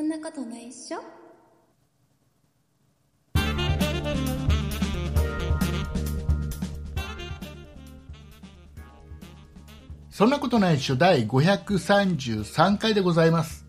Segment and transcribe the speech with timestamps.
[0.00, 0.98] そんなことないっしょ？
[10.10, 10.96] そんなことないっしょ？
[10.96, 13.66] 第533回でございます。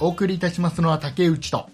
[0.00, 1.68] お送りいたしますのは竹内と、よ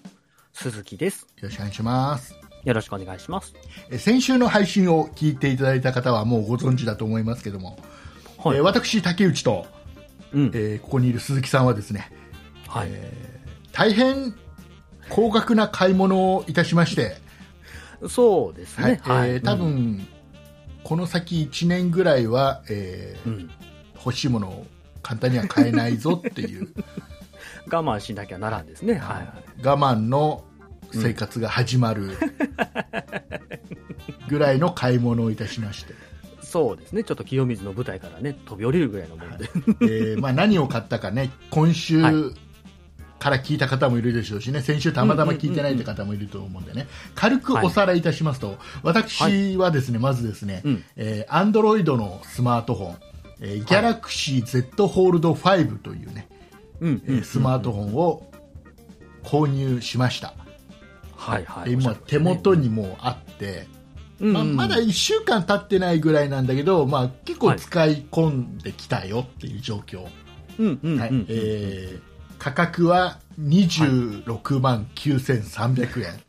[0.52, 1.26] 鈴木です。
[1.40, 2.36] ろしくお願いします。
[2.64, 3.54] よろしくお願いします。
[3.90, 7.78] え先週の配信を聞いていただいた方はもうご存知だと思いますけども、
[8.36, 8.58] はい。
[8.58, 9.64] えー私、竹内と、
[10.34, 10.44] うん。
[10.48, 12.12] えーここにいる鈴木さんはですね、
[12.68, 12.90] はい。
[13.72, 14.34] 大変
[15.08, 17.16] 高額な買い物をいたしまして、
[18.08, 19.00] そうですはいね。
[19.02, 19.30] はい。
[19.30, 20.06] えー多分、
[20.84, 23.50] この先1年ぐらいは、えーうん、うん。
[23.96, 24.66] 欲しいものを
[25.02, 26.68] 簡単には買えないぞっていう
[27.70, 28.94] 我慢しなきゃならんですね。
[28.94, 29.64] はい。
[29.64, 30.44] 我慢の
[30.92, 32.10] 生活が始まる
[34.28, 35.94] ぐらいの買い物をいたしまして、
[36.42, 37.04] そうですね。
[37.04, 39.48] ちょっと清水の舞台からね、飛び降りるぐらいのもんで。
[39.82, 42.14] えーまあ、何を買ったかね今週はい
[43.22, 44.62] から聞いた方もいるでしょうしね。
[44.62, 46.88] 先週たまたま聞いてないって方もいると思うんでね。
[47.14, 50.84] 軽くおさらいいたしますと、私はですねまずですね、うん。
[50.96, 52.96] えー、Android のスマートフォン、
[53.40, 58.26] えー、Galaxy Z Fold 5というね、スマートフォンを
[59.22, 60.34] 購入しました、
[61.14, 61.70] はいはい。
[61.70, 63.68] で今手元にもうあって、
[64.18, 70.10] うん、まあ、まだ1週間経ってないぐらいなんだけど、まあ、結構使い込んできたよっていう状況、はい
[70.58, 71.26] うん。
[71.28, 72.11] えー
[72.42, 76.20] 価格は26万9300円、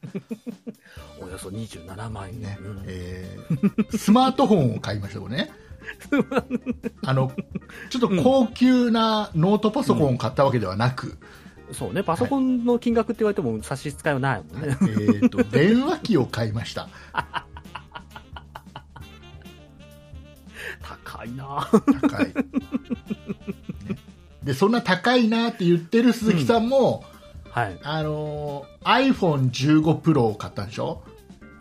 [1.20, 2.40] およそ27万円。
[2.40, 2.56] ね。
[2.62, 2.84] うん。
[2.86, 5.52] えースマートフォンを買いましたこれね
[7.04, 7.32] あの
[7.90, 11.18] ちょっと高級なノートパソコンを買ったわけではなく、
[11.72, 12.04] そうね。
[12.04, 14.78] パソコンの金額って言われても差し支えはないもんね。
[14.82, 16.90] えー、と電話機を買いました。
[21.04, 21.68] 高いな。
[22.02, 22.34] 高い、ね
[24.44, 27.04] でそんな高いなって言ってる鈴木さんも、
[27.50, 27.80] はい。
[27.84, 31.04] あのー iPhone15 Pro を買ったんでしょ、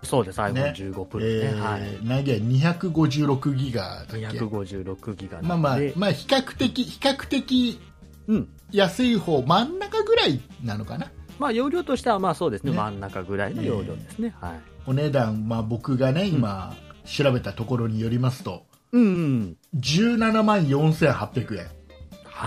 [0.02, 0.40] そうです。
[0.52, 1.24] ね iPhone15 Pro ね。
[1.24, 1.98] えーはい。
[2.02, 7.80] 何ギガ256ギガだっけ？256ギガまあまあで、まあ比較的比較的
[8.28, 8.48] うん。
[8.70, 11.10] 安い方真ん中ぐらいなのかな？
[11.38, 14.34] まあ容量としてはまあそうですねね真ん中ぐらいの容量ですね。
[14.40, 14.60] はい。
[14.86, 16.74] お値段、まあ、僕がね今
[17.04, 19.56] 調べたところによりますとうんうん。
[19.76, 21.66] 17万4800円、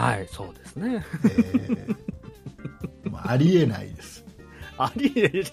[0.02, 1.06] はい、そうですね。
[1.24, 1.96] えー
[3.12, 4.26] まあ、ありえないです
[4.78, 5.44] ありえない、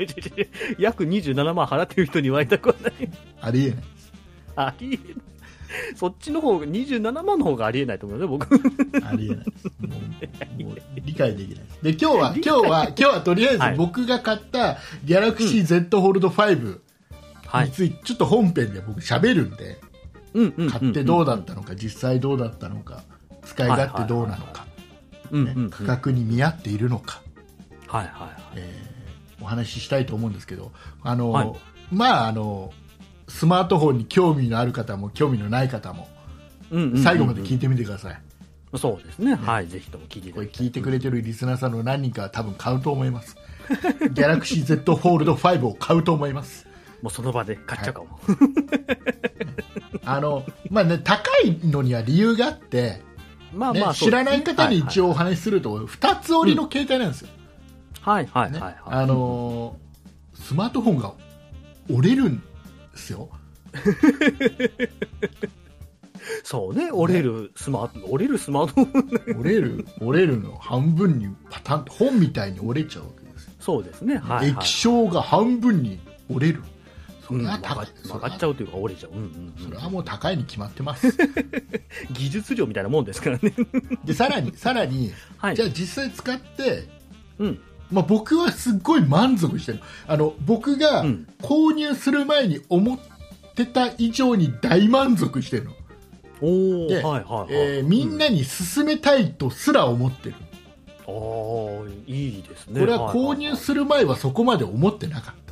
[0.79, 2.93] 約27万払ってる人に言われたくはない。
[3.41, 4.13] ありえないです
[4.57, 5.17] ありえない。
[5.97, 8.47] そっちの方が、27万の方がありえないと思うよ、僕。
[9.05, 9.97] ありえないですも
[10.61, 16.79] うもう理解できないですで今日は 理今日は今日はとりあえずはい僕が買った Galaxy Z Fold 5
[17.47, 17.67] はい。
[17.67, 19.79] についてちょっと本編で僕喋るんで、
[20.35, 20.71] うんうん。
[20.71, 23.05] 買ってどうだったのか、実際どうだったのか
[23.53, 24.67] 使い勝手どうなのか。
[25.71, 27.23] 価格に見合っているのか、
[27.87, 28.33] はいはいはい。
[28.57, 28.93] えー
[29.43, 31.53] お話ししたいと思うんですけどあの、はい。
[31.91, 32.73] まああの
[33.29, 36.09] スマートフォンに興味のある方も興味のない方も
[37.03, 38.19] 最後まで聞いてみてください、
[38.79, 39.35] そうですね。
[39.35, 43.37] はい、ぜひとも聞いてこれ聞いてくれてるリスナーさんの何人かは多分買うと思います。
[44.15, 46.67] Galaxy Z Fold 5を買うと思います。
[47.01, 48.21] もうその場で買っちゃうかも。
[50.05, 53.03] あの、まあね、高いのには理由があって、ね
[53.55, 55.09] まあまあ、知らない方に一応。
[55.09, 57.29] 応お話しすると、2つ折りの携帯なんですよ、
[58.01, 58.83] はいはいねはいはい。
[59.03, 59.83] あのー
[60.43, 61.13] スマートフォンが
[61.89, 62.43] 折れるんで
[62.97, 63.29] すよ、
[66.43, 69.41] そうね、折れるスマート、折れるスマートフォン。
[69.41, 74.17] 折れる折れるの半分にパタンと本みたいに折れちゃうわけですよ、そうですね。
[74.17, 74.49] はい、はい。
[74.51, 76.63] 液晶が半分に折れる、
[77.27, 79.13] そうん、れは高い、そ曲れはがっちゃうというか折れちゃう。
[79.13, 81.09] うんうんうんそれはもう高いに決まってます。
[82.13, 83.55] 技術量みたいなもんですからね。
[84.05, 85.57] でさらにさらに、はい。
[85.57, 86.89] じゃあ実際使って、
[87.39, 87.61] うん。
[87.91, 92.99] まあ、僕はすっごい満足してるあの僕がうん購入する前に思っ
[93.55, 95.73] てた以上に大満足してるの、
[96.41, 97.47] おお、ではいはいはい。
[97.51, 100.37] えーみんなに勧めたいとすら思ってる、
[101.07, 102.81] ああ、いいですね。
[102.81, 105.52] これは購入する前はそこまで思ってなかった、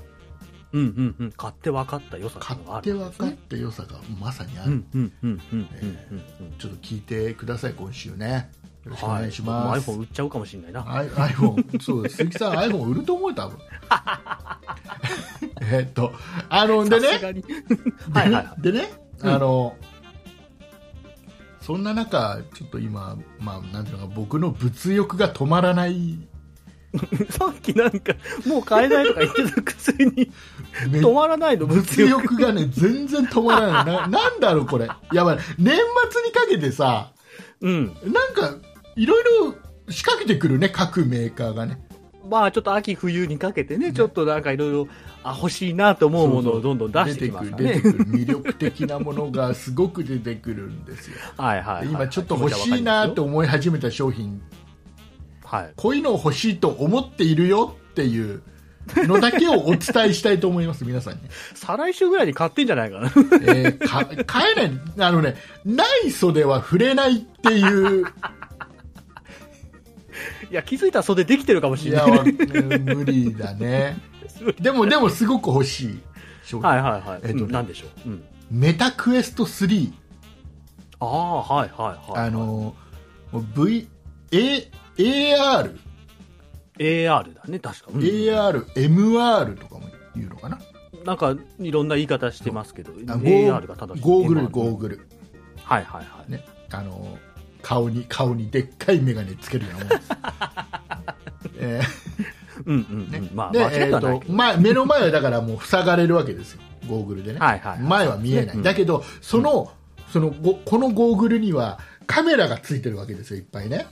[0.73, 1.33] うんうんうん。
[1.33, 3.29] 買って分かった良さ買があってるんですね。
[3.29, 5.69] 分かった良さがまさにある、うんうんうんうんうん
[6.41, 8.51] うんちょっと聞いてください今週ね
[8.85, 9.21] よろしくおはい。
[9.21, 10.83] 願いします、僕も iPhone 売っちゃうかもしれないな。
[10.83, 12.17] iPhone、そうです。
[12.17, 13.59] 鈴木さん、 iPhone 売ると思うよ、多分。
[15.73, 16.13] えっと、
[16.49, 17.15] あの、でね、は
[18.27, 18.91] いはいはでね、
[19.21, 19.77] うんあの、
[21.61, 26.19] そんな中、ちょっと今、まあ、なんていうのか、僕の物欲が止まらない、
[27.31, 28.15] さっきなんか、
[28.47, 30.31] もう買えないとか言ってたくせに、
[30.91, 32.11] め 止まらないの、物物欲。
[32.11, 33.85] 欲がね、全然止まらない。
[33.87, 34.89] ななんだろう、これ。
[35.13, 35.39] やばい。
[35.59, 35.77] 年
[36.11, 37.13] 末にかけてさ、
[37.61, 37.87] うん。
[38.05, 38.57] なんか、
[38.97, 39.55] いろいろ
[39.89, 41.81] 仕掛けてくるね、各メーカーがね。
[42.29, 44.89] まあちょっと秋冬にかけてね、ちょっとなんかいろいろ、
[45.23, 47.75] あ、欲しいなと思うものをどんどん出してきますからね。
[47.75, 48.19] 出てくる、出てくる。
[48.19, 51.17] 魅力的なものがすごく出てくるんですよ。
[51.37, 51.87] はいはいはい。
[51.87, 54.41] 今ちょっと欲しいなと思い始めた商品、
[55.51, 55.73] はい。
[55.77, 58.43] こういうのを欲しいと思っているよっていう
[58.95, 59.81] のだけをお伝
[60.11, 61.21] えしたいと思います、 皆さんに。
[61.55, 63.07] 再来週ぐらいに買ってんじゃないかな。
[63.07, 64.73] えーか買えない、
[65.09, 68.07] あのね、ない袖は触れないっていう、
[70.51, 72.19] いや、気づいたら袖できてるかもしいや、れない。
[72.19, 72.29] わう
[72.79, 73.99] ん無理だね。
[74.61, 75.99] でも、でもすごく欲しい
[76.45, 76.69] 商品。
[76.69, 77.21] はいはいはい。
[77.25, 78.09] えっとねうんなんでしょう。
[78.09, 78.23] うん。
[78.51, 79.93] メタクエスト3。
[81.01, 82.27] ああ、はいはいはい。
[82.27, 82.75] あ、の、
[83.57, 83.89] V、
[84.33, 84.71] A、
[85.01, 85.77] AR、
[86.79, 87.87] AR だね、確か。
[87.93, 90.59] うん AR、MR とかも言うのかな？
[91.05, 94.03] なんか、いろんな言い方してますけど、あ AR が正しい。
[94.03, 95.09] ゴーグル、ゴーグル。
[95.63, 96.31] はいはいはい。
[96.31, 96.45] ね。
[96.71, 97.19] あの、
[97.63, 100.11] 顔に、顔にでっかいメガネつけるようなもんです。
[101.61, 101.81] え
[102.67, 103.07] うんうんうん。
[103.09, 104.31] ーまあ、で、えっいはないけ、ど。
[104.31, 106.61] と前、目の前はだからもう塞がれるわけですよ。
[106.87, 107.39] ゴーグルでね。
[107.39, 108.57] はいはいはい前は見えない。
[108.57, 109.73] うんだけど、その、
[110.13, 113.87] そのご、このゴーグルにはカメラがついてるわけですよ、いっぱいね。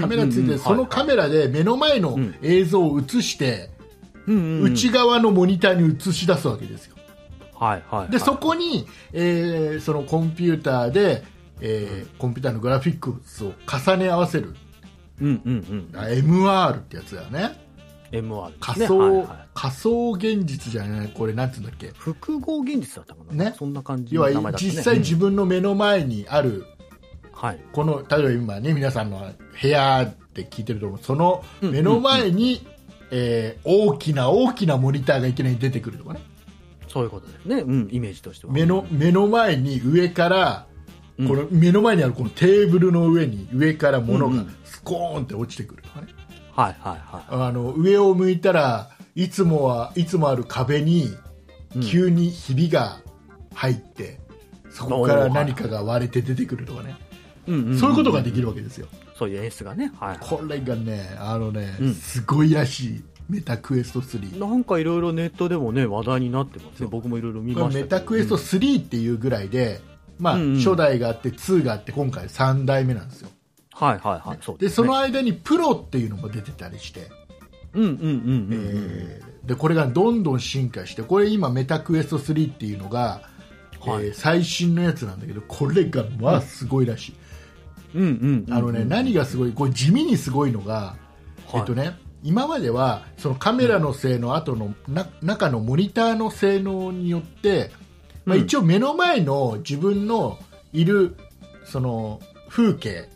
[0.00, 3.70] カメラついてて、そのカメラで目の前のうん映像を映して、
[4.26, 6.96] 内側のモニターに映し出すわけですよ。
[7.54, 8.10] はいはいはい。
[8.10, 11.24] で、そこに、えーそのコンピューターで、
[11.60, 14.54] えーコンピューターのグラフィックスを重ね合わせる。
[15.20, 15.98] うんうんうん。
[15.98, 17.58] あ MR ってやつだよね。
[18.12, 18.86] MR 仮ね。
[18.86, 21.92] 想、はいはい仮想現実じゃない、これなんつうんだっけ。
[21.96, 23.44] 複合現実だったかな。
[23.44, 24.52] ねそんな感じ要は。
[24.52, 26.75] 実際自分の目の前にある、うん
[27.36, 27.60] はい。
[27.72, 29.30] この、例えば今ね、皆さんの
[29.60, 30.98] 部屋って聞いてると思う。
[31.02, 32.66] その目の前に、
[33.10, 36.20] えー大きな大きなモニターがいきなり出てくるとかね。
[36.88, 37.56] そういうことですね。
[37.56, 38.52] うん、イメージとしては。
[38.52, 40.66] 目の、目の前に上から、
[41.18, 46.08] うんこの目の前にあるこのテーブルの上に上から物がうんうんスコーンって落ちてくるとかね、
[46.52, 51.08] はいはいはあの上を向いたらいつもはいつもある壁に
[51.74, 52.98] うん急にひびが
[53.54, 54.20] 入って、
[54.68, 56.96] そこから何かが割れて出てくるとかね、
[57.46, 57.50] い。
[57.50, 59.92] うんんんそういうことができるわけですよ、そういう演出がね。
[59.98, 60.18] はい。
[60.20, 66.72] これがねあのね、うんすごいらしいメタクエスト3なんかいろいろネットでもね、話題になってますね。
[66.78, 67.78] そう僕もいろいろ見ました。
[67.80, 69.80] メタクエスト3っていうぐらいで、
[70.18, 73.28] まあうんうん初代があって2があって今回3代目なんですよ
[73.72, 74.38] はいはいはい。
[74.40, 77.10] そうでねその間にプロっていうのも出てたりして、
[77.74, 78.10] うんうんうんうんう
[78.44, 78.48] ん。
[78.52, 83.20] えーでこれがどんどん進化してこれ今メタクエスト3っていうのが、
[83.80, 87.25] はいえー最新のやつなんだけどこれがまあすごいらしい、うん
[87.96, 88.54] うんうん。
[88.54, 90.96] あのね、何がすごいこれ地味にすごいのが、
[91.48, 97.70] はいえっとね今まではそのカメラの性能、後のな中のモニターの性能によって、
[98.24, 100.38] まあ、うん一応目の前の自分の
[100.72, 101.16] いる
[101.64, 103.08] その風景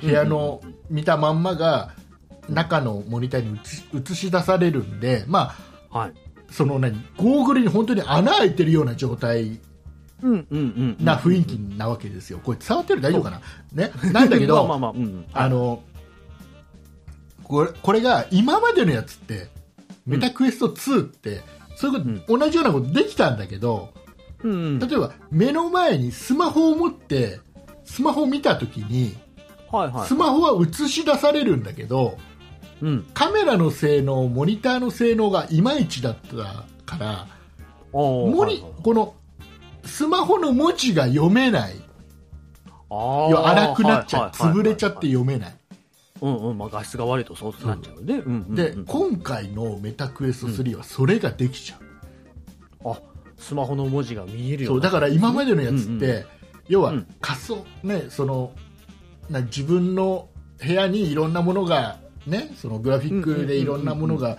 [0.00, 0.60] 部屋の
[0.90, 1.92] 見たまんまが
[2.48, 3.58] 中のモニターに
[3.94, 5.54] 映し出されるんで、ま
[5.90, 6.12] あ、はい。
[6.50, 9.60] その何ゴーグルに本当に穴開いてるような状態。
[10.22, 13.40] な雰囲気なわけですよ、これ伝わってる大丈夫かな、
[13.72, 15.24] ね、なんだけど、 まあまあまあ、うん。
[15.32, 15.82] あの
[17.42, 19.48] これこれが今までのやつって
[20.06, 21.42] メタクエスト2って、
[21.76, 23.92] そういうこと、同じようなことできたんだけど
[24.42, 24.78] うんうん。
[24.78, 27.40] 例えば目の前にスマホを持って
[27.84, 29.16] スマホを見た時に
[29.70, 30.14] はいはいス。
[30.14, 32.16] マホは映し出されるんだけど
[32.80, 33.06] うん。
[33.14, 37.26] カメラの性能モニターの性能がいまいちだったから
[37.92, 39.14] おモニこの
[39.84, 41.74] スマホの文字が読めない。
[42.90, 44.58] あ荒くなっちゃうはいはいはい。
[44.58, 45.56] 潰れちゃって読めない。
[46.20, 48.14] うんうん、まあ画質が悪いとそうなっちゃうね。
[48.14, 48.20] うん。
[48.20, 48.54] うんうん。
[48.54, 51.78] で今回のメタクエスト3はそれができちゃ
[52.84, 52.90] う。
[52.90, 53.00] あ、
[53.36, 54.72] スマホの文字が見えるよな。
[54.72, 56.26] そううだから今までのやつって、うんう
[56.68, 57.06] 要はうん。
[57.20, 58.52] 仮想、ね、その
[59.30, 60.28] な自分の
[60.64, 64.38] 部屋にいろんなものが、ね、そのグラフィックでいろんなものが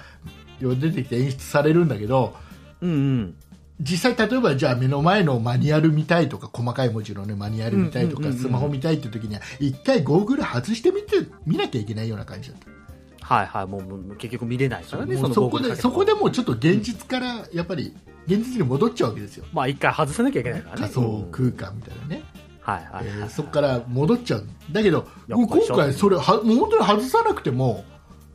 [0.62, 2.36] 出てきて演出されるんだけど
[2.82, 3.36] うんうん。
[3.84, 13.36] 実際、例えばじゃあ目の前のマニュアル見たいとか細かい文字の、ね、マニュアル見たいとか、スマホ見たいって時には一回ゴーグル外してみて見なきゃいけないような感じだった。
[13.36, 17.96] はいはい、もう結局見れないからね、もうそこでそこでもうちょっと現実からやっぱり
[18.28, 19.46] 現実に戻っちゃうわけですよ。
[19.54, 20.82] まあ一回外さなきゃいけないからね。
[20.82, 22.24] 仮想うん空間みたいなね。
[22.60, 23.06] はいはいはい。
[23.06, 27.86] えーそこから戻っちゃうだけど今回それはもう本当に外さなくても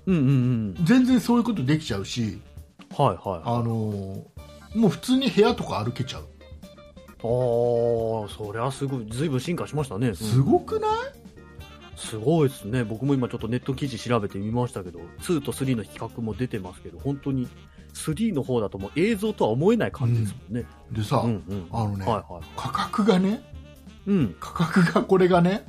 [0.07, 0.31] うんうんう
[0.81, 0.85] ん。
[0.85, 2.41] 全然そういうことできちゃうし、
[2.97, 3.41] はいはい。
[3.45, 4.38] あのー
[4.75, 6.27] もう普通に部屋とか歩けちゃうあ
[7.21, 10.15] あ、そりゃすごい、ずいぶん進化しましたね。
[10.15, 10.91] すごくない、
[11.97, 12.85] すごいですね。
[12.85, 17.49] 僕も今ちょっとネット記事調べてみましたけど、2と3の比較も出てますけど、本当に
[17.95, 20.67] 3の方だともう映像とは思えない感じですもんね。
[20.93, 21.67] でさ、うんうん。
[21.73, 22.43] あのね、はいはい。
[22.57, 23.43] 価格がね
[24.07, 24.37] うん。
[24.39, 25.67] 価格がこれがね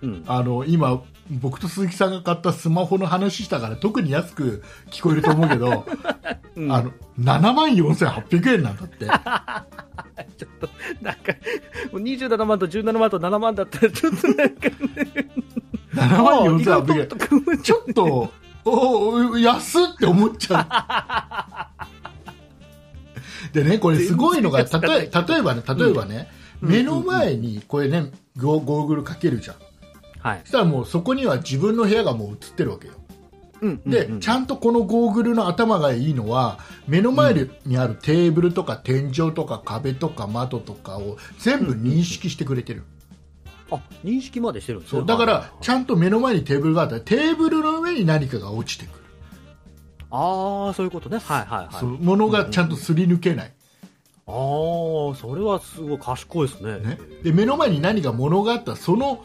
[0.00, 0.24] うん。
[0.26, 5.84] あの今僕と鈴木さんが買ったスマホの話したから特に安く聞こえると思うけど、
[6.56, 6.72] うん。
[6.72, 9.06] あの7万4800円なんだって。
[10.36, 10.68] ちょっと、
[11.02, 11.32] なんか、
[11.92, 14.68] もう27万と17万と7万だったら、ちょっとなんか、
[15.94, 17.62] 7万意外4800円。
[17.62, 18.32] ちょっと
[18.64, 21.70] おお安って思っちゃ
[23.52, 23.52] う。
[23.54, 26.28] でねこれすごいのが例え例えばね例えばね、
[26.60, 26.68] うん。
[26.68, 29.56] 目の前にこれねゴゴーグルかけるじゃん
[30.18, 30.40] はい。
[30.44, 30.48] そ。
[30.48, 32.94] したらもうそこには自分の部屋がもう映ってるわけよ。
[33.62, 42.82] うんで、ちゃんとこのゴーグルの頭がいいのは目の前にあるテーブルとか天井とか壁とか窓とかを全部認識してくれてる、
[43.70, 44.98] あ、認識までしてるんですね。
[44.98, 49.04] そうだからちゃんと目の前にテーブルがあったらテーブルの上に何かが落ちてくる、
[50.10, 51.18] ああ、そういうことね。
[51.18, 51.84] はいはいはい。
[52.00, 53.52] 物がちゃんとすり抜けない、
[54.26, 56.78] ああ、それはすごい賢いですね。
[56.80, 59.24] ね、で目の前に何か物があったらその、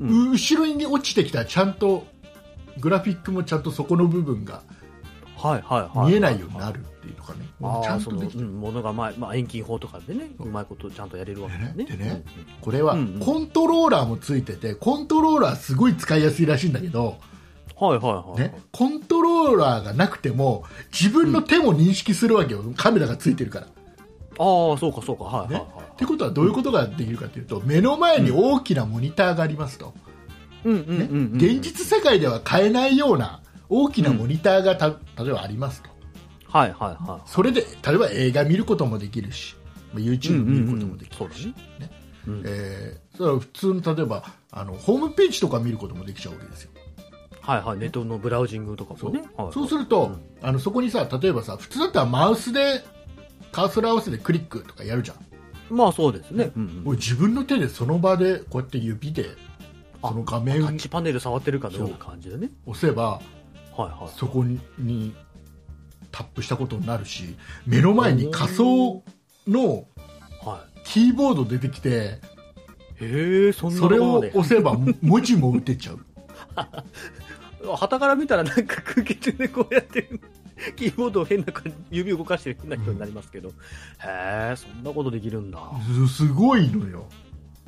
[0.00, 2.06] うん後ろに落ちてきたらちゃんと
[2.78, 4.62] グラフィックもちゃんとそこの部分が。
[6.06, 7.46] 見えないようになるっていうのかね、
[7.82, 11.84] ちゃんとできてるうん、ものが前、まあ、遠近法とかでね、うまいことちゃんとやれるわけですね。
[11.84, 12.22] でね
[12.60, 17.16] これはコントローラーもついててコントローラーすごい使いやすいらしいんだけど、
[17.76, 18.38] はいはいはい。
[18.38, 23.66] ね、コントローラーがなくても自分の手も認識するわけよ、カメラがついてるから。
[23.66, 25.24] ああ、そうかそうか。
[25.24, 25.79] はいはいねはい。
[26.00, 29.92] ってことはどういうことができるかというと目の前に大きなモニターがありますと。
[30.64, 34.88] 現実世界では買えないような大きなモニターがた
[35.22, 35.90] 例えばありますと。
[36.46, 39.56] はいはいはそれで例えば映画見ることもできるし。
[39.94, 41.52] YouTube 見ることもできるし、
[42.44, 46.70] えーそれは普通の例えばあのホームページとか見ることもできちゃうわけですよ。
[47.42, 47.78] はいはい。
[47.78, 49.12] ネットのブラウジングとかそう。
[49.12, 49.28] もね。
[49.52, 50.22] そうすると、うん。
[50.40, 52.82] あのそこにさ例えばさ普通だったらマウスで
[53.52, 55.16] カーソル合わせてクリックとかやるじゃん、
[55.70, 56.52] まあそうですね。
[56.56, 59.26] うんうん俺自分の手でその場でこうやって指で
[60.02, 62.50] その画タ面ッチパネル触ってるかのような感じでね。
[62.66, 63.20] 押せばは
[63.78, 64.18] いはい。
[64.18, 65.14] そこにに
[66.10, 67.36] タップしたことになるし
[67.66, 69.02] 目の前に仮想
[69.46, 69.84] の
[70.42, 72.18] はキーボード出てきて
[73.00, 73.04] い。
[73.04, 74.18] へえ、そんなそれを。
[74.18, 75.98] 押せば文字も打てちゃう
[77.76, 80.08] 旗から見たらなんか空気中でこうやって、
[80.76, 83.48] キーボードを変な感じ、指動かしてる変な人になりますけど。
[83.48, 83.52] へ
[84.52, 85.58] え、そんなことできるんだ。
[86.08, 87.06] すすごいのよ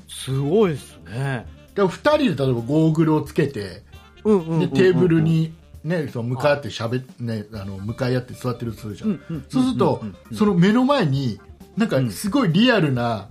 [0.09, 1.47] すごいですね。
[1.75, 3.83] で2人で例えばゴーグルをつけて
[4.25, 4.61] うんうんうんうんうん。
[4.61, 11.41] でテーブルに、ね、その向かい合ってしゃべ、ね、あの向かい合って座ってるとするじゃん、うんうんうんうんうん、そうすると、その目の前に
[11.77, 13.29] なんかすごいリアルな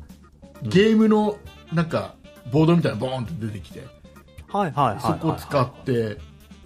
[0.63, 1.37] ゲームの
[1.71, 2.15] なんか
[2.51, 3.85] ボードみたいなのボーンって出てきて、
[4.47, 5.19] はいはいはいはいはい。
[5.19, 6.17] そこを使って2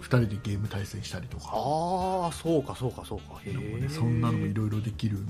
[0.06, 3.40] 人でゲーム対戦したりとか、ああ、そうかそうかそうか。
[3.44, 3.88] へえ。
[3.88, 5.26] そんなのもいろいろできるん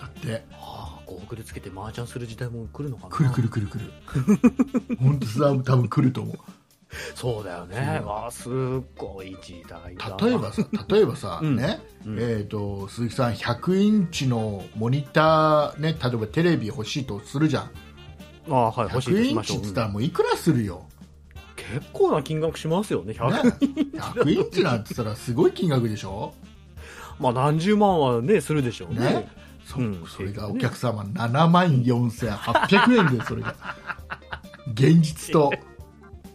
[0.00, 0.44] だって。
[0.52, 3.10] ああ、ゴーグルつけて麻雀する時代も来るのかな。
[3.10, 3.84] くるくるくるくる。
[4.98, 6.36] 本当さ多分来ると思う。
[7.14, 8.00] そうだよね。
[8.04, 8.52] わあ、すっ
[8.96, 10.16] ごい時代だ。
[10.20, 11.56] 例えばさ例えばさ、うん。
[11.56, 12.18] ねうん。
[12.18, 17.70] えー、と鈴木さん100インチのモニター、ね、例えばテレビ欲しいとするじゃん。
[18.48, 19.56] ああ、はい、欲しいと100しましょう。
[19.56, 20.86] インチって言ったらもういくらするよ、
[21.74, 23.14] 結構な金額しますよね。
[23.14, 26.34] ね100、100インチなんて言ったらすごい金額でしょ、
[27.18, 29.00] まあ何十万はね、するでしょうね。
[29.00, 29.28] ね
[29.64, 33.56] そうんそれがお客様7万4800円でそれが
[34.74, 35.52] 現実と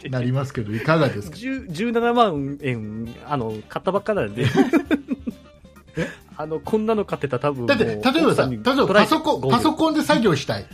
[0.09, 1.37] なりますけどいかがですか？
[1.39, 4.47] 10 17万円、あの、買ったばっかなんで。
[6.37, 7.65] あの、こんなの買ってたら多分。
[7.67, 9.77] だって例えばさ例えばパソコンパソン。
[9.77, 10.65] コンで作業したい、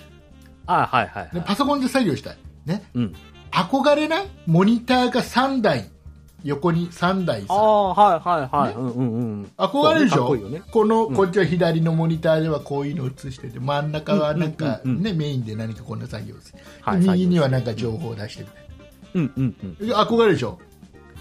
[0.65, 1.35] あはいはい、はい。
[1.35, 3.13] ねパソコンで作業したい、ね、うん。
[3.51, 4.27] 憧れない？
[4.45, 5.89] モニターが3台。
[6.43, 7.47] 横に3台さ。
[7.49, 8.75] ああ、はいはいはい。
[8.75, 8.81] ね？
[8.81, 9.51] うんうんうん。
[9.57, 10.27] 憧れるでしょ？
[10.27, 10.61] こね。
[10.71, 11.15] このうん。
[11.15, 18.49] こっちは左のモニターではこういうの映してて真ん中はなんか、うんうんうんね、メインで何かこんな作業をする、はい右にはなんか情報を出してる
[19.15, 19.91] うんうんうん。
[19.91, 20.59] 憧れるでしょ？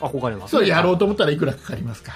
[0.01, 2.13] 憧れます、それやろうと思ったらいくらかかりますか？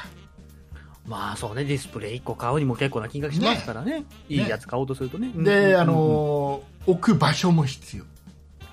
[1.07, 4.05] まあそうね、ディスプレイ1個買うにも結構な金額しますからね。
[4.29, 5.31] いいやつ買おうとするとね。
[5.35, 5.81] うんうんで、うん。
[5.81, 8.05] あのー置く場所も必要、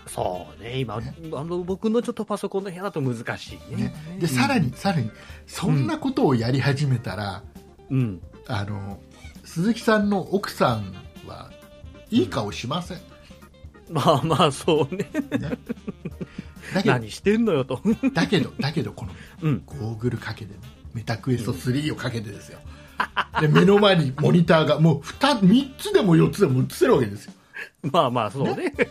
[0.08, 3.84] そうね、今、ねあの僕のちょっとパソコンの部屋だと難しいね。
[3.84, 5.12] ね、でさらにさらに
[5.46, 7.44] そんなことをやり始めたら、
[7.90, 8.22] うん。
[8.48, 9.00] あの
[9.44, 10.94] 鈴木さんの奥さん
[11.28, 11.52] は
[12.10, 13.00] いい顔しません、
[13.90, 15.10] まあまあ、そうね。
[15.14, 15.58] ね
[16.74, 17.82] だけど 何してんのよと。
[18.14, 19.12] だけどだけどこの
[19.42, 19.64] うん。
[19.66, 20.60] ゴーグルかけてね
[20.94, 22.60] メタクエスト3をかけてですよ、
[23.40, 27.34] で目の前にモニターがもう 2, 3つでも4つでも映せるわけですよ
[27.92, 28.74] まあまあ、そうね。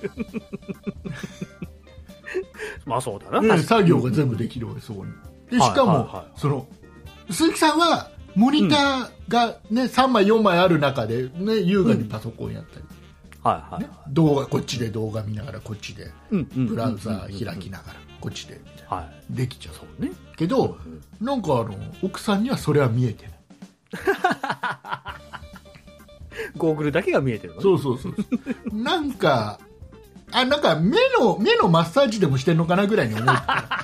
[2.85, 3.59] まあそうだな。
[3.59, 5.13] 作業が全部できるわけそこに
[5.51, 6.67] でしかも、はいはいはいその
[7.31, 12.85] 鈴木さんはモニターが、ね3枚4枚ある中で、ね、優雅にパソコンやったり、
[13.43, 13.83] はいはい。
[13.83, 16.67] ね、動画こっちで動画見ながらこっちでうんうん。
[16.67, 19.35] ブラウザー開きながらこっちでみたいなはい。
[19.35, 20.13] できちゃうそうね。
[20.37, 23.35] けどうんなんかあの奥さんにはそれは見えてない
[26.57, 27.63] ゴーグルだけが見えてるのね。
[27.63, 28.23] そうそうそうそ
[28.73, 29.59] うなんか
[30.33, 33.81] あなんか目の目のマッサージでもしてんのかなぐらいに思うから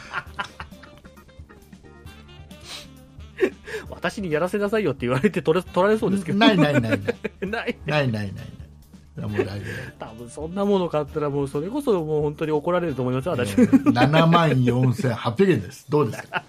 [3.90, 6.38] 私にやらせなさいよって言われて取れ取られそうですけど。
[6.38, 7.00] ないないないない
[7.47, 7.76] ない。
[7.87, 9.66] ないないないないもう大丈
[9.99, 13.54] 多分そんなもの買ったらもうそれこそもう本当に怒られると思いますよ、夫私。
[13.56, 16.42] 7万4800円ですどうですか？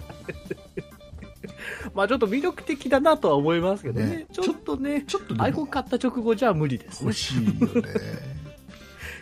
[1.93, 4.07] まあちょっと魅力的だなとは思いますけどね。
[4.07, 7.13] ねちょっとね、ちょっとでも iPhone 買った直後じゃ無理ですね欲。
[7.13, 7.83] しいよね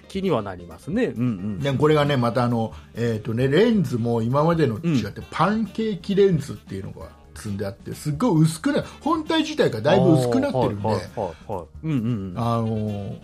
[0.08, 1.06] 気にはなりますね。
[1.06, 1.60] うんうん。
[1.60, 11.65] でこれがねまたあの、えーとね、レンズも今までのと違って、パンケーキレンズっていうのが積んであってすっごい薄くな本体自体がだいぶ薄くなってるんではいはいはいはい。
[11.84, 12.34] うんうんうん。
[12.36, 13.18] あのー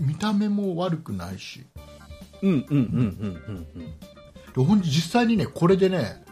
[0.00, 1.64] 見た目も悪くないし
[2.42, 2.86] うんうんうんうん
[3.46, 3.84] うんうん。
[3.84, 3.90] で
[4.56, 6.24] ほんと実際にねこれでね、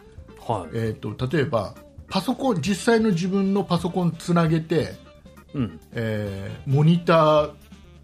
[0.47, 0.71] はい。
[0.75, 1.75] えー、と例えば
[2.13, 4.93] パソコン実際の自分のパソコンつなげて、
[5.55, 5.81] うん。
[5.93, 7.53] えーモニター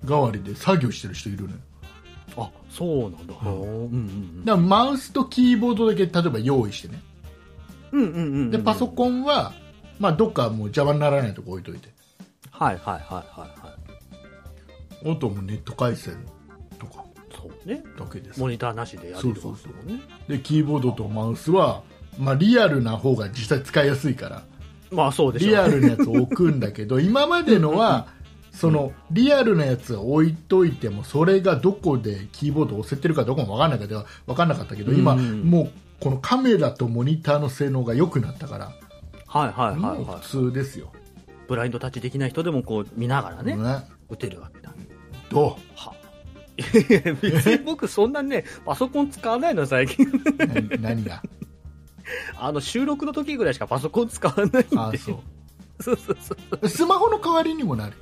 [0.03, 1.57] 代わりで作業してる人いるのよ
[2.39, 3.35] あ、そうなんだ。
[3.43, 4.45] うんうんうん。
[4.47, 7.03] だからマウスとキーボードだけ例えば用意してね
[7.93, 8.51] うんうんうんうん。
[8.51, 9.53] でパソコンは、
[9.99, 11.91] まあ、どっかもう邪魔にならないとこ置いといて
[12.51, 13.77] はいはいはいはいは
[15.05, 15.13] い。
[15.13, 16.25] あともうネット回線
[16.79, 17.05] とか
[17.37, 17.83] そうね。
[17.99, 20.01] だけですモニターなしでやれるそうそうもんね。
[20.29, 21.83] でキーボードとマウスは、
[22.19, 24.43] まあ、リアルな方が実際使いやすいから
[24.91, 25.51] まあそうでしょう。
[25.51, 28.09] リアルなやつを置くんだけど 今までのは
[28.53, 35.71] そのリアルなやつを置いといてもそれがどこでキーボードを押せてるかどこも分かんなかった分かんなかったけど今うんもう
[36.01, 38.73] このカメラとモニターの性能が良くなったから
[39.27, 40.21] はいはいはいもうはい。
[40.21, 40.91] 普通ですよ、
[41.47, 44.73] ブラインドタッチできない人でもこう見ながらね、ね打てるわけだ。
[45.31, 45.93] どは。
[46.57, 50.07] いや別に僕そんなね、パソコン使わないの最近。
[50.07, 51.23] う何何が？
[52.37, 54.67] あの収録の時ぐらいしかパソコン使わないんで。
[54.77, 55.23] あそ
[55.81, 56.59] そうそうそう。
[56.61, 57.97] うスマホの代わりにもなる。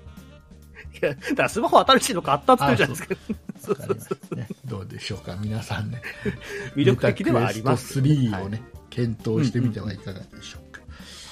[1.03, 4.57] いや、だからスマホ新しいの買ったって言ってるじゃないですか。
[4.65, 6.01] どうでしょうか皆さんね。
[6.75, 8.01] 魅力的ではあります。
[8.01, 10.81] メタクエスト3をね、検討してみてはいかがでしょうか、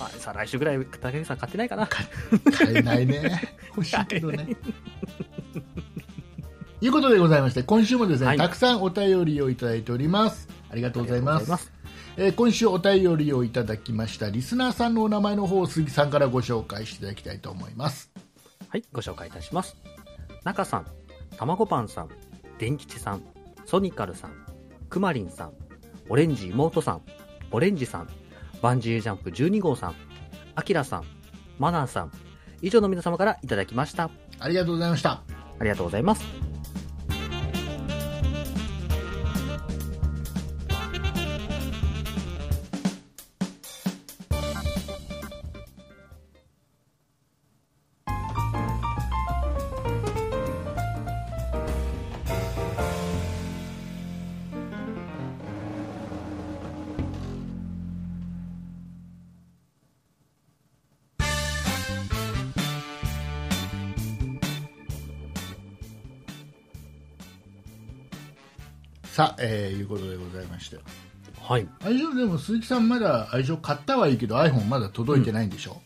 [0.04, 1.86] はい、再来週ぐらい、竹内さん買ってないかな。
[1.86, 2.06] 買
[2.74, 3.56] えないね。
[3.68, 4.48] 欲しいけどね。
[6.80, 6.88] い。
[6.88, 8.36] うことでございまして今週もですね、はい。
[8.36, 10.48] たくさんお便りをいただいております。
[10.70, 11.73] ありがとうございます
[12.16, 18.14] えー今週お便りをいただきましたリスナーさんのお名前の方を杉さんからご紹介していただきたいと思います
[18.74, 19.76] はい、ご紹介いたします。
[20.42, 20.86] 中さん、
[21.36, 22.08] たまごパンさん、
[22.58, 23.22] 電吉さん、
[23.66, 24.32] ソニカルさん、
[24.88, 25.52] くまりんさん、
[26.08, 27.02] オレンジ妹さん、
[27.52, 28.08] オレンジさん、
[28.62, 29.94] バンジージャンプ12号さん、
[30.56, 31.04] アキラさん、
[31.56, 32.10] マナーさん、
[32.62, 34.10] 以上の皆様からいただきました。
[34.40, 35.22] ありがとうございました
[35.60, 36.53] ありがとうございます。
[69.14, 70.78] さあ、えーいうことでございまして。
[71.40, 71.68] はい。
[71.84, 75.80] 愛情でも鈴木さんまだ愛情買ったはいいけど iPhone まだ届いてないんでしょ、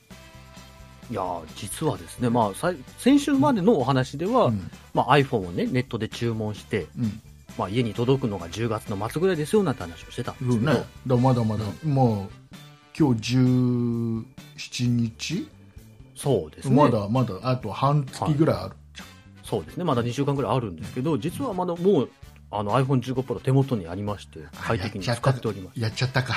[1.10, 4.70] いやー実はですね、まあ、先週までのお話では、うん。
[4.94, 7.20] まあ、iPhone をね、ネットで注文して、うん。
[7.58, 12.56] まあ、家に届くのが10月の末ぐらいですよなんて話をしてたんですけど、ね、だまだまだ、もう
[12.98, 15.48] 今日17日、
[16.16, 16.74] そうですね。
[16.74, 18.74] まだまだあと半月ぐらいある、
[19.44, 19.84] そうですね。
[19.84, 22.10] まだ2週間ぐらいあるんですけど、実はまだもう、
[22.50, 25.80] あの iPhone15 Pro 手元にありまして、快適に使っております。
[25.80, 26.34] やっちゃったか。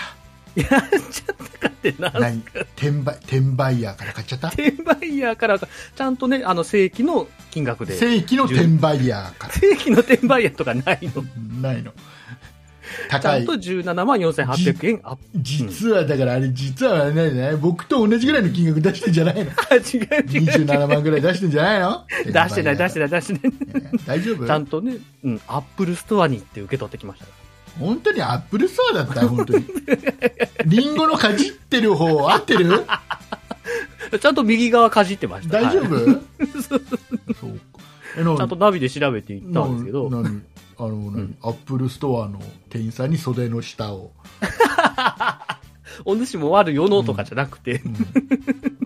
[0.55, 2.43] やっちゃったかって何？
[2.75, 4.49] 転売転売ヤーから買っちゃった？
[4.49, 7.93] 転売ヤーからか、ちゃんとね、あの正規の金額で。
[7.95, 9.53] 正規の転売ヤーから。
[9.53, 11.23] 正規の転売ヤーとかないの？
[11.61, 11.93] ないの
[13.21, 15.21] ちゃんと17万4800円アップ。
[15.35, 19.51] 実はだからあれ実はねね僕と同じぐらいの金額出してんじゃないの？
[19.69, 19.99] あ、違う違う。
[19.99, 20.65] 違う。
[20.65, 22.05] 27万ぐらい出してんじゃないの？
[22.25, 23.99] 出してない、出してないない、出してない。
[24.05, 24.45] 大丈夫？
[24.45, 27.25] ちゃんとね、うん、 Apple Store に行って受け取ってきました。
[27.79, 29.27] 本当に Apple Store だった？
[29.27, 29.65] 本当に。
[30.65, 32.85] リンゴのかじってる方合ってる？
[34.19, 35.61] ちゃんと右側かじってました。
[35.61, 36.03] 大丈夫、はい。
[36.61, 36.85] そうか
[38.37, 40.41] ちゃんとナビで調べて行ったんですけど、な何？
[40.83, 41.35] あの、何？
[41.41, 42.39] Apple Store の
[42.69, 44.11] 店員さんに袖の下を、
[46.05, 47.93] お主も悪よのとかじゃなくて、うん。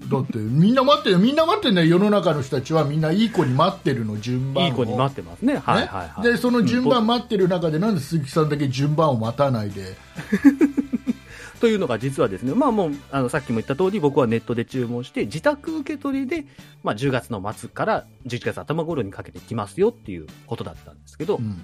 [0.09, 4.67] だってみんな待ってるみんな待ってるね世の中の人たちはみんないい子に待ってるの順番を。
[4.67, 5.57] いい子に待ってますね。
[5.57, 6.23] はいはいはい。
[6.23, 9.95] でその順うん番待ってる中で、なんで鈴木さんだけ順番を待たないで。
[11.61, 16.45] というのが実はですね、まあもう、あの、さっきも言った通り、僕はネットで注文して、自宅受け取りで、
[16.83, 21.61] まあ10月の末から11月頭頃にかけて来ますよっていうことだったんですけど、うん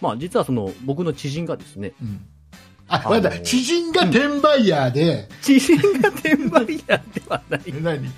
[0.00, 2.20] まあ実はその、僕の知人がですね、うん。
[2.88, 7.62] あ、まだ知人が転売ヤーで、知人が転売屋ではない。
[7.66, 8.02] え何？
[8.02, 8.10] ね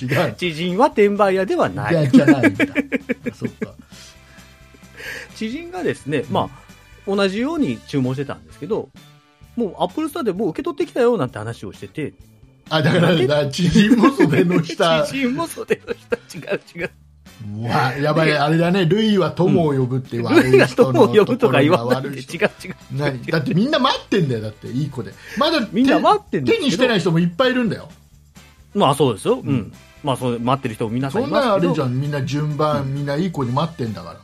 [0.00, 1.92] 違う知人は転売屋ではない。
[1.92, 2.64] じゃじゃないんだ。
[2.64, 3.74] あそっか。
[5.34, 6.66] 知人がですね、まあ、
[7.06, 8.88] 同じように注文してたんですけど、
[9.56, 12.14] もう Apple Store でもう受け取ってきたよなんて話をしてて、
[12.68, 15.06] あだからだ知人も袖の下。
[15.08, 16.16] 知人も袖の下、
[16.52, 16.90] 違う違う。
[17.44, 18.86] うわやばいあれだね。
[18.86, 22.02] ルイは友を呼ぶって悪い人の友を呼ぶとか言わない。
[22.02, 22.76] で、違う違う。
[22.92, 24.68] 何だってみんな待ってんだよだって。
[24.68, 25.12] いい子で。
[25.36, 27.88] まだみんな待ってんですけど手にしてない人もいっぱいいるんだよ。
[28.74, 29.40] まあそうですよ。
[29.40, 29.48] うん。
[29.48, 29.72] うん。
[30.02, 31.72] まあそう、待ってる人も皆さんいそんなのあますけど。
[31.72, 32.00] るじゃん。
[32.00, 34.20] みんな順番みんないい子に待ってんだから。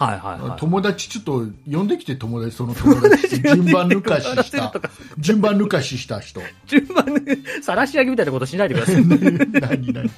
[0.00, 0.58] はいはいはい。
[0.58, 4.72] 友達ちょっと呼んできて友達その友達 順番抜かしした。
[5.18, 6.40] 順番抜かしした人。
[6.66, 9.04] 順番で、晒し上げみたいなことしないでください。
[9.04, 10.10] 何何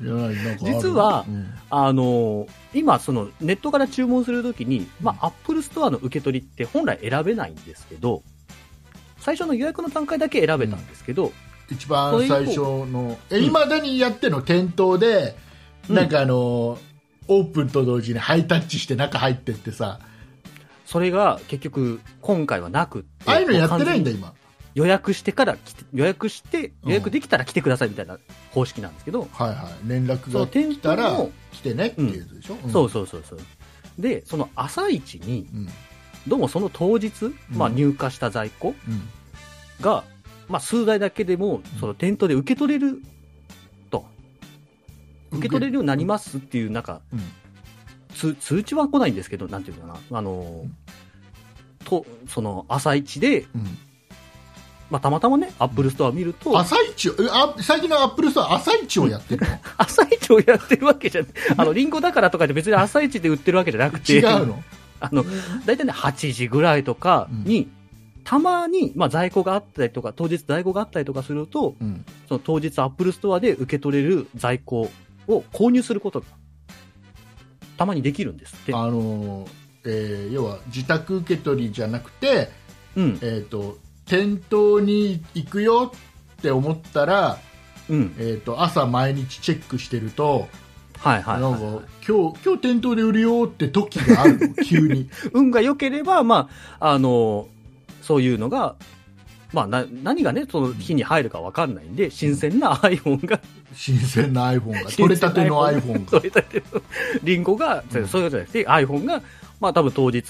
[0.00, 1.54] 実はうん。
[1.70, 8.22] あのー今、その、ネットから注文するときに、まあ、 Apple Store の受け取りって本来選べないんですけど、
[9.18, 11.32] 最初の予約の段階だけ選べたんですけど、
[11.70, 15.36] 一番最初のいまだにやってんの店頭で
[15.88, 15.96] うん。
[15.96, 16.78] なんかあの
[17.26, 19.98] オープンと同時にハイタッチして中入ってってさ。
[20.88, 24.32] それが結局、今回はなくって、ああいうのやってないんだ今
[24.78, 26.90] 予約してから来て、予約して、うん。
[26.90, 28.20] 予約できたら来てくださいみたいな
[28.52, 29.88] 方式なんですけど、はいはい。
[29.88, 31.18] 連絡が来たら
[31.50, 32.70] 来てねっていうでしょ、うん。
[32.70, 33.40] そうそうそうそう。
[33.98, 35.68] で、その朝一に、うん。
[36.28, 39.02] どうもその当日、まあ入荷した在庫うん。
[39.80, 40.04] が、
[40.48, 43.02] まあ数台だけでも、その店頭で受け取れる
[43.90, 44.06] と、
[45.32, 47.20] 受け取れるようになりますっていう、なんか、うん。
[48.14, 50.66] 通通知は来ないんですけど、なんていうのかな、あの、
[51.84, 53.78] と、その朝一で、うん
[54.90, 59.58] まあたまたまね、 Apple Store 見ると、朝一あ最近の Apple Store 朝一をやってるの？
[59.76, 61.30] 朝一をやってるわけじゃない。
[61.56, 64.62] あの、リンゴだからとかで別に朝一で売ってるわけじゃなくて、違うの？
[65.00, 65.24] あの、
[65.66, 67.68] 大体ね、8時ぐらいとかに、
[68.24, 74.90] たまに、まあ、在庫があったりとか、当日在庫があったりとかすると、うんその当日 Apple Store で受け取れる在庫
[75.26, 76.26] を購入することが、
[77.76, 78.74] たまにできるんですって。
[78.74, 79.48] あのー
[79.84, 82.50] えー要は自宅受け取りじゃなくて、
[82.96, 85.92] うん、えー、と店頭に行くよ
[86.38, 87.38] って思ったら、
[87.88, 88.14] うん。
[88.18, 90.48] えー、と朝毎日チェックしてると、
[90.98, 91.84] はいはい、なんかはい。
[92.06, 95.08] 今日今日店頭で売るよって時があるの 急に。
[95.32, 96.48] 運が良ければ、ま
[96.80, 97.48] あ、あの、
[98.02, 98.76] そういうのが、
[99.52, 103.40] まあ、な、何がね、その日に入るかわかんないんで、新鮮な iPhone が、
[103.74, 106.10] 新鮮な iPhone が 取れたての iPhone が。
[106.10, 106.82] 取れたての
[107.22, 108.08] リンゴが、うん。
[108.08, 109.22] そういうことじゃなくて、iPhone が、
[109.60, 110.24] まあ多分当日、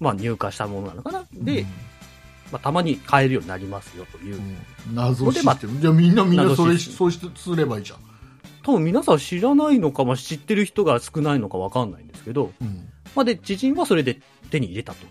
[0.00, 1.24] まあ入荷したものなのかな。
[1.34, 1.66] で、
[2.52, 4.36] まあたまに買えるようになりますよという。
[4.36, 4.42] うん。
[4.42, 4.56] うん
[4.94, 7.98] 謎システムじゃあみんなみんなそれそうしすればいいじゃん、
[8.62, 12.88] 多分皆さん知らないのか、まあ知ってる人が少ないのかわかんないんですけど、うん。
[13.14, 15.06] まあで、知人はそれで手に入れたと。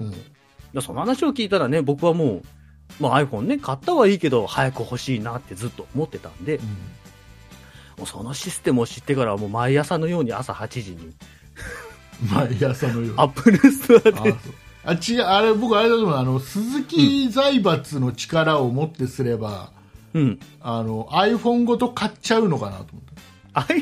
[0.00, 0.82] うん。
[0.82, 2.42] その話を聞いたらね、僕はもう、
[3.00, 6.58] まあ iPhone ね、買ったはいいけど、早く欲しいなってずっと思ってたんで、
[7.98, 11.14] もうそのシステムを知ってからはもう毎朝のように朝8時に、
[12.32, 13.14] 毎朝のように。
[13.18, 14.34] アップルストアで、
[14.84, 19.70] あ違うあれ僕あれだと思うあの鈴木財閥の力をもってすれば、
[20.14, 20.40] うん。
[20.60, 23.12] あの iPhone ごと買っちゃうのかなと思って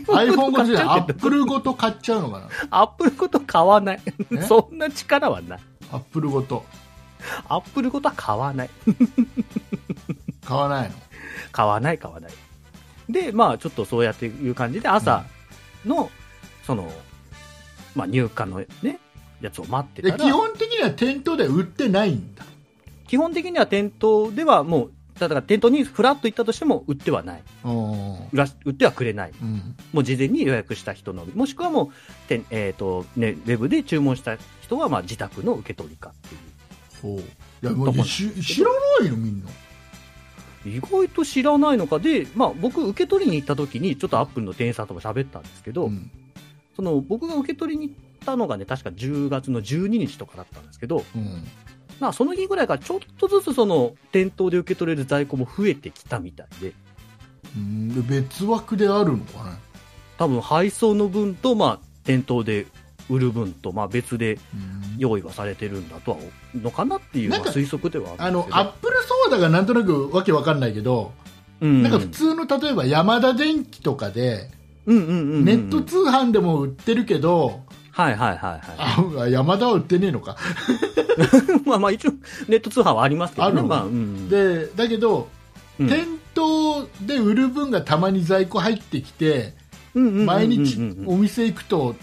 [0.05, 4.01] iPhone iPhone ごとじゃない買っちゃうけど Apple ごと買っちゃうのかな Apple ごと買わない
[4.33, 4.43] え？
[4.43, 5.61] そんな力はない。
[5.93, 6.65] Apple ごと
[7.49, 8.71] アップルごとは買わない。
[10.45, 10.97] 買わないの？
[11.53, 12.33] 買わない、買わない。
[13.09, 15.25] で、まあ、ちょっとそうやっていう感じで、朝
[15.85, 16.11] の、
[16.65, 16.91] その、
[17.95, 18.99] まあ、入荷のね、
[19.41, 22.45] やつを待ってでたら、基本的には店頭では売ってないんだ。
[23.07, 27.43] 基本的には店頭ではもう、だから店頭にフラッと行ったとしても売ってはない。
[27.65, 28.17] うん
[28.65, 29.33] 売ってはくれない。
[29.43, 29.77] うん。
[29.93, 37.19] もう事前に予約した人のみ、もしくはもう、てえっ、と、ね、ウェブで注文した人は、まあ、自宅の受け取りかっていう。
[37.19, 37.27] そう。
[37.63, 39.51] いやもうし知らないのみんな。
[40.65, 46.11] 意外と知らないのかで、まあ、僕、受け取りに行った時に、ちょっとアップルの店員さんとも喋ったんですけど、うん。
[46.77, 47.95] その僕が受け取りに行っ
[48.31, 51.45] たのがね、確か10月の12日とかだったんですけど、うん。
[51.99, 56.73] まあ、その日ぐらいからちょっとずつその店頭で受け取れる在庫も増えてきたみたいで、
[57.57, 58.07] うん。
[58.07, 59.57] で別枠であるのかね。
[60.17, 62.67] 多分配送の分と、まあ、店頭で
[63.09, 64.81] 売る分と、まあ、別でうん。
[64.99, 66.19] 用意はされてるんだとは
[66.55, 71.13] のかなっていう、推測ではあのアップルソーダがなんとなくわけわかんないけど
[71.61, 71.83] うん。
[71.83, 74.51] なんか普通の例えばヤマダ電機とかで、
[74.87, 75.45] うんうんうんうん。
[75.45, 77.63] ネット通販でも売ってるけど、
[78.01, 80.37] はいはいはいはあヤマダは売ってねえのか。
[81.65, 81.69] い。
[81.69, 82.13] まあまあ一応、
[82.49, 83.53] ネット通販はありますけどね。
[83.53, 83.69] あるの？
[83.69, 84.29] まあ、うん。
[84.29, 85.29] でだけど、
[85.79, 89.55] うん、店頭で売る分がたまに在庫入ってきて、
[89.95, 91.95] 毎日お店行くと、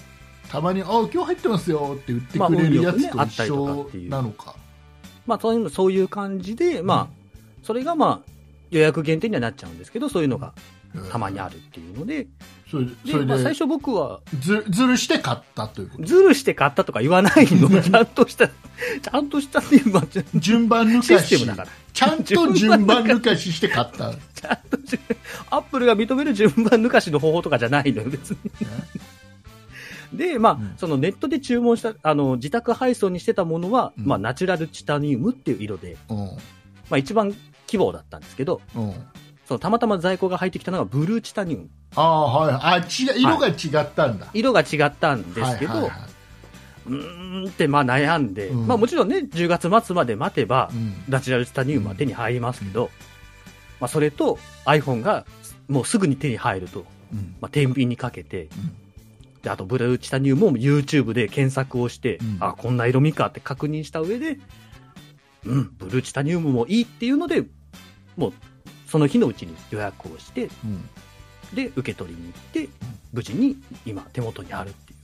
[0.49, 4.55] たまに、あ今日入ってますよって売ってくれるやつと一緒なのか。
[5.25, 7.27] まあそういうの、そういう感じで、まあ、
[7.63, 8.31] それがまあ、
[8.69, 10.53] 予約限定にはなっちゃうんですけど、そういうのが
[11.11, 12.27] たまにあるっていうので、
[12.69, 16.03] それで、まあ最初僕は、ずずるして買ったということ。
[16.03, 20.03] ズルして買ったとか言わないの、 ちゃんとした、ちゃんとしたっていう、まあ、
[20.35, 21.37] 順番抜シかし。
[21.37, 21.69] ステムだから。
[21.93, 24.99] ちゃんと順番抜かしして買った、ね ちゃんとし、
[25.49, 28.37] アップルが認める順番抜かしの方法とかじゃないのよ、別に。
[30.13, 30.73] で、まあ、うん。
[30.77, 34.05] そのネットで注文した、あの、自宅配送にしてたものは、うん。
[34.05, 36.17] まあ、ナチュラルチタニウムっていう色で、うん。
[36.17, 36.31] ま
[36.91, 37.33] あ、一番
[37.65, 38.93] 希望だったんですけど、うん、
[39.47, 41.69] そのたまたま在庫が入ってきたのがブルーチタニウム。
[41.95, 42.55] ああはい。
[42.61, 45.99] あ違う色が違ったんだ、色が違ったんですけど、はいはいはい。
[46.87, 48.67] うーんってまあ悩んで、うん。
[48.67, 50.95] まあもちろんね、10月末まで待てば、うん。
[51.07, 52.91] ナチュラルチタニウムは手に入りますけど、
[53.79, 55.25] まあそれと iPhone が
[55.69, 57.35] もうすぐに手に入ると、うん。
[57.39, 58.49] まあ天秤にかけて、うん。
[59.43, 62.37] で、あとブルーチタニウムも YouTube で検索をして、うん。
[62.41, 64.39] あ、こんな色味かって確認した上で、
[65.45, 67.45] うん、ブルーチタニウムもいいっていうので、
[68.17, 68.33] もう
[68.87, 70.89] その日のうちに予約をして、うん。
[71.53, 72.69] で、受け取りに行って、
[73.13, 74.97] 無事に今手元にあるっていう。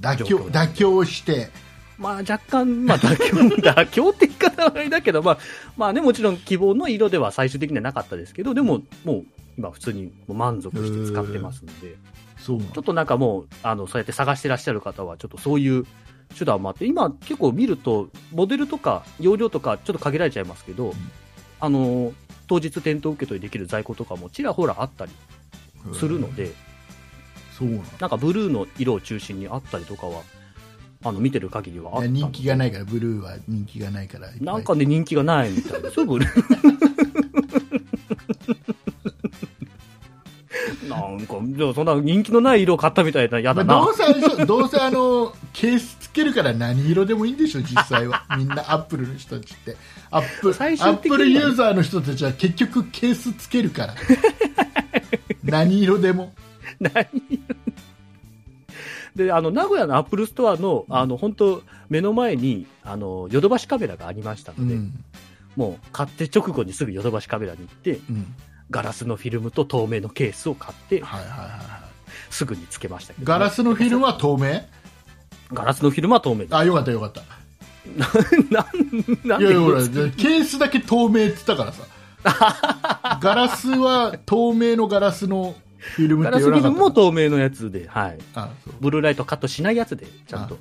[0.00, 1.50] 妥協妥協して。
[1.98, 3.36] まあ若干、まあ妥協、
[3.72, 5.38] 妥協って言い方はあれだけど、まあ、
[5.76, 9.24] まあね、もちろん希望の色では最終的にはなかったですけど、でも、もう
[9.56, 11.96] 今普通に満足して使ってますので、
[12.38, 15.86] そうちょっとなんかもう、あの、そうやって探してらっしゃる方は、ちょっとそういう
[16.36, 20.94] 手段もあって、今結構見ると、モデルとか容量とかちょっと限られちゃいますけど、
[21.60, 22.12] あの、
[22.46, 25.12] 当日店頭受け取りできる在庫とかもちらほらあったり
[25.92, 26.52] するので、
[27.58, 30.22] そうなのなんかブルーの色を中心にあったりとかは、
[31.04, 36.93] あの、見てる限りはあった人気がないからブルーは人気がないからなんかね、人気がないみたいですよ、ブルー。
[40.88, 43.74] なんか、でもそんな人気のない色を買ったみたいな、やだな。
[43.74, 48.24] まあどうせどうせあのケースつけるから何色でもいいんでしょ実際は。
[48.36, 49.76] みんなアップルの人たちって。
[50.10, 53.94] アップ最アップルユーザーの人たちは結局ケースつけるから。
[55.42, 56.32] 何色でも。
[56.80, 57.06] 何
[59.14, 64.92] で、あの、名古屋の Apple Store の、あの、本当目の前に、あの、ヨドバシカメラがありましたので、うん。
[65.56, 68.34] もう、買って直後にすぐヨドバシカメラに行って、うん
[68.74, 71.84] ガラスのフィルムと透明のケースを買って、はいはいはいは
[72.30, 74.62] すぐにつけましたけど、ガラスのフィルムは透明？
[75.52, 76.56] ガラスのフィルムは透明です。
[76.56, 77.22] あよかったよかった
[78.50, 78.68] なん、
[79.22, 79.70] なんでいやいや
[80.16, 81.84] ケースだけ透明って言ったからさ
[83.20, 88.18] ガラスは透明のガラスのフィルムガってラスフィルムも透明のやつで、はい。
[88.34, 90.58] あそうブルーライトカットしないやつで、ちゃんと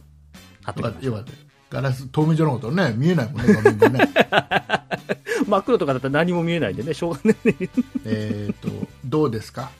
[0.63, 4.83] 貼ってきましよかったよかったガラス透明じゃなかったらね見えないもんね画面がねた。
[5.47, 7.69] 真っ黒とかだったら何も見えないんでね、しょうがないね。
[8.05, 8.69] えっと
[9.03, 9.71] どうですか、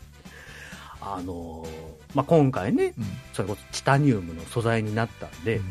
[1.00, 5.62] あのーまあ、今回ね、うんそれこそチタニウムの素材になったんで、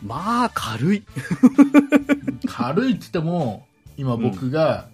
[0.00, 1.02] まあ、軽い。
[2.46, 4.88] 軽いって言っても今僕が、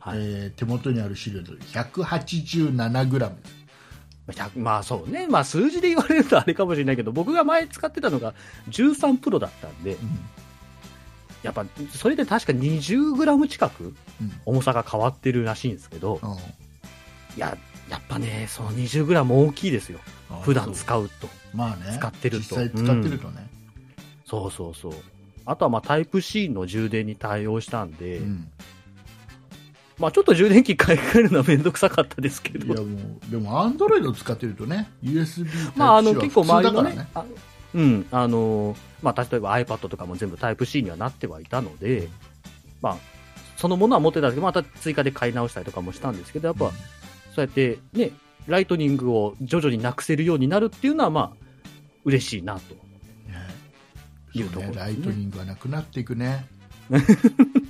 [0.00, 0.18] はい。
[0.18, 3.32] えー手元にある資料で 187g 100
[4.56, 5.26] まあそうね。
[5.28, 8.34] まあ数字で言われるとあれかもしれないけど、僕が前使ってたのが
[8.70, 9.96] 13プロだったんで、
[11.42, 13.84] やっぱそれで確か 20g 近く
[14.20, 14.32] うん。
[14.46, 16.30] 重さが変わってるらしいんですけど、うん。
[16.30, 16.36] い
[17.36, 17.56] や、
[17.90, 20.00] やっぱね、その 20g 大きいですよ。
[20.30, 21.28] あ普段使うと。
[21.52, 21.96] まあね。
[21.98, 22.56] 使ってると。
[22.56, 23.46] 実際使ってるとね、
[24.24, 24.92] そうそうそう。
[25.44, 28.48] あとはまあタイプ C の充電に対応したんで、うん
[29.98, 42.08] まあちょっと充電器買い替えるのはめんどくさかったですけど、いやもうでもアンドロイド使ってるとね USB まああの結構は周りのね普通だからね、あうん、あのーまあ例えば iPad とかも全部タイプ C にはなってはいたので、
[42.80, 42.96] まあ
[43.56, 46.70] そのものは持ってたんですけど、また追加で買い直したりとかもしたんですけど、やっぱ、
[47.34, 48.10] そうやってね、
[48.46, 51.30] ライトニングを徐々になくせるようになるっていうのは、まあ、
[52.04, 52.74] 嬉しいなと。
[52.74, 52.80] ね。
[54.34, 54.76] いうところね。
[54.76, 56.46] ねライトニングがなくなっていくね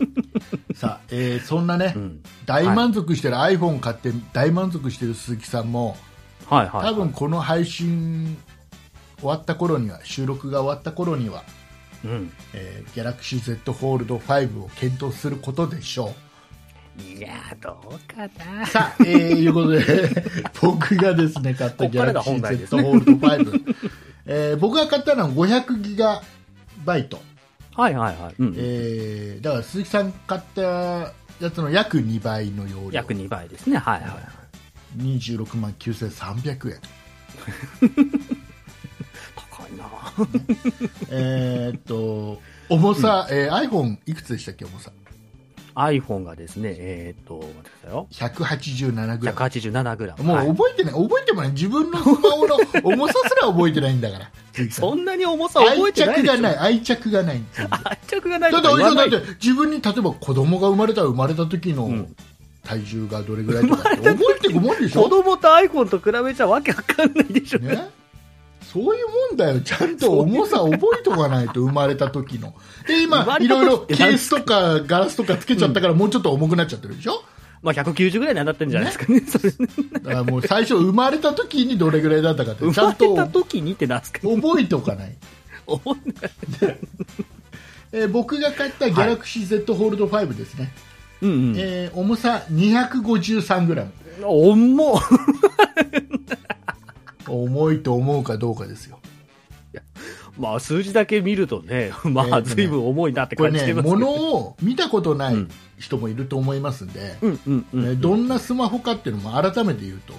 [0.85, 2.23] さあ、えーそんなね、うん。
[2.47, 5.97] 大満足してる、iPhone 買って大満足してる鈴木さんも
[6.47, 6.93] はいはい、はい。
[6.93, 8.37] 多分この配信
[9.19, 11.45] 終わった頃には収録が終わった頃には、
[12.05, 12.33] うん。
[12.53, 16.15] えー、Galaxy Z Fold 5を検討することでしょ
[16.99, 18.67] いやー、どうかなう。
[18.67, 19.83] さあ、えー、いうことで
[20.63, 23.77] 僕がですね買ったこっからが Galaxy 本題です Z ね Fold 5、
[24.27, 26.23] えー僕が買ったのは500ギガ
[26.85, 27.21] バイト、
[27.77, 28.35] はいはいはい。
[28.39, 28.55] うん。
[28.57, 33.77] えーだから鈴木さん買ったややつの約2倍の容量約2倍ですね。
[33.79, 35.03] はいはい。
[35.03, 36.81] 26万9300円
[39.35, 39.85] 高いな
[41.11, 44.93] えーっと重さ、えー iPhone いくつでしたっけ重さ？
[45.75, 48.07] iPhone がですね、えーっと、待ってくださいよ。
[48.11, 50.23] 187グラム。
[50.23, 50.23] 187g。
[50.23, 50.49] もうはい。
[50.49, 51.51] 覚えてない、覚えてもない。
[51.53, 54.31] 自分のスマホの 重さすら覚えてないんだから。
[54.71, 56.35] そんなに重さ覚愛えてないでしょ。
[56.35, 56.57] 着がない。
[56.59, 57.41] 愛着がない。
[57.57, 62.17] 愛着がないだってだって自分に例えば子供が生まれたら生まれた時のうん。
[62.65, 65.03] 体重がどれぐらいとかって覚えてるもんでしょ？
[65.03, 67.59] 子供と iPhone と比べちゃわけわかんないでしょ。
[67.59, 67.91] ね
[68.75, 69.61] そういうもんだよ。
[69.61, 72.53] ちゃんと重さ覚えとかないと、生まれた時の。
[72.89, 77.23] で、生今いろいろケースとかガラスとかつけちゃったから、もうちょっと重くなっちゃってるでしょ？
[77.63, 79.21] まあ190ぐらいになってるんじゃないですかね。
[79.21, 79.51] それ
[79.93, 85.15] だからもう最初生まれた時にどれぐらいだったかって、ちゃん生まれとた時にってなんですか覚えておかない。
[85.67, 86.77] 思んない
[87.93, 90.73] えー僕が買ったギャラクシー Z ホールド5ですね。
[91.23, 91.55] うんうん。
[91.57, 93.87] えー重さ 253g。
[94.25, 95.01] 重っ
[97.29, 98.99] 重いと思うかどうかですよ。
[100.39, 103.97] まあ数字だけ見るとね、 まあ随分重いなってこれね、感じてますけど。
[103.97, 107.17] 物を見たことないうん人もいると思いますんで、
[107.97, 110.15] どんなスマホかっていうのも改めて言うと、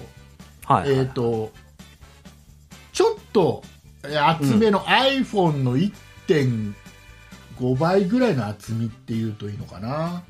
[0.66, 1.50] はいはいえっ、と、
[2.92, 3.62] ちょっと
[4.04, 10.22] えー厚めの iPhone の1.5倍ぐらいの厚みっていうといいのかな。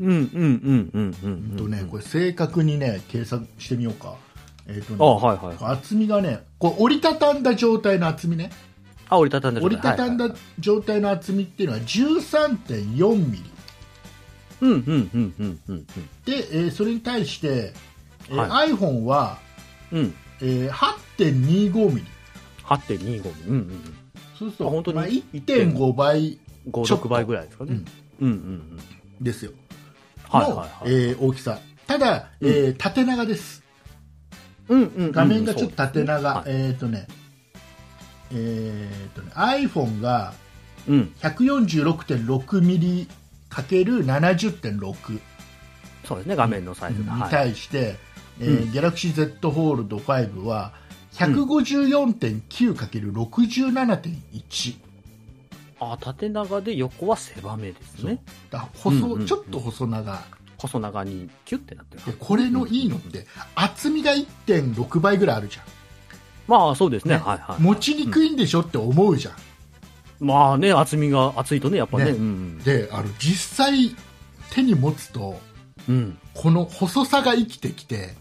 [0.00, 1.56] うんうんうんうんうんううんん。
[1.56, 4.14] とね、これ正確にね、計算してみようか。
[4.68, 5.56] えっ、とね、あはいはい。
[5.72, 8.50] 厚みがね、これ折りたたんだ状態の厚みね。
[9.08, 13.50] あ、折りたたんだ折りたたんはいだ状態の厚みっていうのは13.4ミリ。
[14.60, 15.86] うんうんうんうんうん
[16.26, 17.72] で、えーそれに対して、
[18.28, 19.38] えーは iPhone は、
[19.92, 19.98] うん。
[20.00, 20.14] うん。
[20.42, 22.06] えー8.25ミリ。
[22.64, 23.48] 8.25。
[23.48, 23.94] うんうん
[24.38, 26.72] そうすると、あ本当にまあ、1.5倍うん。
[26.72, 27.80] 5、ちょっと6倍ぐらいですかね。
[28.20, 28.32] うんうんう
[29.20, 29.24] ん。
[29.24, 29.52] ですよ。
[30.32, 30.68] の、はいはいはい。
[30.86, 31.58] えー大きさ。
[31.86, 33.57] ただ、えー縦長です。
[34.68, 36.44] 画面がちょっと縦長。
[36.46, 37.06] えっ、とね、
[38.32, 40.34] えっ、とね、iPhone が
[40.88, 41.14] うん。
[41.20, 43.08] 146.6ミリ
[43.48, 45.20] かける70.6
[46.04, 47.14] そうですね、画面のサイズが。
[47.14, 47.30] にはい。
[47.30, 47.96] 対して、
[48.40, 50.72] え Galaxy Z ホールド5は
[51.12, 54.76] 154.9かける67.1。
[55.80, 58.22] あ、縦長で横は狭めですね。
[58.50, 60.24] だ細、ちょっと細長
[60.58, 62.12] 細長にキュッてなってるで。
[62.12, 65.64] これのいいのって厚みが1.6倍ぐらいあるじゃん
[66.48, 67.14] まあそうですね。
[67.16, 67.62] ねはいはい。
[67.62, 69.34] 持ちにくいんでしょって思うじゃん、
[70.20, 72.06] まあね、厚みが厚いとね、やっぱね。
[72.06, 73.94] ねうんであの実際
[74.50, 75.40] 手に持つと
[75.88, 75.94] うん。
[75.94, 76.18] うん。
[76.34, 78.14] この細さが生きてきて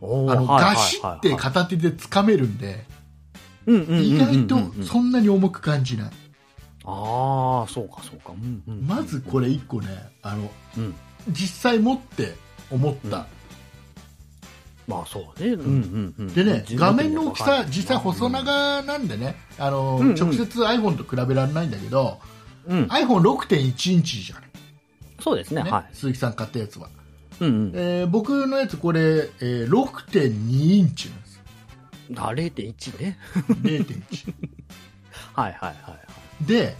[0.00, 2.84] あのガシはいって片手で掴めるんで
[3.66, 6.10] うんうんうんうんうん意外とそんなに重く感じない
[6.84, 8.32] ああ、そうかそうか。
[8.32, 8.86] うんうん。
[8.86, 9.88] まずこれ1個ね
[10.22, 10.94] あのうん。
[11.30, 12.34] 実際持って
[12.70, 13.26] 思った、
[14.86, 15.50] まあそうね。
[15.50, 16.34] うんうんうん。
[16.34, 22.18] でね画面の大きさ実際細うん長なんでねあの、うんうん直接 iPhone と比べられないんだけど、
[22.66, 22.84] うん。
[22.84, 24.44] iPhone6.1 インチじゃない
[25.20, 25.62] そうですね。
[25.62, 26.88] ねは鈴木さん買ったやつは、
[27.40, 27.44] い。
[27.44, 27.72] うんうん。
[27.74, 29.00] えー僕のやつこれ、
[29.40, 31.40] えー6.2インチなんです
[32.16, 33.18] あ、0.1ね。
[33.62, 34.32] 0.1
[35.34, 35.98] はいはいはいは
[36.42, 36.44] い。
[36.46, 36.76] で,、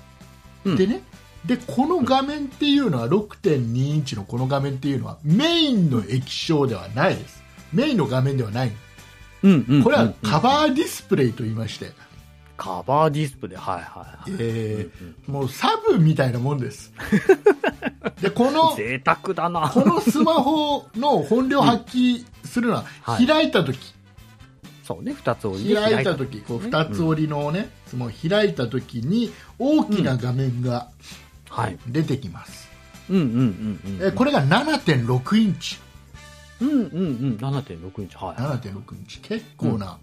[0.64, 1.02] うんでね
[1.46, 8.72] でこの画面っていうのは6.2インチのこの画面っていうのはメインの液晶ではないですメインの画面ではない
[9.42, 9.82] うんうんうん。
[9.84, 10.42] これはカー。
[10.42, 11.92] バーディスプレイと言いまして、
[12.56, 13.56] カバーディスプレイ。
[13.56, 13.82] はいは
[14.26, 14.36] いはい。
[14.40, 16.92] えうんうんーもうサブみたいなもんです
[18.20, 19.68] でこの贅沢だな。
[19.68, 23.78] このスマホの本領発揮するのは、はい開いた時
[24.82, 31.27] そうね、二つ折りで開いた時こうね2つ折りのね、スマホ開いた時に大きな画面がはい。
[31.86, 32.68] 出てきます、
[33.10, 34.08] うんうんうんうん。
[34.08, 35.78] えこれが7.6インチ
[36.60, 37.38] うんうんうん。
[37.40, 38.16] 7.6インチ。
[38.16, 38.36] はい。
[38.36, 39.98] 7.6インチ結構な、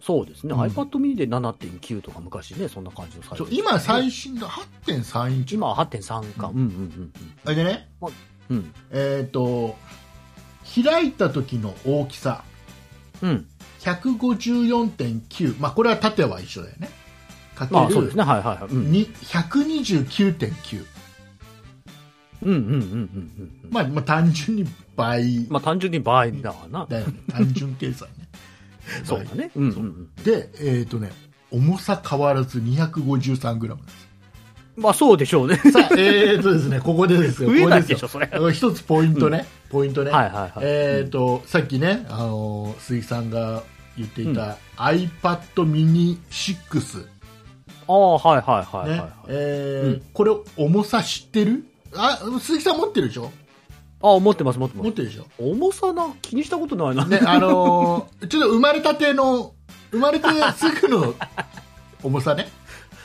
[0.00, 0.52] そうですね。
[0.52, 3.50] うん iPad mini で7.9とか昔ね、そんな感じのサイズね。
[3.52, 6.48] 今最新の8.3インチ今は8.3か。
[6.48, 7.12] ううんんうん
[7.44, 8.06] あれでねう
[8.54, 8.74] んうん。
[8.90, 9.76] えっ、と
[10.82, 12.42] 開いた時の大きさ
[13.22, 13.30] うん。
[13.30, 13.46] うん。
[13.80, 16.88] 154.9まあこれは縦は一緒だよね
[17.54, 18.22] かけるまあそうですね。
[18.22, 18.72] はいはいはい。
[18.72, 18.90] うん。
[18.92, 20.84] に129.9
[22.44, 22.80] うんうんうんうん
[23.64, 23.68] うん。
[23.70, 26.86] まあ、まあ単純に倍まあ単純に倍だわな。
[26.88, 28.28] だよね単純計算ね
[29.04, 29.50] そうだね。
[29.54, 30.24] うんうんうん。
[30.24, 31.12] でえっ、とね
[31.50, 34.08] 重さ変わらず 253g です
[34.76, 35.56] まあそうでしょうね。
[35.56, 38.26] さあえっ、とですねここでですよ 増えここでしょ、それ。
[38.26, 40.52] はい一つポイントね、ポイントね、はいはい。
[40.62, 43.62] えっ、とさっきね、あのー鈴木さんが
[43.96, 45.38] 言っていた、iPad
[45.70, 47.11] mini 6、
[47.88, 49.12] ああ、はいはいはいはい。
[49.28, 51.64] えーうんこれ重さ知ってる？
[51.94, 53.30] あ鈴木さん持ってるでしょ？
[54.04, 54.84] あ、持ってます、持ってます。
[54.86, 55.26] 持ってるでしょ？
[55.38, 57.04] 重さな、気にしたことないな。
[57.06, 59.52] ね、あのー ちょっと生まれたての、
[59.90, 60.26] 生まれて
[60.56, 61.14] すぐの
[62.02, 62.48] 重さね？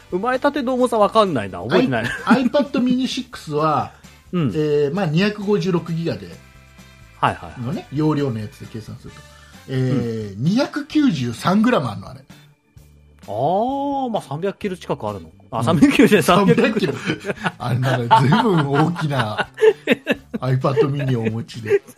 [0.09, 1.59] 生まれたての重さわかんないな。
[1.61, 2.05] 覚えてない。
[2.05, 3.91] iPad mini 6は、
[4.31, 4.47] うん。
[4.55, 6.27] えーまあ、256ギガで
[7.19, 7.61] はいはい。
[7.61, 9.17] の、ね、容量のやつで計算すると、
[9.69, 12.21] えー293グラムあるのあれ
[13.27, 15.29] あー、まあ300キロ近くあるの。
[15.51, 16.93] あ、300キロじゃない、300 300キロ。
[17.59, 19.47] あんなのずいぶん大きな
[20.39, 21.81] iPad mini をお持ちで。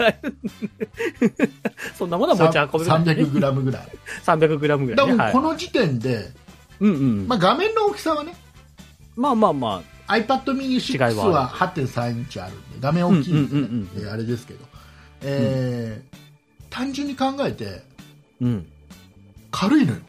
[1.98, 3.04] そんなものは持ち運べない。
[3.26, 3.88] 300グラムぐらい。
[4.26, 5.18] 300グラムぐらだい、ね。
[5.18, 5.54] からもうこはい。
[5.54, 6.32] の時点で、
[6.80, 7.28] うんうん。
[7.28, 8.36] まあ、画面の大きさはね
[9.16, 13.62] まあまあま iPad mini 6違いはは8.3インチあるんで画面大きいんでね。
[13.62, 14.66] うんうんうんあれですけど、
[15.22, 16.20] えー
[16.70, 17.72] 単純に考えてあ、
[18.42, 18.66] うん。
[19.52, 20.00] 軽いのよ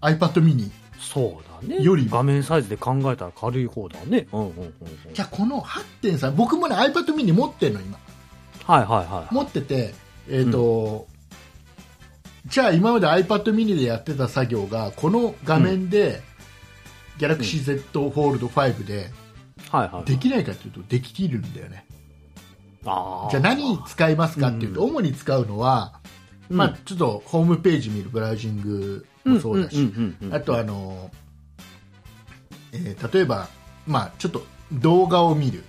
[0.00, 0.70] iPad mini
[1.00, 1.82] そうだね。
[1.82, 4.26] より画面サイズで考えたら軽い方だね。
[4.32, 5.14] うんうんうんうん。
[5.14, 7.98] じゃあこの8.3僕もね iPad mini 持ってるの今
[8.64, 9.34] はいはいはい。
[9.34, 9.94] 持ってて
[10.28, 11.06] えっ、と、
[12.46, 16.20] じゃあ今まで iPad mini でやってた作業がこの画面で、
[17.18, 19.10] Galaxy Z Fold 5で
[19.70, 20.04] はいはい。
[20.04, 21.84] できないかというとできるんだよね
[22.84, 26.00] じゃあ何に使いますかっていうと、主に使うのは、
[26.48, 31.10] まあ、ちょっとホームページ見るブラウジングもそうだし、んんうんうんあとあの、
[32.72, 33.48] えー例えば、
[33.86, 35.64] まあ、ちょっと動画を見る、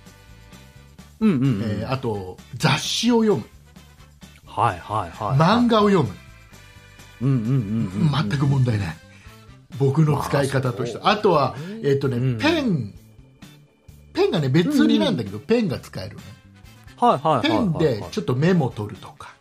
[1.20, 1.62] うんうんうん。
[1.62, 3.44] えーあと雑誌を読む、
[4.46, 5.38] はいはいはい。
[5.38, 6.14] 漫画を読む、
[7.22, 7.50] うんうんうん
[8.12, 8.28] うん。
[8.28, 8.96] 全く問題ない、
[9.78, 12.38] 僕の使い方として、まああとは、えっとねうん。
[12.38, 12.94] ペン。
[14.12, 16.22] ペンがね別売りなんだけど、ペンが使えるね。
[16.96, 17.70] はいはいはいはい。
[17.80, 19.34] ペンでちょっとメモ取るとか、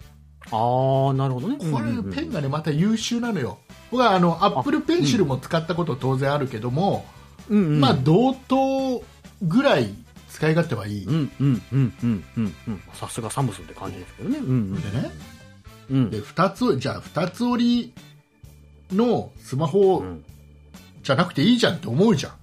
[0.52, 1.58] ああ、なるほどね。
[1.58, 3.60] これ、ペンがねまた優秀なのよ
[3.92, 7.06] 僕はあのアップルペンシルも使ったこと当然あるけども、
[7.50, 7.80] うんうん。
[7.80, 9.04] まあ同等
[9.42, 9.94] ぐらい
[10.30, 12.82] 使い勝手はいい、うんうんうんうんうんうん。
[12.94, 14.38] さすがサムスンって感じですけどね。
[14.38, 14.82] うんうん。
[14.82, 15.12] でね
[15.92, 16.10] うん。
[16.10, 17.94] で2つじゃあ2つ折り
[18.96, 20.24] のスマホうん
[21.02, 22.34] じゃなくていいじゃんって思うじゃん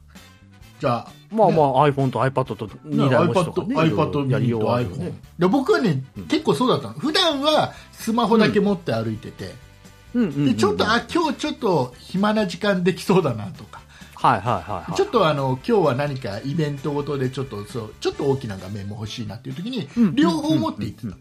[0.81, 3.77] じゃあまあまあ iPhone と iPad と2台持ちとかね。
[3.77, 5.13] iPad やりようあるよね。
[5.39, 6.27] で僕はね、うん。
[6.27, 6.95] 結構そうだったの。
[6.95, 9.55] 普段はスマホだけ持って歩いてて、
[10.15, 10.23] うん。
[10.23, 10.29] うん。
[10.29, 10.45] うん。
[10.47, 13.81] でちょっとあ今日ちょっと暇な時間できそうだなとか、
[14.15, 14.95] はいはいはいはい。
[14.95, 20.15] ちょっとあの今日は何かイベントごとでちょっとそうちょっと大きな画面も欲しいなっていう時にうん。
[20.15, 21.17] 両方持っていってた、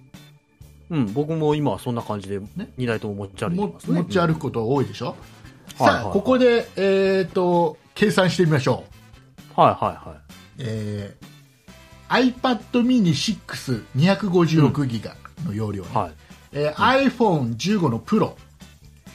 [0.92, 2.72] うん、僕も今はそんな感じでね。
[2.78, 4.02] 2台とも持ち歩いてもますね。
[4.02, 6.04] 持ち歩くこと多いでしょ、はいはいはい。
[6.04, 8.95] さあここで、えー、と計算してみましょう、
[9.56, 10.20] はいはいはい。
[10.60, 11.36] えー
[12.08, 13.14] iPad mini
[13.96, 16.14] 6256ギガの容量ね、はい。
[16.52, 18.36] えー iPhone15 の Pro、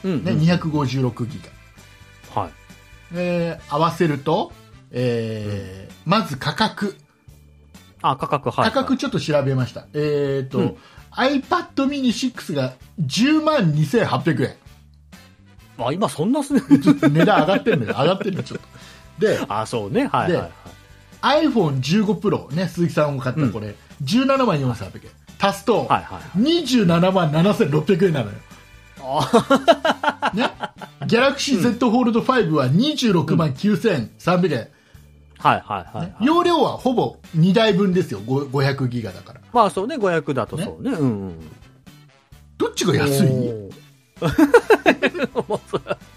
[0.03, 1.39] うん、ねうん256ギ
[2.35, 2.51] ガ、はい。
[3.13, 4.51] えー合わせると、
[4.91, 6.97] えーまず価格。
[8.01, 8.71] あ、価格、はい。
[8.71, 10.77] 価格ちょっと調べました、えーとうん。
[11.11, 14.55] iPad mini 6が10万2800円。
[15.77, 16.61] あ、今そんなすね。
[16.81, 17.95] ちょっと値段上がってるのよ。
[17.97, 18.70] 上がってるのちょっと
[19.21, 20.07] であ、そうね。
[20.07, 20.47] はいはいは
[21.43, 21.47] い。
[21.47, 25.11] iPhone15 Pro ね鈴木さんも買ったこれ、17万4800円。
[25.39, 26.39] 足すと、はいはい。
[26.39, 28.37] 27万7600円なのよ。
[29.03, 30.49] あ ね、
[31.01, 34.67] Galaxy Z Fold 5は26万9300円、
[35.39, 36.15] はいはいはい、はい。
[36.25, 38.19] 容量はほぼ2台分ですよ。
[38.25, 39.41] ご500ギガだから。
[39.53, 40.91] まあそうね、500だとそうね。
[40.91, 41.39] うんうん。
[42.57, 43.27] どっちが安い？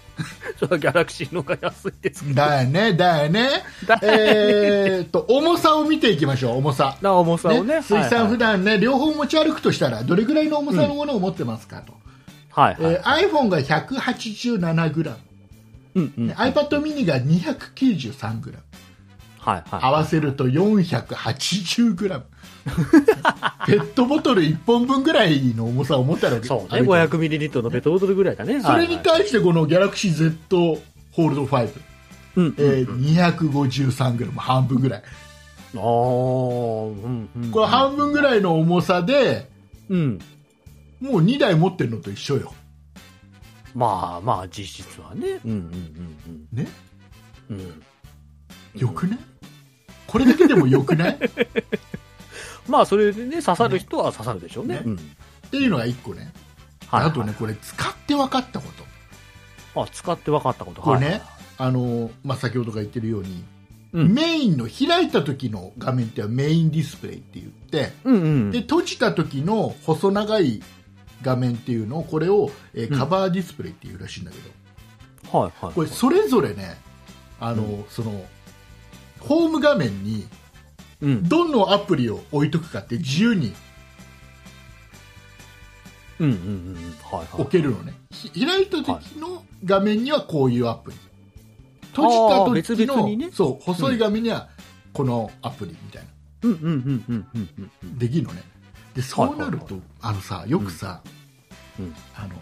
[0.59, 2.35] それギャラクシーの方が安いですけど。
[2.35, 3.49] だよねだよね
[3.85, 7.75] だえーっと重さを見ていきましょう重さな重さをね。
[7.75, 11.93] ね、鈴木さん、はい普段ね両方持ち歩くとしたらどれぐらいの重さのものを持ってますかと、
[12.49, 12.93] はいはい。
[12.93, 15.15] えー iPhone が 187g、
[15.95, 16.27] うんうん。
[16.29, 18.53] はい iPad mini が 293g
[19.39, 19.63] はい。
[19.69, 22.21] 合わせると 480g
[23.67, 28.61] ペットボトル1本分ぐらいの重さを持ったらそうね、あれ500ミリリットルのペットボトルぐらいだね。
[28.61, 30.79] それに対してこの Galaxy Z
[31.15, 31.69] Fold 5、
[32.37, 35.03] うんえー 253g 半分ぐらい
[35.75, 37.51] あーうんうん。
[37.51, 39.47] これ半分ぐらいの重さで
[39.89, 40.19] うん。
[41.01, 42.53] もう2台持ってるのと一緒よ
[43.75, 45.39] まあまあ、実質はね。
[45.45, 46.67] うんうんね
[47.49, 47.61] うんうん。
[47.61, 47.81] うん。
[48.79, 49.19] よくない？
[50.07, 51.11] これだけでもよくない？
[51.11, 51.17] っ
[52.67, 54.75] まあ、それでね、刺さる人は刺さるでしょうね。
[54.75, 54.99] ねうん。
[55.51, 56.31] ていうのが1個ね
[56.87, 57.05] はい。
[57.05, 58.65] あとねこれ使って分かったこ
[59.73, 60.81] とあ、使って分かったこと。
[60.81, 61.21] これね、はい
[61.57, 63.43] あのまあ、先ほどから言ってるように、
[63.93, 68.51] うんメインの開いた時の画面ってメインディスプレイって言って、うんうん。
[68.51, 70.61] で閉じた時の細長い
[71.21, 74.37] 画面っていうのをこれを、えーうんカバーディスプレイっていうらしいんだけ
[75.31, 75.73] ど、はいはい。
[75.73, 76.77] これそれぞれね
[77.39, 78.25] あの、うその
[79.21, 80.27] ホーム画面に
[81.01, 81.27] うん。
[81.27, 83.53] どのアプリを置いとくかって自由に
[86.19, 86.75] うんうんうんうん。
[87.01, 87.41] はいはい。
[87.41, 90.97] 置けるのね、ひ開いた時の画面にはこういうアプリ。
[91.93, 94.49] 閉じた時のそう細い画面には
[94.93, 96.09] このアプリみたいな、
[96.43, 97.71] うんうんうんうんうんうん。
[97.83, 97.97] うん。
[97.97, 98.43] できるのね。
[98.93, 99.83] でそうなると、はい。
[100.01, 101.01] あのさよくさ、
[101.79, 101.85] うん。
[101.85, 101.95] うん。
[102.15, 102.35] あの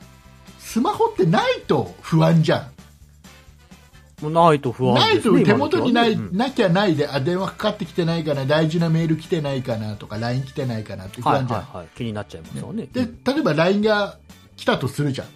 [0.59, 2.71] スマホってないと不安じゃん
[4.29, 5.39] ないと不安ないですね。
[5.41, 11.87] と手元にない、なきゃないであ電話かかってきてないかな大事なメール来てないかなとか LINE 来てないかなって不はい安じゃん、はいはい。
[11.95, 12.87] 気になっちゃいますよね。
[12.91, 14.17] で例えば LINE が
[14.55, 15.27] 来たとするじゃん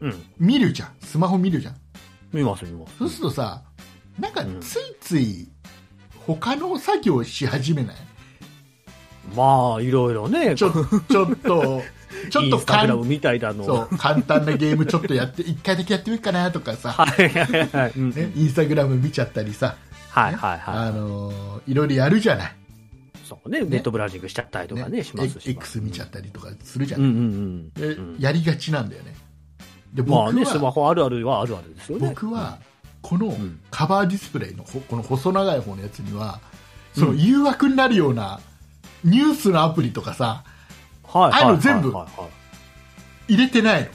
[0.00, 0.24] うん。
[0.38, 1.76] 見るじゃんスマホ見るじゃん
[2.32, 2.98] 見ます見ます。
[2.98, 3.62] そうするとさ
[4.18, 5.48] なんかうんついつい
[6.26, 7.96] 他の作業し始めない？
[9.34, 10.54] まあ、いろいろね。
[10.56, 10.70] ちょ
[11.08, 11.82] ちょっと
[12.30, 13.88] ちょっイとかんンスタグラムみたいだの。
[13.98, 17.92] 簡単なゲームちょっとやって一回だけやってみるかなとかさ、 はいはいはい。
[17.96, 19.76] うんね、インスタグラム見ちゃったりさ、
[20.10, 20.88] はいはいはい。
[20.88, 22.52] あのーいろいろやるじゃない
[23.24, 25.50] そうね、ネットブラウジングしちゃったりとかね、しますし。
[25.50, 27.94] X 見ちゃったりとかするじゃうんない、うんうん。
[27.94, 29.14] でうんやりがちなんだよね
[29.94, 32.08] で僕は、まあね、スマホあるあるはあるあるですよね。
[32.08, 32.58] 僕は
[33.02, 36.40] このんカバーディスプレイのほこの細長い方のやつには
[36.94, 38.40] その誘惑になるような
[39.04, 40.44] ニュースのアプリとかさ
[41.12, 41.32] はい。
[41.42, 41.92] あの全部。
[43.28, 43.88] 入れてないの。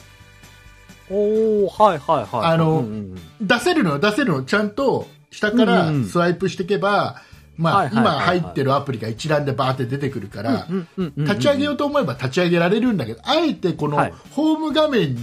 [1.09, 2.53] おー、はいはいはい。
[2.53, 2.93] あのうんうん
[3.39, 3.47] うん。
[3.47, 4.43] 出せるのよ出せるの。
[4.43, 6.05] ちゃんと下からうんうん。
[6.05, 7.21] スワイプしていけば、
[7.57, 8.37] まあ、はいはいはいはい。
[8.37, 14.13] 今入ってるアプリが一覧でバーって出てくるから、うんうんうんうん立ち上げようと思えば立ち上げられるんだけどあえてこのはい。
[14.31, 15.15] ホーム画面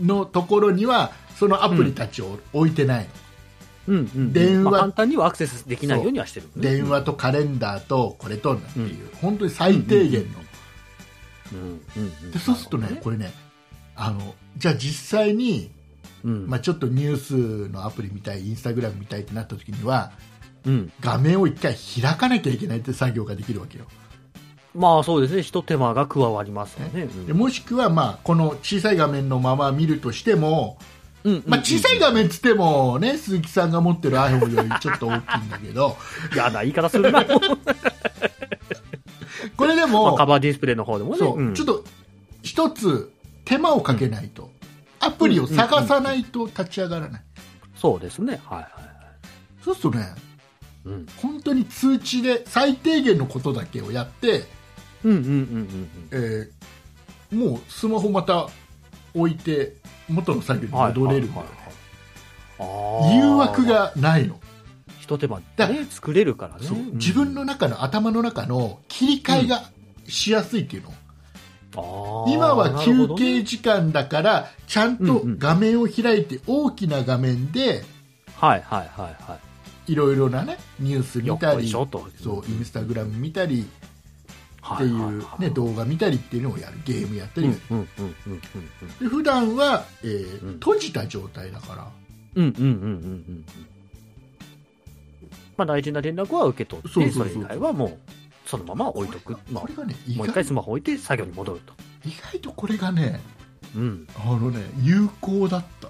[0.00, 3.06] のところにはそのアプリたちを置いてない、
[3.88, 4.32] うんうんうん。
[4.32, 4.70] 電話。
[4.70, 6.52] まあ簡単にはアクセスできないようにはしてる、ね。
[6.56, 10.43] 電話とカレンダーとこれとっていう、本当に最低限の、うんうんうん
[12.32, 13.32] でそうするとねこれね
[13.96, 15.70] あのじゃあ実際に、
[16.24, 16.46] うん。
[16.48, 20.12] まあ、ちょっとニュースのアプリ見たいインスタグラム見たいってなった時には
[20.66, 20.92] うん。
[21.00, 23.84] 画面を一回開かなきゃいけないって作業ができるわけよ。
[24.74, 27.02] まあそうですね、一手間が加わりますよね。
[27.02, 27.26] うん。
[27.26, 30.78] でもしくは、まあ、この小さい画面のまま見るとしても、
[31.46, 35.96] まあ、小さい画面っつっても、ね、鈴木さんが持ってる iPhone よりちょっと大きいんだけど。
[36.34, 37.24] 嫌な言い方するな。
[39.56, 41.18] これでまあもカバーディスプレイの方でもね。
[41.18, 41.84] そう、んちょっと
[42.42, 43.12] 一つ
[43.44, 44.50] 手間をかけないと、
[45.00, 47.22] アプリを探さないと立ち上がらない、
[47.76, 48.40] そうですね。
[48.44, 48.94] はいはいはい。
[49.62, 50.06] そうするとね
[50.84, 54.44] うん本当に通知で最低限のことだけをやって、
[55.02, 55.88] うんうんうんうんうん。
[56.12, 56.64] えー
[57.34, 58.48] もうスマホまた
[59.12, 59.74] 置いて
[60.08, 63.64] 元の作業に戻れるんだよね、誘惑。
[63.64, 64.38] がないの
[65.04, 66.66] 一手間ね、作れるからね。
[66.66, 66.92] そううん。
[66.96, 69.62] 自分の中の頭の中の切り替えが
[70.08, 70.94] しやすいっていうの、
[71.76, 77.84] あー今は休憩時間だからちゃんとうんうん画面を開いて大きな画面で
[78.36, 79.38] はいはいはいは
[79.86, 79.92] い。
[79.92, 81.86] いろいろな、ね、ニュース見たりそう
[82.50, 83.68] インスタグラム見たりってい
[84.62, 85.42] はいはいうはい。
[85.42, 88.40] ね、動画見たりっていうのをやるゲームやったり、うんうんうんうんうん
[89.00, 90.52] で普段は、えーうん。
[90.54, 91.86] 閉じた状態だから。
[92.36, 92.76] うんうんうんうんうんう
[93.32, 93.44] ん
[95.56, 97.98] まあ大事な連絡は受け取ってそれ以外はもう
[98.46, 99.34] そのまま置いとく。
[99.34, 101.74] こまがね意もう一外回スマホ置いて作業に戻ると。
[102.04, 103.20] 意外とこれがね
[103.74, 104.06] うん。
[104.16, 105.88] あのね有効だった。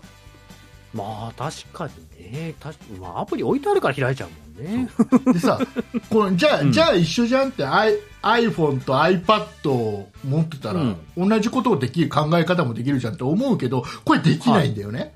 [0.93, 2.55] まあ確かにね。
[2.61, 4.89] 確かまあアプリ置いてあるから開いちゃうもんね。
[5.33, 5.59] でさ
[6.09, 6.73] このじゃあ、うん。
[6.73, 11.29] じゃあ一緒じゃんって I iPhone と iPad を持ってたら、うん。
[11.29, 15.15] 同じことをできる考え方もできるじゃんって思うけどこれできないんだよね、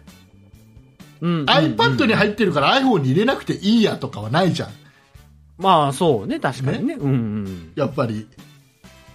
[1.21, 1.31] うん。
[1.31, 4.71] うんうん iPad に入ってるから iPhone に入れなくていいやとかはないじゃん。
[5.59, 6.95] まあそうね確かにね。
[6.95, 8.27] うんうんやっぱり。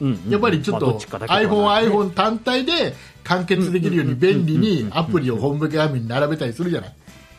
[0.01, 2.93] うんうんやっぱりちょっとまあどちかだけで iPhone iPhone 単体で
[3.23, 6.95] 完結できるように便利にアプリをホーム画面に並べたりするじゃない。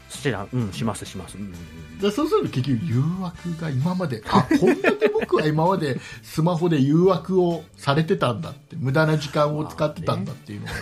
[0.09, 1.37] しらうんしますします。
[1.37, 1.53] うん
[2.01, 10.73] そうすると結局誘惑が今まであこんだけ僕は今までスマホで誘惑をされてたんだって無駄な時間を使ってたんだっていうのが、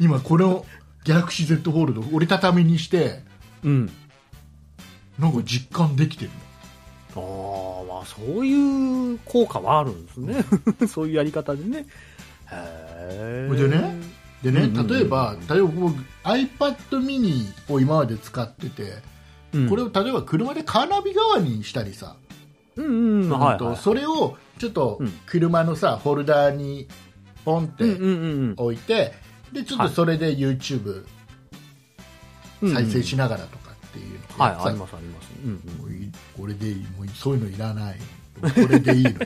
[0.00, 0.64] 今この
[1.04, 3.22] ギャラクシー Z フォールド折りたたみにして
[3.64, 3.90] うん。
[5.18, 6.30] なんか実感できてる。
[7.14, 10.44] ああ、まあそういう効果はあるんですね。
[10.88, 11.86] そういうやり方でね。
[12.50, 13.54] へえ。
[13.54, 13.96] でね
[14.42, 14.86] でね、うんうんうん。
[14.86, 19.02] 例えば例えば僕 iPad mini を今まで使ってて、
[19.52, 22.16] うん、これを例えば車でカーナビ代わりにしたりさ、
[22.76, 23.76] うんうん、はい、とはい。
[23.76, 25.12] それをちょっとうん。
[25.26, 26.88] 車のさフォルダーに
[27.44, 28.54] ポンってうんうんうん。
[28.56, 29.12] 置いて、
[29.52, 31.04] でちょっとそれで YouTube
[32.62, 32.74] うん。
[32.74, 35.30] 再生ししながらとかっていうのはい、ありますあります。
[36.36, 37.96] これでいいもうそういうのいらない
[38.40, 39.16] これでいいのよ。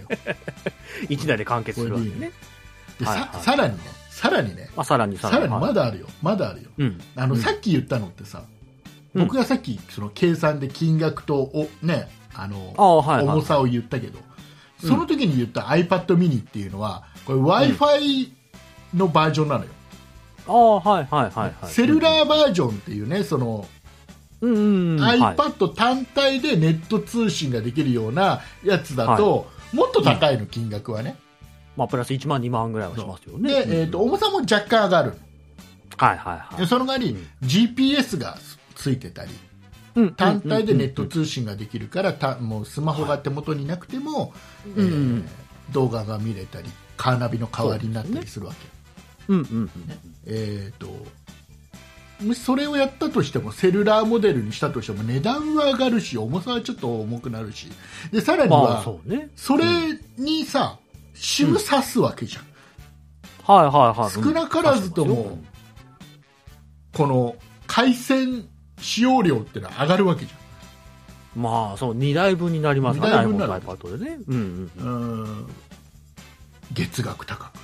[1.09, 2.33] 一台で完結するわけね。
[2.99, 5.61] ではいはいささらにねさらにねまあさらにささらにはい。
[5.63, 6.07] まだあるよ。
[6.23, 6.71] まだあるよ。
[6.79, 7.01] うん。
[7.17, 7.41] あの、うん。
[7.41, 8.45] さっき言ったのってさ、
[9.15, 9.25] うん。
[9.25, 12.75] 僕がさっきその計算で金額とお、ね、あの。
[12.77, 14.19] 重さを言ったけど、
[14.81, 18.33] その時に言った iPad mini っていうのはこれ w i f i
[18.95, 19.71] のバージョンなのよ、
[20.47, 21.33] ああ、はい、はい、はい。
[21.35, 21.67] はい。
[21.67, 23.67] セルラーバージョンっていうねその、
[24.41, 31.17] うんうん iPad 単体でネット通信ができるようなやつだと、もっと高いの金額はね、
[31.77, 33.65] まあ、プラス1万、2万ぐらいはしますよね。
[33.65, 35.15] で、えー、と重さも若干上がる。
[35.97, 36.61] はい、はい、はい。
[36.61, 37.47] でその代わり、うん。
[37.47, 38.37] GPS が
[38.75, 39.31] ついてたり
[39.97, 40.15] うん。
[40.15, 44.33] 単体でネット通信ができるからたもうスマホが手元になくても、
[45.73, 48.59] 動画が見れたりカーナビの代わりになったりするわけ、
[49.29, 49.71] うんうんうん。
[50.27, 50.89] えー、と
[52.23, 57.69] もしそれをやったとしてもセルラーモデルにしたとしても値段は上がるし重さはちょっと重くなるし
[58.13, 59.31] でさらにまあ、はそうね。
[59.37, 59.65] それ
[60.17, 60.79] にさ
[61.15, 62.45] SIM 挿すわけじゃん、
[63.59, 64.11] はい、はい、はい。
[64.11, 65.47] 少なからずともうん
[66.95, 68.49] この回線
[68.79, 70.33] 使用量ってのは上がるわけじ
[71.37, 74.19] まあ、そう、2台分になりますかね、二台分になると iPad でね。
[74.29, 74.71] うんうん。
[74.79, 75.47] ゃんうん
[76.73, 77.59] 月額高く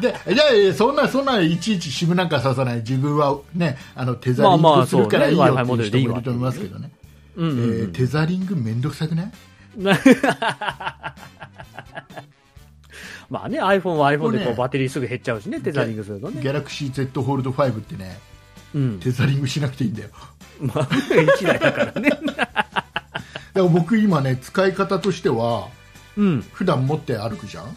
[0.00, 2.76] でいやいやそんなそんないちいち SIM なんか挿さない。
[2.78, 6.90] 自分はねあのテザリングするからいいよっていう人もいると思いますけどね。
[7.36, 9.32] えーテザリングめんどくさくない？
[13.30, 16.42] まあね、iPhone は iPhone でこうバッテリーすぐ減っちゃうしね、テザリングするとね。
[16.42, 18.18] ギャラクシー Z ホールド5ってね
[18.74, 19.00] うん。
[19.00, 20.10] テザリングしなくていいんだよ。
[20.60, 22.10] まあ、1台だからね。
[23.72, 25.68] 僕今ね使い方としては
[26.18, 26.44] うん。
[26.52, 27.74] 普段持って歩くじゃん、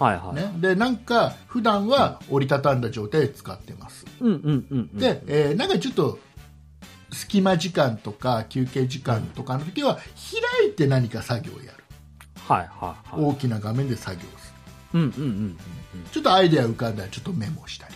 [0.00, 0.34] はいはい。
[0.34, 4.98] ね、でなんか普段は折りたたんだ状態で使ってますうんうんうんうん。
[4.98, 6.18] で、えーなんかちょっと
[7.12, 11.84] 隙間時間とか休憩時間とかの時は開いて何か作業をやる
[12.48, 13.24] はいはいはい。
[13.24, 14.52] 大きな画面で作業す
[14.94, 15.58] るうんうんうん。
[16.10, 17.94] ちょっとアイデア浮かんだらちょっとメモしたり、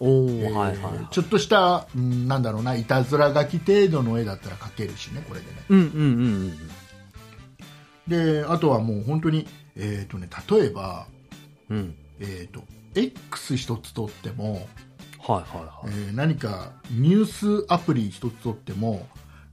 [0.00, 1.06] おー、えーはいはいはい。
[1.10, 5.86] ちょっとした、うんなんだろうないたずら書き程度の絵だったら描けるしねこれでねうんうんう
[6.46, 6.58] ん
[8.06, 11.06] であとはもう本当に、えーとね、例えば、
[11.74, 11.78] うん。
[11.78, 11.94] うん。
[12.20, 12.62] えー、と
[12.94, 15.94] X 一つ取っても、はいはいはい。
[16.06, 19.06] えー何かニュースアプリ一つ取っても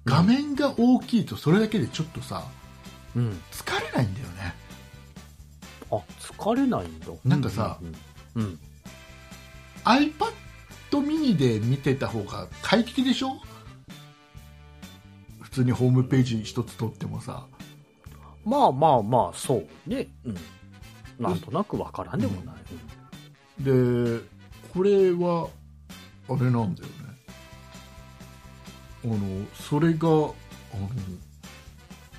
[0.05, 2.43] 画面が大きいとそれだけでちょっとさ
[3.15, 3.41] うん。
[3.51, 4.53] 疲れないんだよね
[5.91, 7.07] あ、疲れないんだ。
[7.25, 7.79] なんかさ
[8.35, 8.59] うん、うん。
[9.83, 10.13] iPad
[10.91, 13.33] mini で見てた方が快適でしょ？
[15.41, 17.45] 普通にホームページ一つ取ってもさ
[18.45, 20.07] まあまあまあ、そうね。
[20.25, 20.37] うん。
[21.19, 23.63] なんとなくわからんでもない。
[23.63, 24.19] で
[24.73, 25.47] これは
[26.29, 26.91] あれなんだよね
[29.03, 30.33] あのそれがあの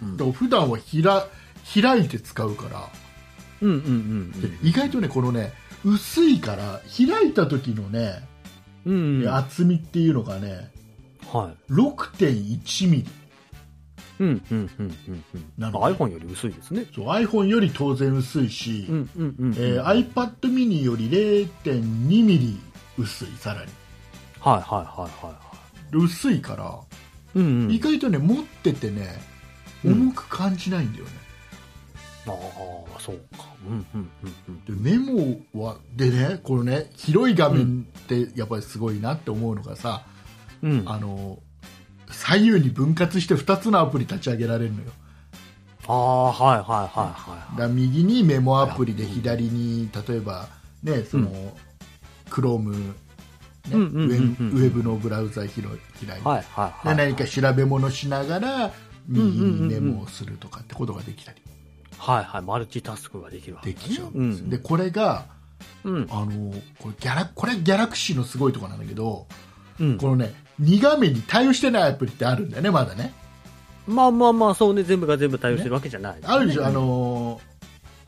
[0.02, 1.26] うんだから普段はひら
[1.74, 2.88] 開いて使うから
[3.60, 5.52] うんうんうんで意外とねこのね
[5.84, 8.22] 薄いから開いた時のね、
[8.84, 8.94] うん。
[8.94, 9.26] うん。
[9.26, 9.42] はい。
[9.44, 10.70] 厚みっていうのがね
[11.70, 13.06] 6.1ミリ
[14.22, 15.52] うんうんうんうんうん。
[15.58, 16.86] なので iPhone より薄いですね。
[16.94, 19.54] そう iPhone より当然薄いし、うんうんうんうん。
[19.54, 22.60] えー iPad mini より0.2ミリ
[22.98, 23.72] 薄いさらに
[24.38, 25.40] はいはいはいはいは
[25.90, 26.80] で薄いから、
[27.34, 27.38] い。
[27.38, 27.72] うんうん。
[27.72, 29.08] 意外とね持っててね
[29.84, 31.10] うん重く感じないんだよね、
[32.28, 33.46] ああ、そうか。
[33.66, 34.82] うんうんうんうん。
[34.82, 40.04] でメモはでねこのね広い画面ってやっぱりすごいなって思うのがさ、
[40.62, 41.40] うん、あの
[42.12, 44.90] 左右に分割して2つのアプリ立ち上げられるのよ
[45.88, 47.10] ああ、はいはいは
[47.52, 50.46] いだから右にメモアプリでうん左に例えば
[50.82, 55.66] ねその、うんェブウェブのブラウザ開いて、
[56.06, 56.20] はい。
[56.20, 58.72] はいはい何か調べ物しながら
[59.06, 61.42] 右にメモをするとかってことができたり
[61.98, 62.42] はいはい。
[62.42, 64.50] マルチタスクができるわけねできちゃうんです、うん。
[64.50, 65.26] でこれが
[65.84, 66.06] うん。
[66.10, 69.26] あのこれギャラこれギャラクシーのすごいところなんだけど
[69.78, 69.98] うん。
[69.98, 73.12] このね2画面に対応してないアプリってあるんだよねまだね。
[73.86, 74.82] まあまあまあ、そうね。
[74.84, 77.40] 全部が全部対応してるわけじゃない、あるでしょ、あ、の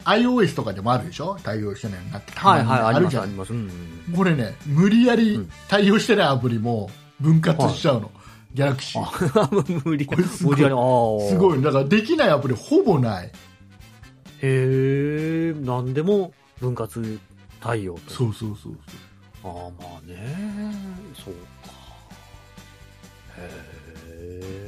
[0.04, 2.32] iOS とかでもあるでしょ対応してないなって。
[2.32, 3.22] たはいはい、あるじゃん。
[3.24, 3.52] あります。
[3.52, 3.70] うん
[4.10, 4.16] うん。
[4.16, 5.50] これね無理やりうん。
[5.68, 6.90] 対応してないアプリも
[7.20, 8.10] 分割しちゃうの、
[8.52, 9.40] ギャラクシー。
[9.40, 10.06] あ無理。
[10.06, 10.56] これすごい。
[11.28, 11.62] すごい。
[11.62, 13.26] だからできないアプリほぼない。
[13.26, 13.32] へ
[14.42, 17.18] え、なんでも分割
[17.60, 18.12] 対応と。
[18.12, 18.76] そうそうそう
[19.42, 20.74] ああ、まあね。
[21.24, 21.34] そう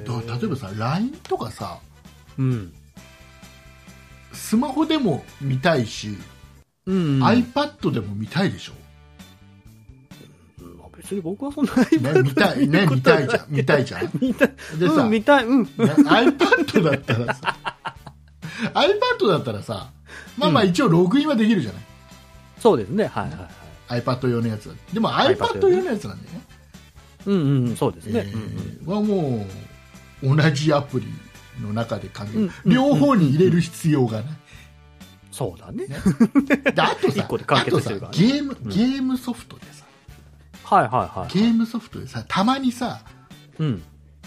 [0.07, 1.79] だから例えばさ LINE とかさ
[2.39, 2.73] うん。
[4.33, 6.17] スマホでも見たいし、
[6.85, 7.23] うん。
[7.23, 8.73] iPad でも見たいでしょ、
[10.79, 14.55] まあ別に僕はそんなね、見たいね見たいじゃん見たいじゃん 見たい。
[14.79, 15.45] でさ、うん、見たい。
[15.47, 15.63] うん。
[15.63, 17.57] ね iPad だったらさ
[18.75, 19.91] iPad だったらさ
[20.37, 21.83] まあまあ一応ログインはできるじゃない、
[22.59, 23.07] そうですね。
[23.07, 24.03] はいはいはい。
[24.03, 26.46] iPad 用のやつだでも iPad 用のやつなんだよね
[27.27, 28.25] うんうん、そうですね。
[28.27, 29.47] えーはも
[30.23, 31.07] う同じアプリ
[31.61, 34.37] の中で完結、うん両方に入れる必要がない、
[35.31, 35.87] そうだね。
[35.87, 35.97] ね
[36.73, 39.85] であとさ一個で完あとさゲームゲームソフトでさ、
[40.65, 41.35] はいはいはい。
[41.35, 43.01] ゲームソフトでさたまにさ
[43.59, 43.83] うん。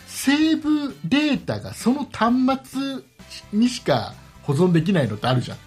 [0.06, 2.82] セーブデータがその端末
[3.54, 5.58] にしか保存できないのってあるじゃん、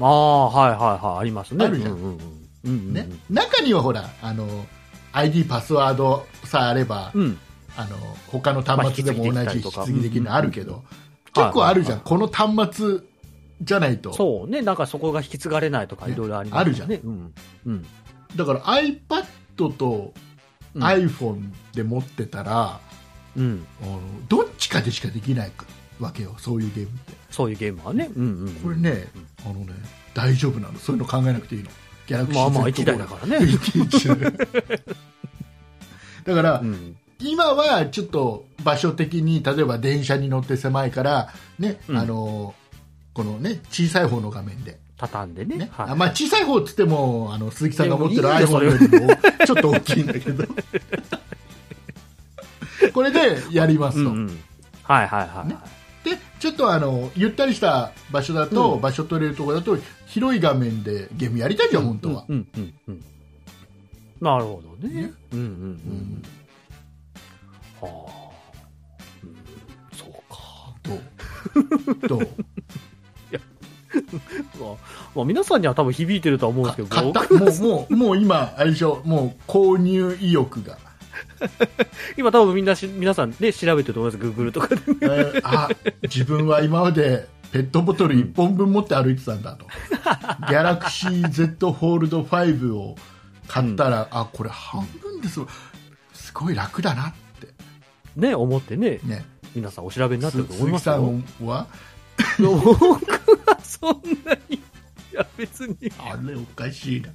[0.00, 1.20] ああ、はいはいはい。
[1.20, 1.64] ありますね。
[1.64, 1.94] あるじゃんん。
[1.94, 2.18] うん
[2.64, 4.66] うんね中にはほらあの
[5.14, 7.38] ID パスワードさえあれば、うん。
[7.76, 7.96] あの
[8.28, 10.82] 他の端末でも同じ引き継ぎできるのあるけど、うん
[11.34, 13.00] 結構あるじゃん、はいこの端末
[13.60, 14.62] じゃないとそうね。
[14.62, 16.70] なんかそこが引き継がれないとかねいろいろありますよね。
[16.70, 17.34] あるじゃんうん。
[17.66, 17.86] うん。
[18.36, 20.12] だから iPad と
[20.74, 22.78] うん iPhone で持ってたら、
[23.36, 23.66] うん。
[23.82, 25.52] あのどっちかでしかできない
[25.98, 28.10] わけよそういうゲームってそういうゲームはね。
[28.14, 28.54] うんうんうん。
[28.54, 29.08] これね、
[29.44, 29.72] あのね
[30.14, 31.70] 大丈夫なのそういうの考えなくていいの
[32.06, 33.38] ギャラクシーまあまあ Z 一台だからね。
[36.24, 36.96] だから、うん。
[37.20, 42.54] 今はちょっと場所的に例えば電車に乗って狭いから、ねうんあの
[43.14, 45.56] このね小さい方の画面で、畳んでね。
[45.56, 49.08] ねはいあまあ、小さい方っつってもあの鈴木さんが持ってる iPhone よりも
[49.46, 50.44] ちょっと大きいんだけど
[52.92, 54.40] これでやりますと、うんうん。
[54.82, 55.48] はいはいはい。
[55.48, 55.60] ねで
[56.44, 63.04] ちょっとあのゆったりした場所だと、うん場所取れるところだと広い画面でゲームやりたいじゃん、本当は、うんうんうん。
[64.20, 65.12] なるほどねね。
[65.32, 65.52] うんうんううん
[66.18, 66.22] ん。
[67.80, 68.30] はあ。
[69.22, 69.36] うん
[69.96, 70.38] そうか。
[70.82, 72.08] どう？
[72.08, 72.28] どう？
[74.60, 74.74] まあ、
[75.14, 79.00] まあ、皆さんには多分響いてるとは思うんですけど、もうもうもう今あれでしょ？
[79.04, 80.76] もう購入意欲が
[82.16, 84.24] 今多分みんなし、皆さんで調べてると思います。
[84.24, 84.76] Google とかで。
[85.02, 85.68] えーあ
[86.02, 89.66] 自分は今までペットボトル1本分持って歩いてたんだと、
[90.48, 92.96] ギャラクシー Z ホールド5を
[93.46, 95.40] 買ったら、あこれ半分です
[96.12, 97.48] すごい楽だなって。
[98.16, 99.24] ね、思ってね、ね。
[99.54, 101.10] 皆さんお調べになってすると思い鈴木さますよ。
[101.10, 101.66] んは？
[102.38, 102.80] 僕
[103.46, 104.60] はそんなに、い
[105.12, 107.08] や別に、あれおかしいな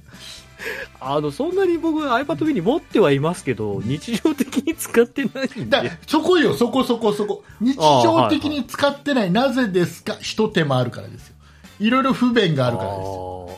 [1.00, 5.92] あの、そんなに僕 iPad mini 持ってはいますけど、日常的に使ってないんだで。
[6.06, 7.42] そこよそこそこそこ。
[7.60, 10.16] 日常的に使ってないなぜですか？
[10.20, 11.34] 一手間あるからですよ。
[11.80, 13.50] いろいろ不便があるからですよ。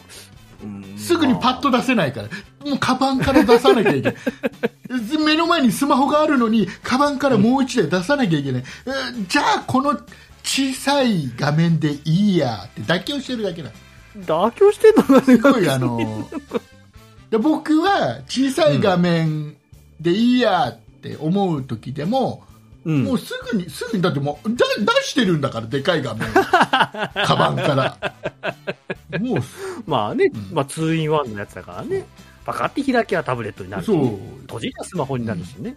[0.96, 2.28] すぐにパッと出せないから、
[2.70, 4.16] もうカバンから出さなきゃいけない。
[5.24, 8.64] 目の前にスマホがあるのに、カバンからもう一台出さなきゃいけない。
[8.86, 9.98] えーじゃあ、この
[10.44, 13.74] 小さい画面でいいやって妥協してるだけなの。
[14.24, 16.28] 妥協してんのすごい、あの
[17.32, 19.56] で僕は小さい画面
[19.98, 22.44] でいいやって思う時でも、
[22.84, 26.32] うんもうすぐに、すぐに、だってもう、だ出してるんだから、でかい画面を。
[26.34, 27.96] カバンから。
[29.20, 29.38] もう、
[29.86, 32.04] まあね、うんまあ、2 in 1のやつだからね。
[32.44, 34.18] パカって開きはタブレットになるし、そう。
[34.42, 35.76] 閉じりゃスマホになるしね。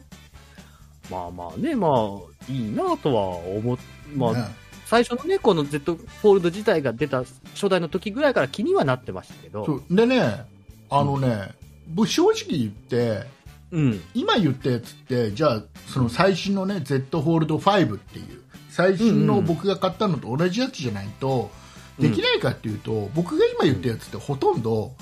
[1.12, 3.78] まあまあね、まあ、いいなとは思っ、
[4.16, 4.48] まあ、ね
[4.86, 7.20] 最初のね、この Z フォールド自体が出た
[7.54, 10.46] 初代の時ぐらいから気にはなってましたけど、でね、
[10.90, 11.52] あのね、
[11.88, 13.26] 僕正直言って、
[13.72, 14.02] うん。
[14.14, 21.52] 今言ったやつって、じゃあ、その最新のね、Z ホールド5っていう、最新のうんうん僕が買ったのと同じやつじゃないと、
[22.00, 24.94] できないかっていうと、僕が今言ったやつってほとんど、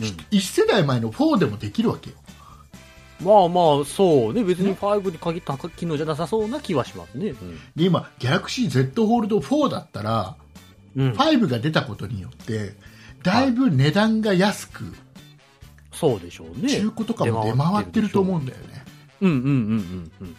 [0.00, 2.16] うん1世代前の4でもできるわけよ。
[3.22, 4.44] まあまあ、そうね。
[4.44, 7.32] 別に5に限った機能じゃなさそうな気はしますね。
[7.74, 10.36] で、今、ギャラクシー Z ホールド4だったら、
[10.96, 11.06] うん。
[11.08, 12.74] うん、5が出たことによって、
[13.22, 14.94] だいぶ値段が安く、
[15.98, 16.68] そうでしょうね。
[16.68, 18.84] 中古とかも出回ってると思うんだよね。
[19.22, 20.36] うんうんうんうんうん。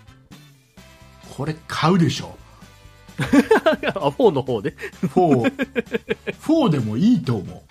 [1.36, 2.38] これ買うでしょ。
[3.18, 5.52] あ、4の方で？4、
[6.32, 7.62] 4でもいいと思う。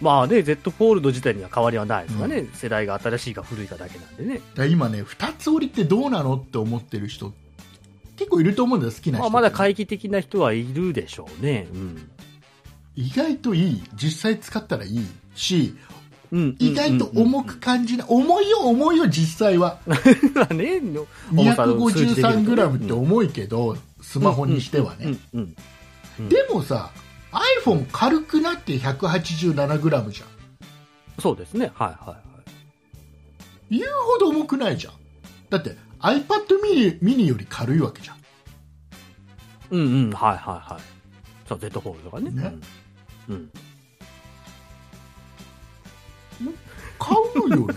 [0.00, 2.46] まあね、Z フォールド自体には変わりはないですからね。
[2.54, 4.40] 世代が新しいか古いかだけなんでね。
[4.68, 7.32] 今ね、二つ折りってどうなのって思ってる人、
[8.16, 9.22] 結構いると思うんだよ、好きな人。
[9.22, 11.66] まあまだ懐疑的な人はいるでしょうね。
[11.72, 12.10] うん。
[12.94, 13.82] 意外といい。
[13.94, 15.87] 実際使ったらいいし、うん。
[16.30, 18.06] 意外と重く感じない。
[18.08, 19.78] 重いよ、重いよ、実際は。
[20.34, 25.16] まあね、の重さの数字で見るとね 253g って重いけど、スマホにしてはね。
[26.28, 26.90] でもさ、
[27.64, 30.28] iPhone 軽くなって 187g じゃん。
[31.20, 31.70] そうですね。
[31.74, 32.16] はいはいは
[33.70, 33.78] い。
[33.78, 33.84] 言う
[34.18, 34.94] ほど重くないじゃん。
[35.50, 36.24] だって iPad
[36.62, 38.16] mini, mini より軽いわけじゃん。
[39.70, 40.82] うんうん、はいはいはい。
[41.48, 42.30] そう、Z フォールドがね。
[42.30, 42.54] ね
[43.28, 43.34] うん。
[43.34, 43.50] うん。
[46.98, 47.74] 買うよね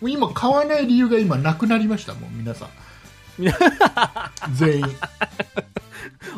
[0.02, 2.68] 今買わない理由が今なくなりましたもん皆さん
[4.54, 4.84] 全員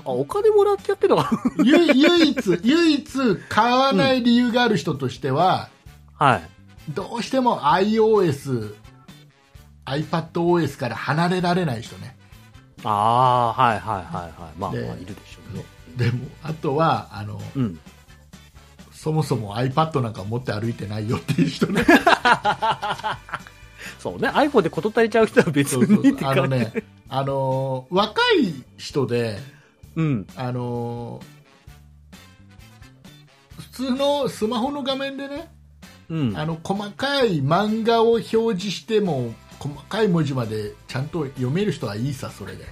[0.04, 1.22] あ、お金もらってやってるの？
[1.22, 1.30] か
[1.64, 5.68] 唯唯一唯一買わない理由がある人としては、
[6.14, 6.42] はい。
[6.90, 8.74] どうしても iOS
[9.86, 12.16] iPadOS から離れられない人ね
[12.84, 14.32] ああ、はいはいはいはい。
[14.58, 15.64] まあ、まあ、でいるでしょうね。
[15.96, 17.78] でもあとはあのうん。
[19.02, 21.82] そもそも iPad なんか持って歩いてないよっていう人ね
[23.98, 26.18] そうね、iPhone で事足りちゃう人は別に。
[26.22, 26.70] あのね、
[27.08, 29.38] あのー若い人で、
[29.96, 30.26] うん。
[30.36, 35.50] あのー普通のスマホの画面でね、
[36.10, 36.36] うん。
[36.36, 42.66] あの細かい漫画を表示しても細かい文字までちゃんと読める人はいいさそれで、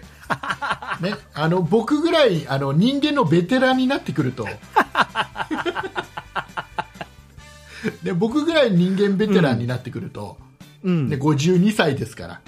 [1.01, 4.47] ね、あの僕ぐらいあの人間のベテランになってくると
[8.03, 10.37] で僕ぐらい人間ベテランになってくると、
[10.83, 11.09] うん。
[11.09, 12.41] で52歳ですから、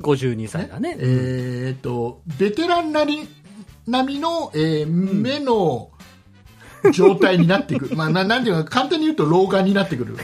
[0.00, 0.96] 52歳だね。
[0.98, 3.28] えー、とベテランなり
[3.86, 5.90] 並みの、えー目の
[6.92, 10.16] 状態になってくる、 まあ、ななんていうか簡単に言うと老眼になってくる。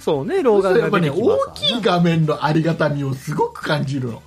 [0.00, 4.22] そうね、老眼がやっぱね大きい画面のありがたみをすごく感じるの。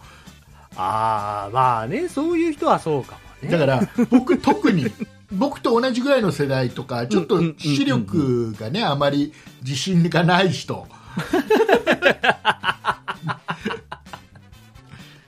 [0.76, 3.58] ああ、まあね、そういう人はそうかもね。
[3.58, 4.91] だから僕特に
[5.32, 10.88] 僕と同じぐらいの世代とかちょっと視力がねあまり自信がない人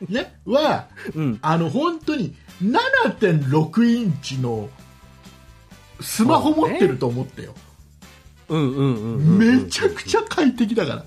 [0.07, 1.39] ねはうん。
[1.41, 2.33] あの本当に
[2.63, 4.69] 7.6インチの
[5.99, 7.53] スマホ持ってると思ってよ、
[8.47, 9.37] うんうんうんうん。
[9.37, 11.05] めちゃくちゃ快適だから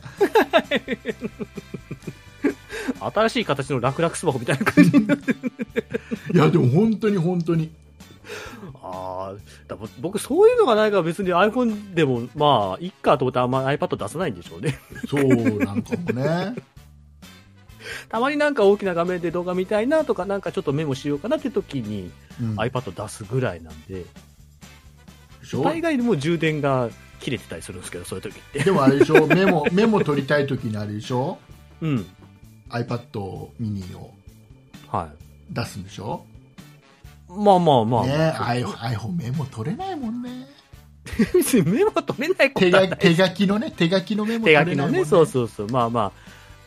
[3.01, 3.03] ゃ。
[3.13, 4.91] 新しい形の楽々スマホみたいな感じ。
[6.35, 7.71] いやでも本当に本当に
[8.85, 14.79] ああ、だぼ僕そういうのがないから別に iPhone でも、まあ、いっかと思ってあんま iPad 出さないんでしょうね。
[15.09, 15.25] そう
[15.65, 16.55] なんかもね
[18.09, 22.11] たまになんか大きな画面で動画見たいなとか、なんかちょっとメモしようかなって時に
[22.41, 24.05] うん iPad 出すぐらいなんで、
[25.63, 28.65] 大概でもう充電が切れてたりするんですけど、そういう時って。
[28.65, 29.27] でもあれでしょ？
[29.27, 31.39] メモ メモ取りたい時にあれでしょ？
[31.81, 32.07] うん。
[32.71, 34.13] iPad ミニを
[34.89, 35.11] は
[35.51, 36.25] 出すんでしょ？
[36.29, 36.32] い。
[37.37, 38.07] まあまあまあ。
[38.07, 40.49] ね iPhone, メモ取れないもんね
[41.35, 45.69] 別にメモ取れないこと手はないが手書きのね手書きのメモ手取れないもんね書きのね、そうそうそう。
[45.69, 46.13] まあまあ。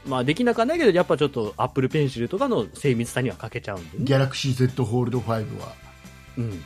[0.07, 4.05] まあできなくはないけど、やっぱちょっと Apple Pencil とかの精密さには欠けちゃうんでね。
[4.05, 5.74] ギャラクシー Z ホールド5は
[6.38, 6.63] うん。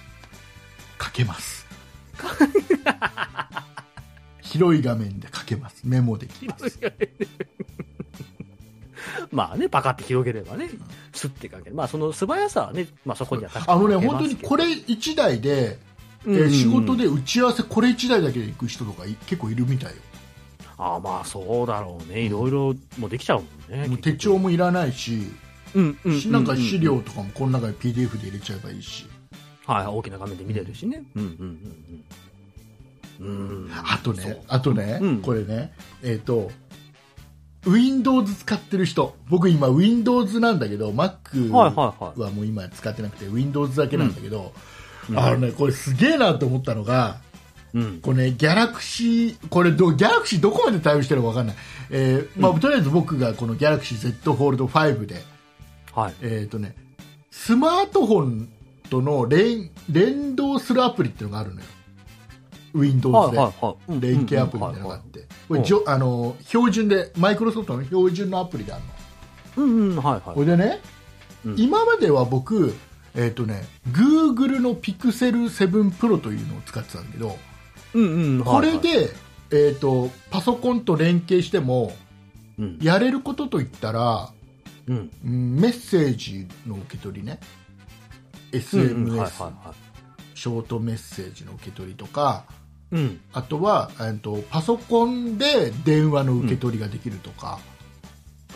[1.02, 1.66] 書けます
[4.42, 6.80] 広い画面で書けますメモできます
[9.32, 10.70] まあね、パカって広げればね、
[11.14, 11.76] スッてかける。
[11.76, 15.80] まあその素早さはね、まあそこにはあのね本当にこれ1台で、
[16.28, 20.02] えー仕事で打ち合わせこれ1台だけで行く人とかい結構いるみたいよ
[20.78, 22.22] ああまあそうだろうね。
[22.22, 23.46] いろいろもうできちゃうも
[23.78, 23.88] んね。
[23.88, 25.28] もう手帳もいらないし、
[25.76, 29.06] なんか資料とかもこの中に PDF で入れちゃえばいいし、
[29.66, 31.04] はい、大きな画面で見れるしね。
[31.16, 31.30] うんうん
[33.20, 33.66] うんうん。
[33.66, 33.72] うん。
[33.74, 36.50] あとねあとね、うんこれね、えっ、と、
[37.72, 44.54] Windows 使ってる人、僕今 Windows なんだけど、Mac はもう今使ってなくて Windows だけなんだけど、
[45.10, 47.18] うんあのね、これすげえなと思ったのが、
[47.74, 48.00] うん。
[48.02, 51.56] これね、Galaxy、これど、Galaxy どこまで対応してるかわかんない。
[51.92, 55.24] えーまあ、うんとりあえず僕がこの Galaxy Z Fold 5で、
[55.94, 56.14] はい。
[56.22, 56.76] えっ、とね、
[57.32, 58.50] スマートフォン
[58.90, 61.66] との連連動するアプリっていうのがあるのよ。
[62.74, 63.38] Windows はいで。
[63.38, 64.00] はいはいうん。
[64.00, 68.84] 連携アプリみたいなのがあうんって、これじょあの標準で、マイクロソフトの標準のアプリである
[69.58, 69.66] の。
[69.66, 70.22] うんうん、はいはい。
[70.36, 70.80] これでね、
[71.46, 72.76] うん今までは僕、
[73.16, 77.38] えっ、とね、Google の Pixel 7 Pro というのを使ってたんだけど、
[77.94, 79.10] うんうん、こはいはい、れで、
[79.52, 81.94] えっ、と、パソコンと連携しても、
[82.58, 82.80] うん。
[82.82, 84.32] やれることといったら、
[84.88, 85.12] うん。
[85.26, 87.40] うんメッセージの受け取りね、
[88.52, 89.52] SMS、
[90.36, 92.54] ショートメッセージの受け取りとか、い。
[92.92, 93.22] うん。
[93.34, 97.60] あとは、えっとパソコンで電話の受け取りができるとか、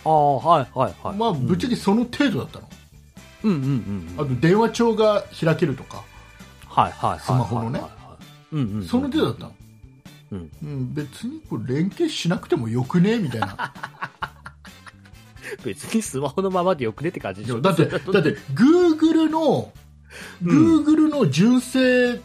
[0.06, 1.18] ああ、はいはいはい。
[1.18, 2.70] まあ、ぶっちゃけその程度だったの、
[3.44, 4.26] うんうんうんうん。
[4.26, 6.04] あと電話帳が開けるとか、
[6.68, 7.20] はいはいはい。
[7.20, 7.82] スマホのね。
[8.88, 9.54] その程度だったの、
[10.32, 13.20] うんうん別にこれ連携しなくてもよくね？
[13.20, 13.74] みたいな
[15.64, 17.62] 別にスマホのままでよくねって感じでしょ。
[17.62, 18.10] だって だって
[18.54, 19.72] Google の
[20.44, 22.20] うん Google の純正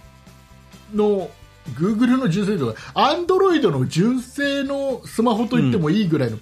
[0.95, 1.31] の、
[1.77, 6.41] Google の純正とか Android の純正のスマホと言ってもいいぐらいのう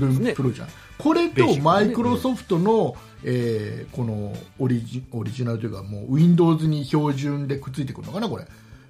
[0.00, 0.30] ですね。
[0.32, 0.68] 7 Pro じゃん、
[0.98, 8.46] これとマイクロソフトの、えーこのオリジオリジナルというかもう Windows に標準でくっついてくるのかなこれ、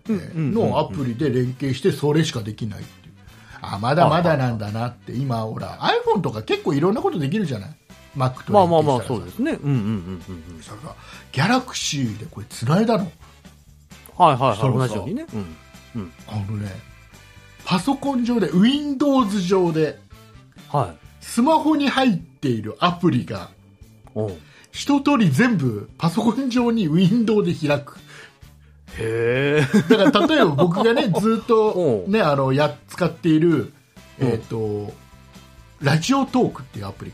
[0.09, 3.15] うんえーのアプリで連携してそれしかできないっていう。
[3.61, 5.13] あまだまだなんだなって。
[5.13, 7.77] 今ほら iPhone とか結構いろんなことできるじゃない
[8.17, 9.53] ？Mac とまあまあまあ、そうですね。
[9.53, 10.63] うんうんうんうんうん。
[10.63, 10.95] それが
[11.31, 13.11] ギャラクシーでこれ繋いだの？
[14.17, 14.59] はいはいはい。
[14.59, 15.27] 同じようにね。
[15.95, 16.13] うん。
[16.29, 16.71] あのね
[17.65, 19.99] パソコン上で Windows 上で
[20.69, 21.25] はい。
[21.25, 23.51] スマホに入っているアプリが
[24.73, 27.99] 一通り全部パソコン上にウィンドウで開く
[28.99, 29.81] へえ。
[29.89, 33.73] だから例えば僕がね ずっとねあのや使っている
[34.21, 34.93] うんえっ、と
[35.81, 37.13] ラジオトークっていうアプリ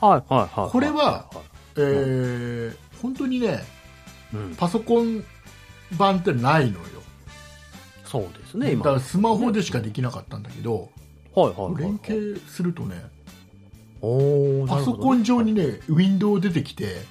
[0.00, 0.70] がはいはいはい。
[0.70, 1.36] これは、い
[1.76, 3.62] えー本当にね
[4.34, 5.24] うん、パソコン
[5.96, 6.84] 版ってないのよ
[8.04, 8.84] そうですね、今。
[8.84, 10.88] だからスマホでしかできなかったんだけど、
[11.34, 11.82] はいはいはい。
[11.82, 13.04] 連携するとね
[14.00, 15.52] おーパソコン上に。
[15.52, 17.02] ねウィンドウ出てきて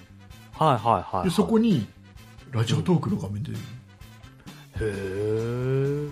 [0.54, 1.30] はいはいはいはい。
[1.30, 1.88] でそこに
[2.52, 3.58] ラジオトークの画面出て
[4.80, 6.12] くる、へえ。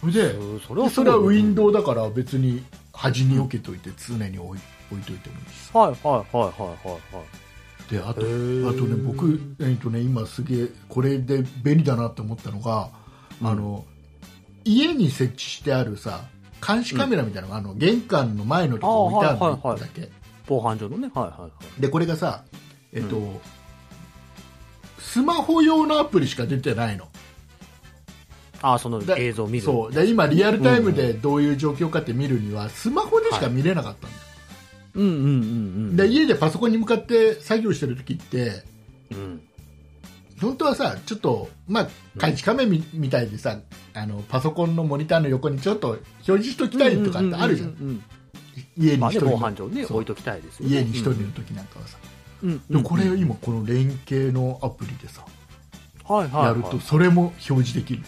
[0.00, 0.34] それで
[0.66, 1.54] それでそれはウィンウ。
[1.54, 6.70] ドウだから別に端に置けといて常に置い置いといてもいいしはいはいはいはい
[7.14, 7.41] はい
[7.92, 12.88] であとあとね僕、えーとね、今すげえこれで便利だなって思ったのが、
[13.42, 13.46] うん。
[13.48, 13.84] あの
[14.64, 16.24] 家に設置してあるさ
[16.66, 20.08] 監視カメラみたいなのが、あの玄関の前のところに置いてあるはいはいだけ
[20.46, 21.10] 防犯上のね。
[21.14, 21.80] はいはいはい。
[21.82, 22.44] でこれがさ
[22.94, 23.20] えっ、と、う
[24.98, 27.08] スマホ用のアプリしか出てないの。
[28.62, 29.64] ああ、そのだ映像を見る。
[29.64, 29.92] そう。
[29.92, 34.22] で今リアルタイムでどういう状況かって見るにはスマホでしか見れなかったんだよ、
[34.94, 35.24] うんうんうんう
[35.92, 35.96] ん。
[35.96, 38.64] で家でパソコンに向かって作業してる時って
[39.10, 39.40] うん。
[40.40, 41.88] 本当はさちょっとまあ
[42.20, 43.58] 監視カメラみみたいでさ
[43.94, 48.02] あのパソコンのモニターの横にちょっと表示しときたいとかってあるじゃん,、
[48.76, 49.26] 家に一人
[49.68, 50.74] ね、置いときたいですよね。
[50.74, 51.98] 家に一人の時なんかはさ、
[52.42, 52.50] うん。
[52.50, 55.24] うんでもこれ今この連携のアプリでさ、
[56.04, 56.46] はいはいはい。
[56.46, 58.02] やるとそれも表示できる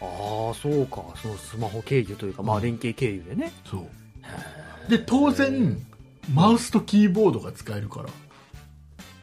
[0.00, 1.04] ああ、そうか。
[1.22, 3.52] そのスマホ経由というか、まあうん連携経由でね。
[3.64, 5.78] そうで当然
[6.32, 8.02] マウスとキーボードが使えるか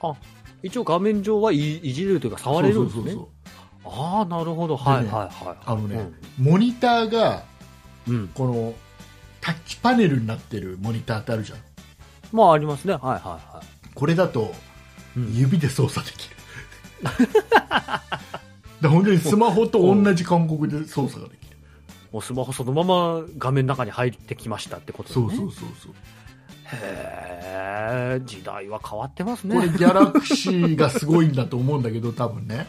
[0.02, 0.16] ら
[0.62, 3.16] 一応画面上はいいじれるというか触れるんですね
[3.86, 4.78] ああ、なるほど。
[4.78, 5.58] はいはいはい。
[5.66, 7.44] あのね、モニターが
[8.08, 8.16] うん。
[8.16, 8.28] うん。
[8.28, 8.74] この
[9.42, 11.60] タッチパネルになってるモニターってあるじゃん
[12.32, 12.94] まあありますね。
[12.94, 13.64] はいはいは
[13.96, 14.54] これだと
[15.18, 15.20] い。
[15.20, 16.36] うん指で操作できる
[18.82, 21.58] で本当にスマホと同じ感覚で操作ができる
[22.12, 25.28] もうスマホそのまま画面の中に入ってきましたってことですね。
[25.30, 25.94] そうそうそうそう
[26.74, 29.56] へえ、時代は変わってますね。
[29.56, 32.68] これギャラクシーがすごいんだと思うんだけど多分ね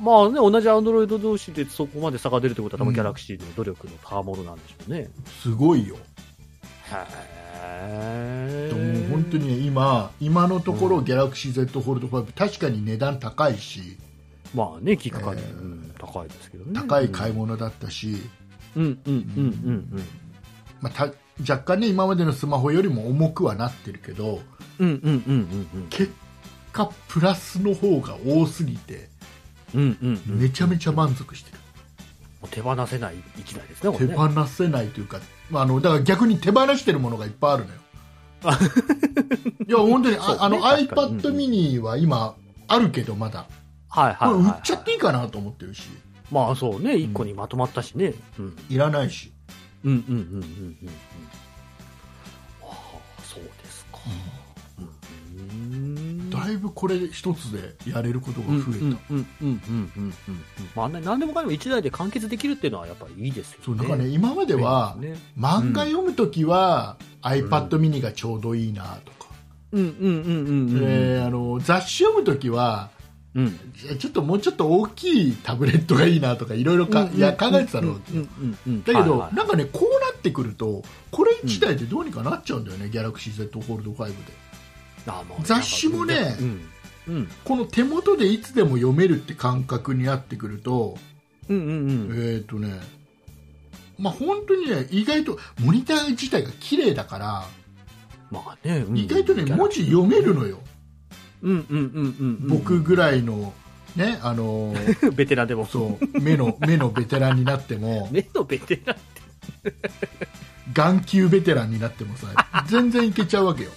[0.00, 5.08] まあね、同じアンドロイド同士でそこまで差が出るってことは多うん分ギャラクシーの努力の賜物なんでしょうね。
[5.42, 5.96] すごいよ
[6.90, 9.08] へでもえ。
[9.10, 13.96] 本当にね今今のところギャラクシー Z フォールド5確かに値段高いし
[14.54, 16.72] まあね、聞く限り、えーうん高いですけどね。
[16.74, 18.16] 高い買い物だったし、
[18.76, 20.02] うんうんうんうん
[20.80, 24.40] まあ、た若干ね今までのスマホよりも重くはなってるけど
[24.78, 24.88] うん。
[24.88, 25.86] うんうんうんうんうん。
[25.90, 26.12] 結
[26.72, 29.08] 果プラスの方が多すぎて
[29.74, 30.40] うんうんうん。
[30.40, 31.58] めちゃめちゃ満足してる、
[32.50, 34.14] 手放せない一台ですね、これ手ね。
[34.14, 35.20] 放せないというか、
[35.50, 37.80] まあ、あのだから逆に手放してるものがいっぱいあるのよ
[39.66, 42.34] いや本当に、ねああの iPad mini は今
[42.68, 43.46] あるけどまだ
[43.88, 45.88] はいはいはい、売っちゃっていいかなと思ってるし
[46.30, 48.14] まあそうね、一個にまとまったしね。
[48.38, 48.56] うん。
[48.68, 49.32] いらないし、
[49.84, 50.88] うんうんうんうんうんうん。
[52.62, 53.98] ああ、そうですか。
[54.78, 56.30] うん。
[56.30, 59.58] だいぶこれ一つでやれることが増えた、うんうんうんうんうん
[59.96, 60.12] うんうん。
[60.74, 63.64] まあね、何でもかんでも一台で完結できるっていうのはやっぱりいいですよね。
[63.66, 69.28] そうなんかね今までは、ね、漫画読むときは、iPad mini がちょうどいいなとか、
[69.72, 70.80] うんうんうんうんうん。
[70.80, 72.90] であの雑誌読むときは
[73.34, 73.58] うん。
[73.98, 78.84] ちょっともうちょっと大きいタブレットがいいなとかいろいろかいや考えてたの、うんうんうん。
[78.84, 79.34] だけど、はいはい。
[79.34, 84.14] なんかねこうなってくるとこれ1台でどうにかなっちゃうんだよね、ギャラクシー Z フォールド5で
[85.42, 86.60] 雑誌もねうん。
[87.06, 87.28] うん。
[87.44, 90.96] この手元でいつでも読めるって感覚になってくると、
[91.48, 92.34] うんうんうん。
[92.34, 92.80] えっ、とね
[93.98, 97.44] まあ本当にね意外とモニター自体が綺麗だから、
[98.30, 98.96] まあね、うん。
[98.96, 100.60] 意外とね文字読めるのよ、
[101.42, 103.52] 僕ぐらいの
[103.96, 105.66] ねあのー ベテランでも。
[105.66, 108.08] そう目の目のベテランになっても。
[108.12, 108.96] 目のベテラン。
[110.72, 112.26] 眼球ベテランになってもさ
[112.66, 113.70] 全然いけちゃうわけよ。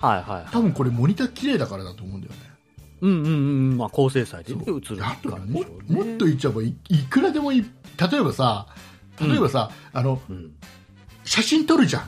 [0.00, 0.46] はいはいはい。
[0.52, 2.38] 多分これモニター綺麗だからだと思うんだよね。
[3.00, 3.28] うんうんう
[3.74, 3.76] ん。
[3.76, 6.98] まあ高精細で映るからねもっと言っちゃえばいい。
[7.04, 8.66] くらでもい例えばさ
[9.20, 10.52] 例えばさ、あのうん。
[11.24, 12.02] 写真撮るじゃん。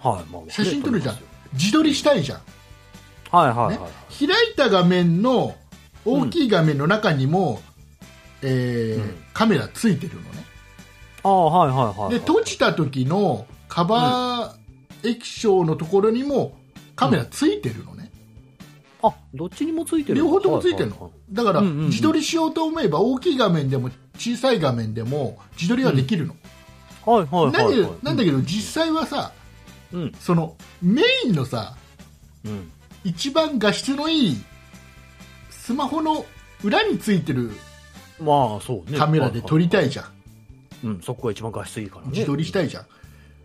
[0.00, 0.42] はい、まあ。
[0.48, 1.14] 写真撮るじゃん。
[1.14, 1.22] ね
[1.54, 2.40] 自撮りしたいじゃん、
[3.30, 3.78] はいはいはい。
[3.78, 3.78] ね。
[4.26, 5.56] 開いた画面の
[6.04, 7.60] 大きい画面の中にも、
[8.42, 9.16] えーうん。
[9.32, 10.44] カメラついてるのね。
[11.22, 12.10] ああ、はいはいはい。
[12.10, 16.56] で閉じた時のカバー液晶のところにも
[16.94, 18.10] カメラついてるのね、
[19.02, 20.18] あ、どっちにもついてる。
[20.18, 21.86] 両方ともついてるの、はいはいだから、うんうんうん。
[21.86, 26.36] 自撮りしようと思えば大きい画面でも小さい画面でも自撮りはできるの、
[27.04, 27.90] はいはいはい、はい。
[28.04, 29.32] なんだけど実際はさ
[29.92, 30.12] うん。
[30.20, 31.76] そのメインのさ
[32.44, 32.70] うん。
[33.06, 34.36] 一番画質のいい
[35.50, 36.26] スマホの
[36.64, 37.52] 裏についてる
[38.20, 38.98] まあ、そうね。
[38.98, 40.02] カメラで撮りたいゃじゃ
[40.82, 40.90] ん、ん。
[40.94, 42.10] うん、そこが一番画質いいからね。
[42.12, 42.88] 自撮りしたいじゃん、うん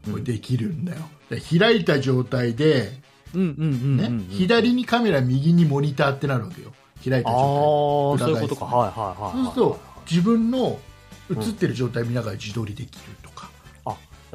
[0.04, 2.92] これできるんだよで開いた状態で、
[3.36, 4.28] うんうんうん。
[4.32, 6.74] 左にカメラ右にモニターってなるわけよ
[7.08, 8.66] 開いたああ、状態そういうことか。
[8.66, 9.46] はいはいはいはい。
[9.46, 10.80] そうすると自分の
[11.30, 13.16] 映ってる状態見ながら自撮りできる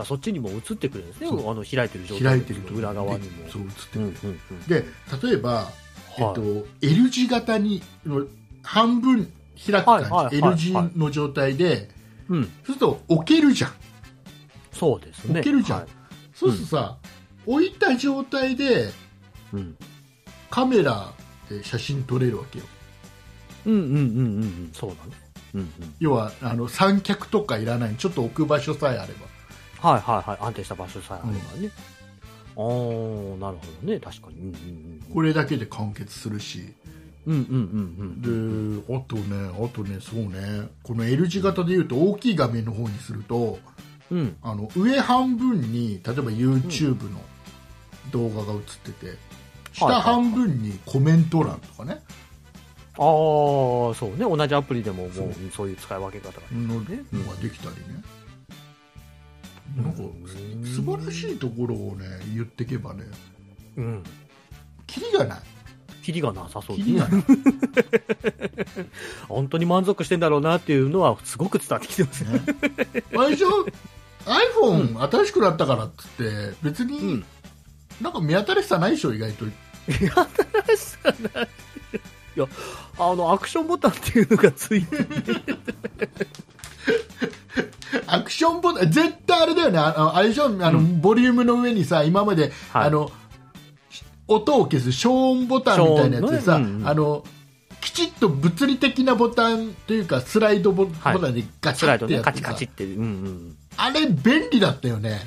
[0.04, 1.28] そっちにも映ってくるんですね。
[1.28, 3.48] あの開いてる状態開いてる裏側にも。
[3.48, 4.60] そう映ってる、うんうんうん。
[4.68, 4.84] で
[5.22, 5.70] 例えば、
[6.18, 7.82] えっはいと、L 字型に
[8.62, 11.88] 半分開く感じ、はいはいはい L 字の状態で
[12.28, 12.44] うん。
[12.44, 13.72] そうすると置けるじゃん
[14.72, 15.40] そうですね。
[15.40, 15.88] 置けるじゃんはい
[16.34, 16.96] そうするとさ、
[17.46, 18.90] 置いた状態で
[19.52, 19.76] うん。
[20.50, 21.12] カメラ
[21.48, 22.64] で写真撮れるわけよ
[23.66, 24.00] うんうんうんうんう
[24.44, 24.70] ん。
[24.72, 25.12] そうだね。
[25.54, 25.68] うんうん。
[25.98, 29.26] 要はあの三脚とかいらないちょっと置く場所さえあれば
[29.80, 30.38] はいはいはい。
[30.40, 31.70] 安定した場所さえあればね。
[32.56, 34.00] ああ、なるほどね。
[34.00, 34.40] 確かに。
[34.40, 36.74] うんうんこれだけで完結するし
[37.26, 37.34] うん。
[37.34, 37.56] うんうんう
[38.04, 38.82] んうん。
[38.86, 43.58] であとねあとねそうねこの L 字型でいうと大きい画面の方にすると
[44.10, 44.36] うん。
[44.42, 47.20] あの上半分に例えば YouTube の
[48.10, 48.60] 動画が映っ
[48.92, 49.18] てて、
[49.72, 52.00] 下半分にコメント欄とかね、
[52.98, 54.18] ああ、そうね。
[54.18, 55.12] 同じアプリでももう
[55.52, 56.46] そういう使い分け方が。
[56.52, 56.86] ののが
[57.42, 58.02] できたりね、
[59.76, 63.04] なんかうん素晴らしいところをね言ってけばね
[63.76, 64.02] うん。
[64.86, 65.38] キリがない。
[66.02, 66.76] キリがなさそう。
[66.76, 67.24] キリがない、
[69.28, 72.24] 本当に満足してんだろうなっていうのはすごく伝わってきてます。
[72.24, 72.32] ね。
[72.32, 72.40] ね、
[73.12, 73.44] 最初
[74.24, 77.24] iPhone 新しくなったからっつって別に、うん。
[78.00, 79.12] なんか見当たりさないでしょ？
[79.12, 79.44] 意外と。
[79.88, 81.48] 新しさない。
[82.36, 82.46] いや、
[82.98, 84.96] あの、アクションボタンっていうのがついて
[88.06, 89.78] アクションボタン絶対あれだよね。
[89.78, 90.44] あのあれでしょ？
[90.46, 92.86] あの、ボリュームの上にさ今まで、はい。
[92.86, 93.10] あの
[94.28, 96.64] 音を消す消音ボタンみたいなやつでさ、ね。
[96.64, 97.24] うんうんあの
[97.80, 102.48] きちっと物理的なボタンというかスライドボ,、タンでガチスライドね、ャってやってさ。
[102.48, 102.84] カチカチって。
[102.84, 103.56] うんうん。
[103.76, 105.20] あれ便利だったよね。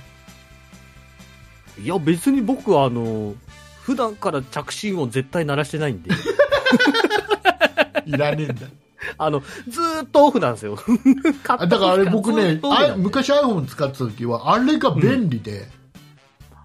[1.81, 3.33] いや、別に僕はあの、
[3.81, 6.11] 普段から着信音絶対鳴らしてないんで、
[8.05, 8.67] いらねえんだ
[9.17, 10.77] あの、ずーっとオフなんですよ。
[11.47, 12.59] だからあれ時僕ね
[12.97, 15.67] 昔 iPhone 使ってた時はあれが便利で、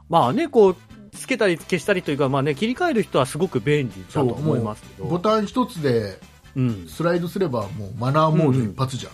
[0.09, 0.77] まあね、こう、
[1.13, 5.09] つけたり消したりというか、まあね、切り替える人はすごく便利だと思いますけど。
[5.09, 6.19] ボタン一つで
[6.57, 6.87] うん。
[6.89, 9.13] スライドすればもうマナーモード一発じゃん、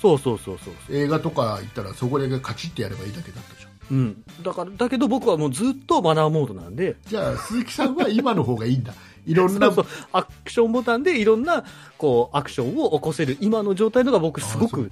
[0.00, 0.96] そうそうそうそうそう。
[0.96, 4.24] 映画とか行ったらそこでカチッてやればいいだけだったじゃんうん。
[4.42, 8.94] だから、だけど僕はもうずっとマナーモードなんで、じゃあ鈴木さんは今の方がいいんだ
[9.26, 11.64] いろんなそうそう、アクションボタンでいろんな、
[11.98, 13.36] こう、アクションを起こせる。
[13.40, 14.90] 今の状態のが僕すごく、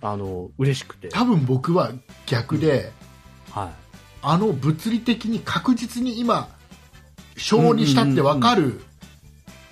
[0.00, 1.08] あの、嬉しくて。
[1.08, 1.92] 多分僕は
[2.26, 2.92] 逆で、
[3.50, 3.82] はい。
[4.22, 6.48] あの物理的に確実に今
[7.36, 8.80] 小にしたって分かる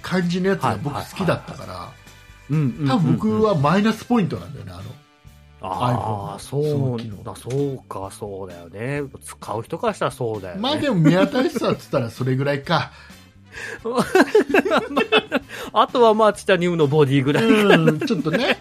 [0.02, 1.92] 感じのやつが僕好きだったから
[2.50, 4.82] うんうん多分僕うんはマイナスポイントなんだよねあの
[5.62, 9.02] ああ、そうだ、そうか、そうだよね。
[9.22, 10.60] 使う人からしたらそうだよね。
[10.62, 12.92] まあでも見当たりさっつったらそれぐらいか
[15.72, 18.58] あとはまあ、チタニウムのボディぐらい、うんちょっとね。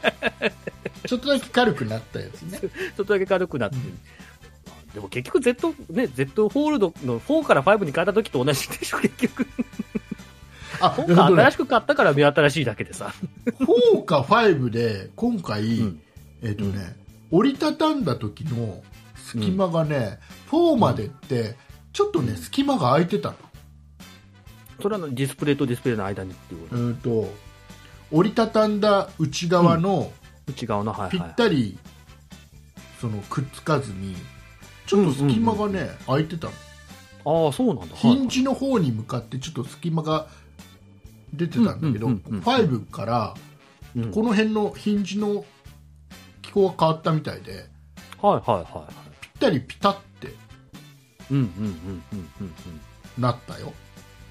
[1.08, 2.60] ちょっとだけ軽くなったやつね。
[2.60, 3.82] ちょっとだけ軽くなってる。
[4.94, 9.48] でも結局 Z、ね、Z ホールドの4から5に変えた時と同じでしょ、結局。
[10.82, 13.14] あ今回新しく買ったから目新しいだけでさ。
[13.60, 16.02] 4か5で今回、うん。
[16.42, 16.96] えっ、とね、
[17.32, 18.82] 折りたたんだ時の
[19.16, 21.56] 隙間がね、4までって
[21.94, 23.36] ちょっとね隙間が空いてたの
[24.82, 27.30] それはディスプレイとディスプレイの間にっていうこうんと
[28.12, 30.12] 折りたたんだ内側の
[30.46, 31.30] と内側の、はいぴはい。
[31.30, 31.78] ったり
[33.00, 34.16] そのくっつかずに
[34.88, 36.54] ちょっと隙間がね、空いてたの。
[37.46, 37.96] ああ、そうなんだ。
[37.96, 40.28] ヒンジの方に向かってちょっと隙間が
[41.32, 43.36] 出てたんだけど、うんうんうんうん5から
[43.96, 44.12] いうん。
[44.12, 45.46] この辺のヒンジの
[46.42, 47.68] 機構が変わったみたいで
[48.20, 48.94] はいはいはいはい。
[49.22, 50.34] ぴったりピタって
[51.30, 53.22] うんうんうんうんうん。
[53.22, 53.72] なったよ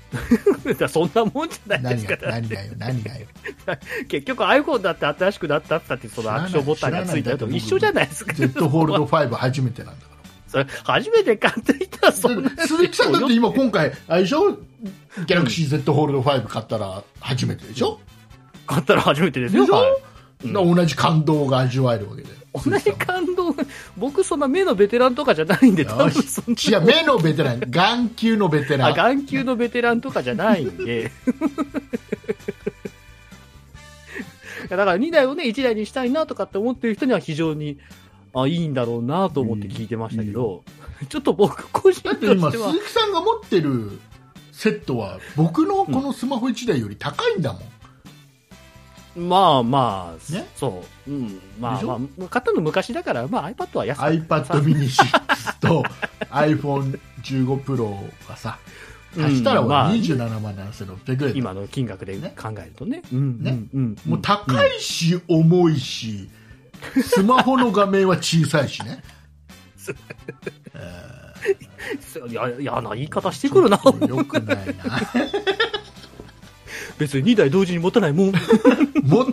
[0.88, 2.16] そんなもんじゃないですか。
[2.30, 3.26] 何がよ何がよ。
[4.08, 8.32] 結局 iPhone だって新しくなったってってそのアクションボタンがついたのと一緒じゃないですか。
[8.32, 10.12] Z ホールド5初めてなんだか
[10.46, 14.52] それ初めて買っていたらそんなら鈴木さんだって今今回あれでしょ？
[14.52, 18.00] ギャラクシー Z ホールド5買ったら初めてでしょ、
[18.66, 19.66] 買ったら初めてですよ。
[19.66, 19.86] は
[20.44, 20.52] い。
[20.52, 22.28] 同じ感動が味わえるわけで
[22.58, 23.64] 同じ感動が、
[23.96, 26.78] 僕そんな目のベテランとかじゃないんで、多分そんな。
[26.78, 27.60] 違う目のベテラン。
[27.60, 31.10] 眼球のベテラあ、ン眼球のベテランとかじゃないんで。
[34.68, 37.78] だから2台をね、1台にしたいなとかって思ってる人には非常に、
[38.34, 40.62] あ、いいんだろうなと思って聞いてましたけど、
[41.08, 43.98] ちょっと僕個人とだって今しては鈴、木さんが持ってる
[44.52, 47.62] セットは僕のこのスマホ1台より高いんだもん、
[49.18, 50.46] まあまあ、ね？
[50.54, 51.10] そう。
[51.10, 51.40] うん。
[51.58, 54.16] まあまあ、買ったの昔だから、まあ iPad は安かった
[54.54, 55.82] iPad mini6 と
[56.30, 57.96] iPhone15 Pro
[58.28, 58.58] がさ
[59.16, 62.34] 足したらうんまあ27万7600円、今の金額でね？
[62.40, 63.02] 考えるとね。
[63.12, 63.42] うん。
[63.42, 63.96] ねうん。
[64.06, 64.10] うん。
[64.10, 66.28] もう高いし、重いし
[67.02, 69.02] スマホの画面は小さいしね
[72.28, 73.80] いや、嫌な言い方してくるな。
[74.06, 74.74] よくないな
[76.98, 78.32] 別に2台同時に持たないもん。
[79.06, 79.24] も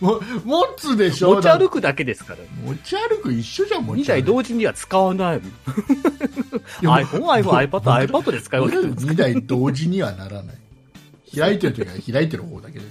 [0.00, 1.34] も持つでしょ？
[1.34, 2.38] 持ち歩くだけですから。
[2.64, 4.08] 持ち歩く一緒じゃん持2ち歩く。
[4.08, 5.48] 台同時には使わないもん。
[5.48, 5.52] い
[6.82, 10.56] や iPhone、iPhone、iPad、iPad で使うわけ俺です2台同時にはならない。
[11.34, 12.84] 開いてる時は開いてる方だけで。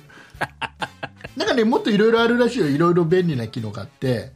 [1.38, 2.68] なんかねもっといろいろあるらしいよ。
[2.68, 4.32] いろいろ便利な機能があって。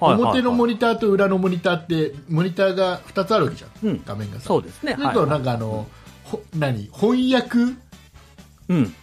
[0.00, 4.02] 表のモニニターと裏のモニターってモニターが2つあるわけじゃん、うん。
[4.04, 4.46] 画面がさ。
[4.46, 4.96] そうですね。
[4.98, 5.86] だとなんかあの、
[6.24, 6.90] ほ何？
[6.92, 7.76] 翻訳？
[8.68, 8.94] うん。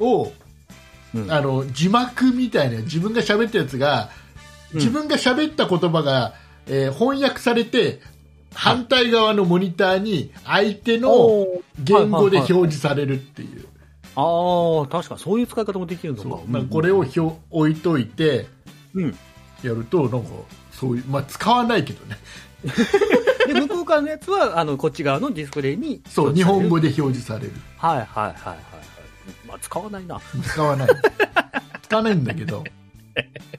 [0.00, 0.32] を、
[1.14, 4.10] うんあの字幕みたいな自分が喋ったやつが
[4.72, 6.34] うん自分が喋った言葉が、
[6.66, 8.00] えー翻訳されて
[8.54, 11.46] 反対側のモニターに相手の
[11.78, 13.66] 言語で表示されるっていう、
[14.16, 16.28] ああ、確かにそういう使い方もできるのか。
[16.28, 18.46] そうなんかこれを表置いといて
[18.94, 19.18] うん。
[19.62, 20.30] やるとなんか
[20.72, 22.16] そういう、まあ、使わないけどね
[23.46, 26.00] で、向こう側のやつは、あの、こっち側のディスプレイに。
[26.06, 26.90] そう日本語で。
[26.90, 28.06] で表示されるはいはい
[28.38, 28.69] はい。
[29.50, 30.20] まあ、使わないな。
[30.44, 30.88] 使わない
[31.82, 32.64] 使わないんだけど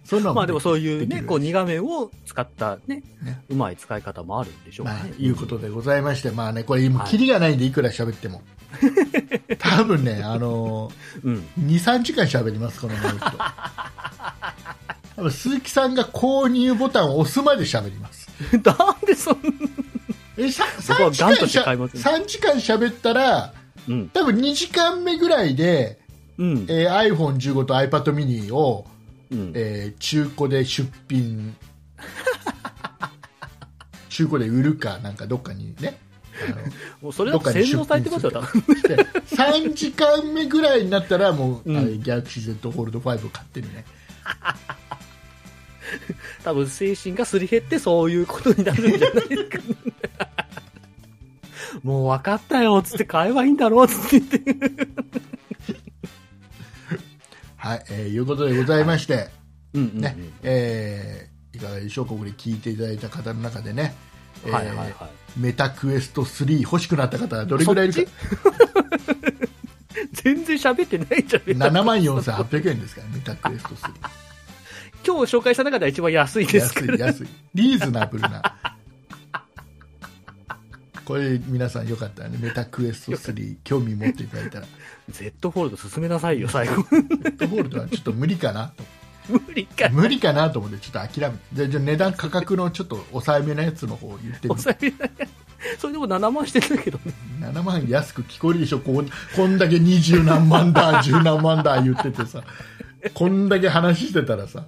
[0.05, 8.41] そういうのはまあでもそういうね、こう2画面を使ったね、ねうまい使い方もあるんでしょうまあね。、いうことでございまして、まあね、これ、もう、キリがないんで、いくら喋っても。
[9.59, 10.91] 多分ね、あの
[11.23, 11.35] うん。
[11.59, 13.37] ー、2、3時間喋ります、このマイクと。
[15.17, 18.27] 多分鈴木さんが購入ボタンを押すまで喋ります。
[18.51, 19.49] なんでそんな、
[20.37, 23.53] え、さ僕は3時間しゃ買いますね3時間喋ったら、
[23.87, 24.09] うん。
[24.09, 25.99] 多分2時間目ぐらいで、
[26.37, 26.65] うん。
[26.67, 28.85] えー iPhone15 と iPad mini を、
[29.31, 29.51] うん。
[29.55, 31.55] えー中古で出品
[34.09, 35.97] 中古で売るかなんかどっかにね
[37.01, 38.61] もうそれだと洗脳されてますよ、多分。
[38.61, 39.05] で
[39.35, 43.85] 3時間目ぐらいになったらもう、うんギャラクシー Z フォールド5を買ってるね
[46.43, 49.59] 多分精神がすり減ってそういうことになるんじゃないですか、
[51.83, 54.87] もう分かったよ、つって買えばいいんだろう、つって言って。
[57.57, 59.29] はい、えーいうことでございまして、
[59.73, 63.93] うんうんうんねえーいかがでしょうかこれ聞いていただいた方の中でね、
[64.45, 64.93] えーはいはいはい。
[65.37, 68.11] メタクエスト3欲しくなった方はどれぐらいいるか
[70.13, 71.43] 全然喋ってないじゃん。
[71.43, 73.91] 7万4800円ですからメタクエスト3
[75.05, 76.97] 今日紹介した中では一番安いですから。
[76.97, 78.41] 安い安いリーズナブルな
[81.11, 82.37] これ皆さんよかったらね。
[82.39, 84.65] メタクエスト3興味持っていただいたら。
[85.09, 86.75] Z フォールド進めなさいよ、最後。
[86.89, 88.83] レッドホールドはちょっと無理かなと。
[89.27, 89.89] 無理か。
[89.89, 91.43] 無理かなと思ってちょっと諦めて。
[91.51, 95.27] じゃあじゃあ値段価格のちょっと抑えめなやつの方を言ってみて抑えな い。
[95.77, 97.13] それでも7万してたけどね。
[97.41, 98.79] 7万安く聞こえるでしょ。
[98.79, 102.41] こんこんだけ二十何万だ十何万だ言っててさ。
[103.13, 104.63] こんだけ話してたらさ。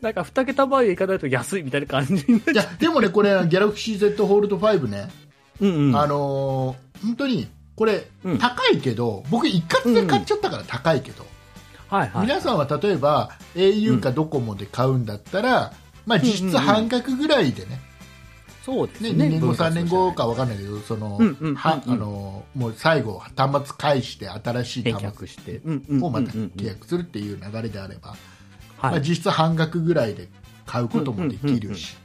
[0.00, 5.08] なんか2桁倍いかないと安いみたいな感じになっちゃいやでもねこれギャラクシー Z フォールド5ね、
[5.60, 5.66] う。
[5.66, 5.96] うんうん。
[5.96, 7.46] あのー本当に
[7.76, 11.26] これ、うん高いけど僕一括で買っちゃったから高いけど。
[12.20, 15.72] 皆さんは例えば au かドコモで買うんだったら、
[16.04, 17.80] まあ、実質半額ぐらいでね,、ね
[18.64, 19.10] そうですね。
[19.10, 25.60] 2年後、3分割年後か分かんないけどその、うんうんはうんあのもう最後端末返して新しい返端却して。
[25.64, 28.16] うんうん末をまたうんうん契約するっていう流れであれば、
[28.82, 29.02] まあ、はい。
[29.02, 30.28] 実質半額ぐらいで
[30.66, 31.96] 買うこともできるし、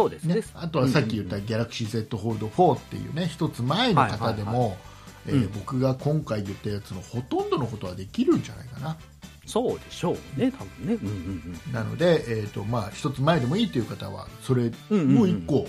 [0.00, 0.36] そうですね。
[0.36, 4.78] ね。、あとはさっき言った Galaxy Z Fold 4っていうね一つ前の方でも、
[5.26, 5.52] えーうん。
[5.52, 8.96] 僕が今回言ったやつのほとんどのことはできるんじゃないかな。
[9.44, 10.94] そうでしょうね、多分ね。
[10.94, 14.72] うんうんなので、えーとまあ、一つ前でもいいという方はそれうん。
[14.90, 15.14] うんうんうん。
[15.16, 15.66] もう一個、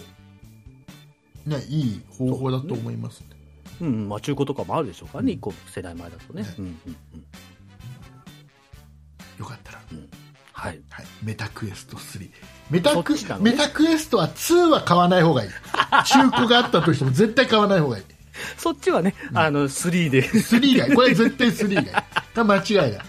[1.45, 3.35] ね、いい方法だと思いますんで
[3.81, 5.37] うんうん、まあ中古とかもあるでしょうからね、うん。
[5.37, 6.43] 一個世代前だとね。
[6.43, 6.55] ね。
[6.57, 6.95] うんうんうん。
[9.39, 9.81] よかったら、
[10.53, 10.79] はい。
[10.89, 12.29] はい、メタクエスト3
[12.71, 15.49] メタクねメタクエストは2は買わない方がいい
[16.05, 18.03] 中古があったとしても絶対買わない方がいい
[18.57, 20.23] そっちはね、あの、3で。
[20.23, 21.87] 3がいいこれ絶対3がいい
[22.33, 23.01] 間違いない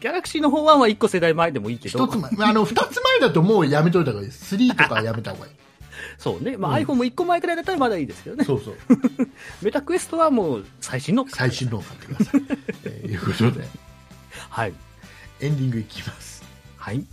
[0.00, 2.06] ギャラクシーの方はまあ1個世代前でもいいけど。
[2.06, 5.52] 一つ前あの二つ前だともうやめといた方がいいです3とかはやめた方がいい
[6.18, 6.56] そうね。
[6.56, 8.44] まあうん iPhone も1個前くらいだったらまだいいですけどね。
[8.44, 8.76] そうそう
[9.62, 11.26] メタクエストはもう最新の。
[11.28, 12.42] 最新のを買ってください、
[12.84, 13.66] えーいうことで
[14.50, 14.74] はい。
[15.40, 16.42] エンディングいきます
[16.76, 17.04] はい。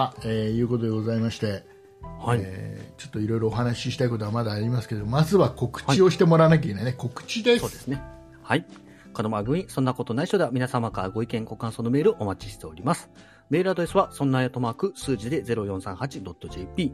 [0.00, 1.62] さあ、えーいうことでございまして、
[2.20, 2.40] はい。
[2.42, 8.02] えーちょっといろいろお話ししたいことはまだありますけどまずは告知をしてもらわなきゃいけないね、告知ですそうですね。
[8.42, 8.66] はい。
[9.12, 13.10] この番組、そんなことない人では皆様からご意見、ご感想のメールをお待ちしております。
[13.50, 16.92] メールアドレスは、そんなやとマーク、数字で 0438.jp、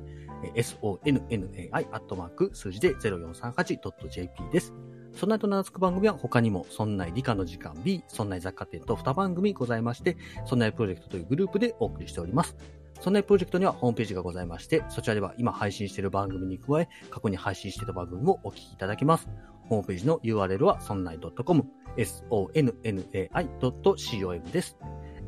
[0.54, 4.74] えー sonnai アットマーク、数字で 0438.jp です。
[5.12, 12.56] そんなと名の付く番組は他にも、そんない理科の時間 B、そんない雑貨店と2番組ございまして、そんないプロジェクトというグループでお送りしております。
[13.00, 19.28] そんなプロジェクトにはホームページがございまして、そちらでは今配信している番組に加え、過去に配信していた番組もお聞きいただけます。
[19.68, 21.64] ホームページの URL は、そんない .com、
[21.96, 24.76] sonnai.com です。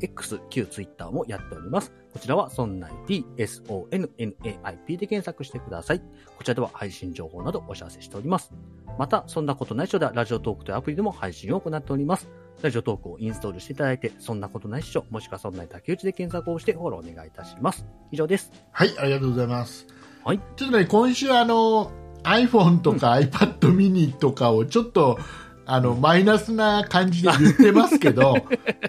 [0.01, 1.93] X、旧 Twitter もやっております。
[2.13, 6.01] こちらは、そんない p、sonnaip で検索してください。
[6.37, 8.51] こちらでは配信情報などお知らせしております。
[8.97, 12.29] また、そんなことない人では、ラジオトークというアプリでも配信を行っております。
[12.61, 17.85] ラジオトークをインストールしていただいて、そんなことないっしょ、もしくはそんない竹内で検索をしてフォローお願いいたします。
[18.11, 18.51] 以上です。
[18.71, 19.87] はいありがとうございます
[20.23, 20.39] はい。
[20.57, 21.91] ちょっとね今週あの
[22.23, 25.19] iPhone とか iPad mini とかをちょっと
[25.65, 28.35] あのマイナスな感じで言ってますけど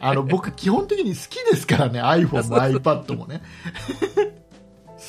[0.01, 3.43] あの僕基本的に好きですからね iPhone も iPad もね
[4.17, 4.30] 好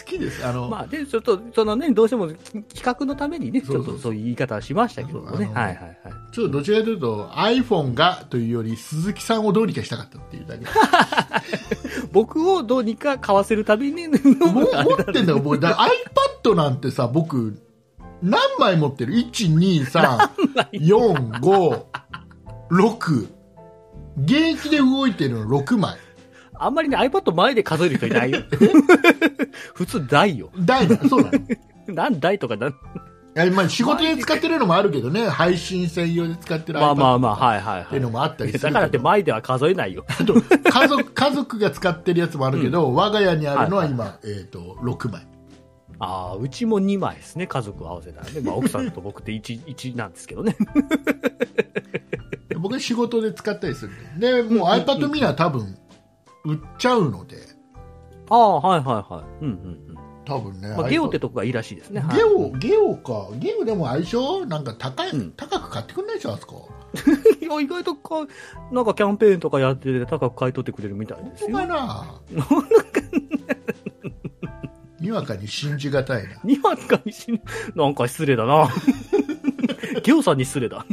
[0.05, 0.45] きです。
[0.45, 5.51] あの、まあ、で、ちょっと、そのね、どうしても企画のためにね、ちょっとそういう言い方はしましたけどもね。
[5.53, 5.97] はいはいはい。
[6.31, 10.65] ちょっとどちらかというと iPhone がというより鈴木さんをどうにかしたかったっていうだけ。
[12.13, 14.63] 僕をどうにか買わせるために、もう 持
[14.95, 15.77] ってんだよ僕だ
[16.43, 17.59] iPad なんてさ僕
[18.21, 21.85] 何枚持ってる？12345
[24.17, 25.97] 現役で動いてるの6枚
[26.61, 28.39] あんまりね、iPad 前で数える人いないよ。
[29.73, 30.51] 普通大よ。
[30.59, 31.39] 大だそうなの
[31.95, 32.73] なん大とかなん、い
[33.33, 38.53] やまあ仕事で使ってるのもあるけどね配信専用で使ってる iPad まあまあまあ、はいはいっていうのはもあったりい。
[38.53, 40.05] するだからって前では数えないよ。
[40.07, 45.25] あと家族家族が使ってるやつもあるけど、我が家にあるのは今、えー、と6枚
[45.97, 48.41] ああ、うちも2枚ですね、家族合わせたらね。
[48.41, 50.55] まあ奥さんと僕って1、 1なんですけどね。
[52.61, 55.75] 僕は仕事で使ったりするでもう iPad mini は多分
[56.43, 57.37] 売っちゃうので
[58.29, 59.45] ああ、はいはいはい。
[59.45, 59.55] うんうん
[59.89, 59.97] うん。
[60.23, 61.99] 多分ね、まあ、ゲオってとこがいいらしいですね。
[61.99, 63.27] はいゲオ、ゲオか。
[63.35, 66.69] ゲオでも相性なんか高い、うん高く買ってくんないでしょ、あそこ。
[67.41, 68.25] いや、意外とか、
[68.71, 71.67] なんかキャンペーンとかやってて高く買い取ってくれるみたいですよそうか。
[71.67, 72.05] な
[74.99, 76.29] にわかに信じがたいな。
[76.43, 77.41] にわかにし、
[77.75, 78.69] なんか失礼だな。
[80.03, 80.85] ゲオさんに失礼だ。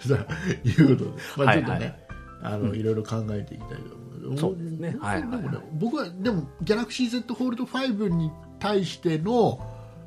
[0.00, 0.16] さあ、
[0.64, 1.16] いうことで。
[1.36, 2.07] まあちょっとね、はいはい
[2.42, 4.38] あの、いろいろ考えていきたいと思う。
[4.38, 9.60] そうですねはいはいはい僕は、でも、ギャラクシー Z フォールド5に対しての、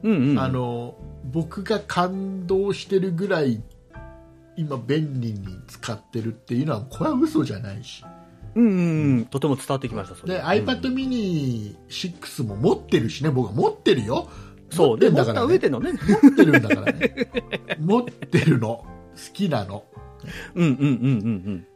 [0.03, 0.39] うんうん。
[0.39, 0.95] あ、の、
[1.31, 3.61] 僕が感動してるぐらい、
[4.57, 8.03] 今便利に使ってるっていうのは、これは嘘じゃないし。
[8.55, 9.25] うんうんうん。
[9.25, 14.29] とても伝わってきました、それで、iPad mini 6も持ってるしね、僕は持ってるよ。
[14.71, 15.43] そうね、持った。
[15.43, 15.93] 上でのね。
[15.93, 17.29] 持ってるんだからね。
[17.79, 18.67] 持ってるの。
[18.67, 18.85] 好
[19.33, 19.83] きなの。
[20.55, 20.87] うんうんうんうんう
[21.51, 21.67] ん。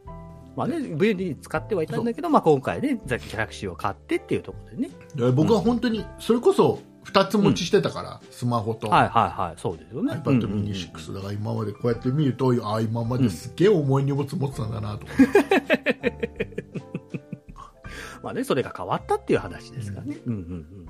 [0.56, 4.90] まあね、便利に使ってはいたんだけど、まあ今回ね、ザ・ギャラクシーを買ってっていうところでね。
[5.14, 8.88] で僕は本当に、それこそ2つ持ちしてたから、スマホと。
[8.88, 10.14] はいはいはい、そうですよね。
[10.14, 16.56] iPad mini 6だから今までこうやって見ると、ああ今まですっげえ重い荷物持ってたんだなと思って、
[18.22, 20.16] まあね、それが変わったっていう話ですからね。
[20.26, 20.86] うんうんうんうん。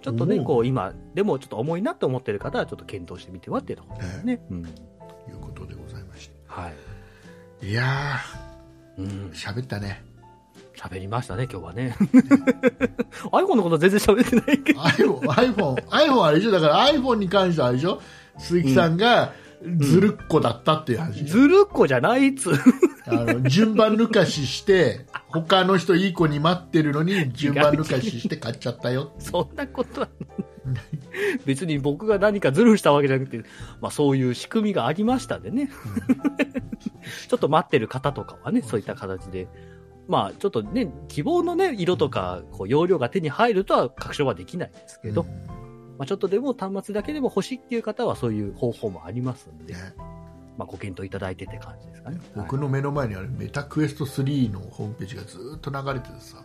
[0.00, 4.42] ちょっとね、こう今、でもちょっと重いなって思ってる方はちょっと検討してみてはっていうところですね。
[4.50, 4.62] うん。
[4.62, 4.64] い
[5.32, 6.72] うことでございましはい。
[7.60, 8.18] たいや
[8.98, 9.30] うん。
[9.32, 10.04] ったね。
[10.76, 11.94] 喋りましたね、今日はね。
[13.32, 14.80] iPhone のこと全然喋ってないけど。
[14.80, 15.20] iPhone,
[15.54, 16.50] iPhone, iPhone あれでしょ？
[16.50, 18.00] だから iPhone に関してはあれでしょ？
[18.38, 19.32] 鈴木さんが
[19.78, 21.24] ずるっこだったっていう話。
[21.24, 22.54] でしょずるっこじゃないっつう。
[23.06, 30.08] あの順番抜かしして他の人いい子に待ってるのに 順番抜かしして買っちゃったよそんなことは
[30.38, 30.51] ない。
[31.44, 33.38] 別に僕が何かズルしたわけじゃなくて、
[33.80, 35.68] まあそういう仕組みがありましたんでね。
[37.28, 39.48] ちょっと待ってる方とかはね、そういった形で。
[40.08, 45.28] まあちょっとね、希望のね、色とか、こう、容量が手に入るとは確証はできないんですけど、うん。
[45.98, 49.94] まあちょっとでも端末だけでも欲しいっていう方はそういう方法もありますんで、ね。
[50.58, 52.18] まあご検討いただいてって感じですかね。
[52.34, 56.44] 僕の目の前にあるメタクエスト3のホームページがずっと流れててさ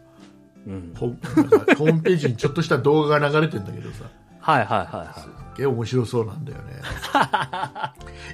[0.68, 0.94] うん。
[0.96, 4.04] ホームページにちょっとした動画が流れてんだけどさ
[4.40, 6.74] はいはいはいすはっげえ面白そうなんだよね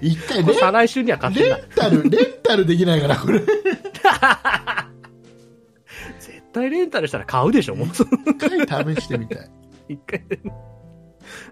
[0.01, 0.43] 一回い。
[0.45, 1.61] これレ再来週には買ってレない。
[1.61, 3.39] ンタルレンタルできないからこれ
[6.19, 7.87] 絶対レンタルしたら買うでしょ、もう。
[7.87, 8.05] 一
[8.67, 9.49] 回試してみたい
[9.89, 10.23] 一回。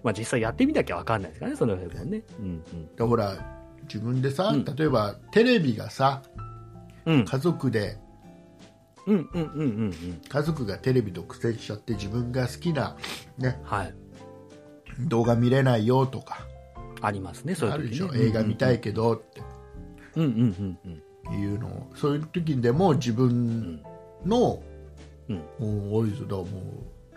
[0.02, 2.22] まあ実際やってみなきゃわかんないですからね、その辺もね。
[2.38, 2.62] うん
[2.96, 3.34] でほら
[3.84, 6.22] 自分でさ、うん例えばテレビがさ
[7.06, 7.14] うん。
[7.16, 7.24] うん。
[7.24, 7.98] 家族で
[9.06, 10.20] うんうんうんうんうん。
[10.28, 12.96] 家族がテレビと苦戦しちゃって自分が好きな、
[13.38, 13.94] ね、はい。
[15.00, 16.46] 動画見れないよとか
[17.00, 18.14] ありますね、そういうあるでしょ。
[18.14, 19.42] 映画見たいけどって
[20.16, 21.00] うんうんうん
[21.30, 21.40] うん。
[21.40, 23.82] いうのをそういう時にでも自分
[24.24, 24.62] の、
[25.28, 26.46] うんもうおいずだもう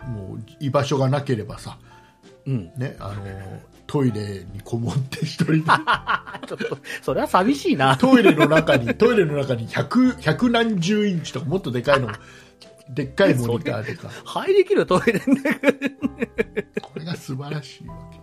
[0.08, 1.78] もう居場所がなければさ、
[2.46, 2.72] うん。
[2.76, 3.24] ね、あの
[3.86, 7.96] トイレにこもって一人であ、 ちょっと、それは寂しいな。
[7.96, 12.10] トイレの中に トイレの中に百百何十インチとかもっとでかいの
[12.88, 15.72] でっかいモニターとか入りきるトイレの中
[16.82, 18.18] これが素晴らしいわけ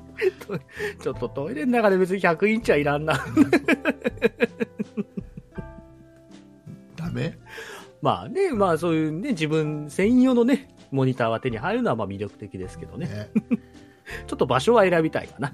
[1.01, 3.19] ちょっとトイレの中で別に100インチはいらんな。
[6.95, 7.37] ダメ？
[8.01, 13.07] まあね、まあそういうね、自分専用のね、モニターは手に入るのはまあ魅力的ですけどね。
[13.07, 13.29] ね
[14.27, 15.51] ちょっと場所は選びたいかな。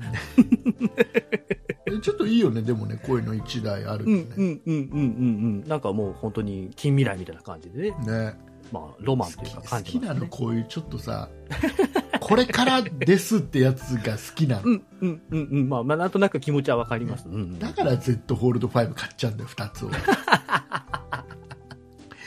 [1.85, 5.67] え ちょっといいよねでもねこういうの1台あるとうんね、うんうんうんうんうん。
[5.67, 7.97] なんかもう本当に近未来みたいな感じでね。
[8.05, 8.39] ね
[8.71, 10.19] まあロマン好きというか好きな感じますね。
[10.19, 11.29] のこういうちょっとさ
[12.19, 15.69] これからですってやつが好きなの、うんうんうんうん。
[15.69, 17.27] まあまあなんとなく気持ちはわかります。
[17.27, 17.59] うんうん。
[17.59, 19.91] だから Z ホールド5買っちゃうんだよ2つを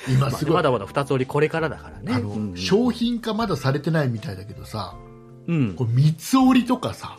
[0.09, 2.13] 今まあすごい、まだまだ二つ折りこれからだからね。
[2.15, 4.97] あの、うんうん商品化まだされてないみたいだけどさ
[5.47, 5.75] うん。
[5.75, 7.19] これ三つ折りとかさ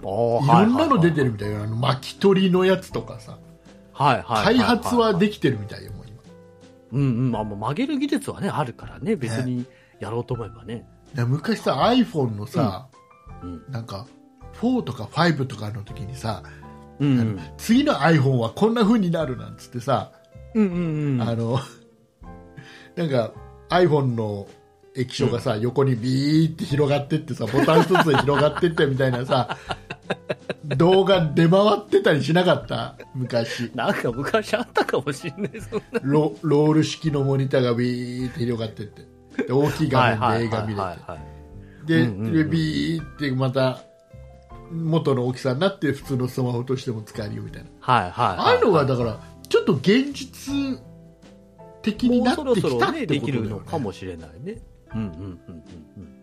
[0.00, 1.26] いろんなの出てる。
[1.26, 3.38] るみたいよ、あの巻き取りのやつとかさ
[3.92, 4.56] はいはい。
[4.56, 6.20] 開発はできてるみたいよもう今
[6.92, 7.32] うんうん。
[7.32, 9.16] まあもう曲げる技術はね、あるからね。
[9.16, 9.64] 別に
[10.00, 10.86] やろうと思えばね。
[11.14, 12.88] で昔さ iPhone のさ、
[13.42, 13.62] うん。
[13.70, 14.06] なんか
[14.60, 16.42] 4とか5とかの時にさ、
[16.98, 17.40] うんうん。
[17.56, 20.12] 次の iPhone はこんな風になるなんつってさ、
[20.54, 21.22] うんうんうん。
[21.22, 21.58] あの
[22.96, 23.32] なんか
[23.70, 24.46] iPhone の
[24.96, 29.56] 液晶がさ、横にビーって広がってってさボタン一つで広がってってみたいなさ
[30.76, 32.96] 動画出回ってたりしなかった？
[33.14, 36.00] 昔なんか昔あったかもしんない、そんな。
[36.02, 39.06] ロロール式のモニターがビーって広がってって
[39.46, 41.86] で大きい画面で映画見れてい。
[41.86, 43.82] で,、うんうんうんでビーってまた
[44.72, 48.12] 元の大きさになって普通のスマホとしても使えるよみたいなはいはい。
[48.12, 50.80] ああいうのがだからちょっと現実
[51.82, 54.56] 的になってきたってできることだよねのかもしれないね。
[54.94, 55.64] うんうんうんうん
[55.96, 56.14] うん。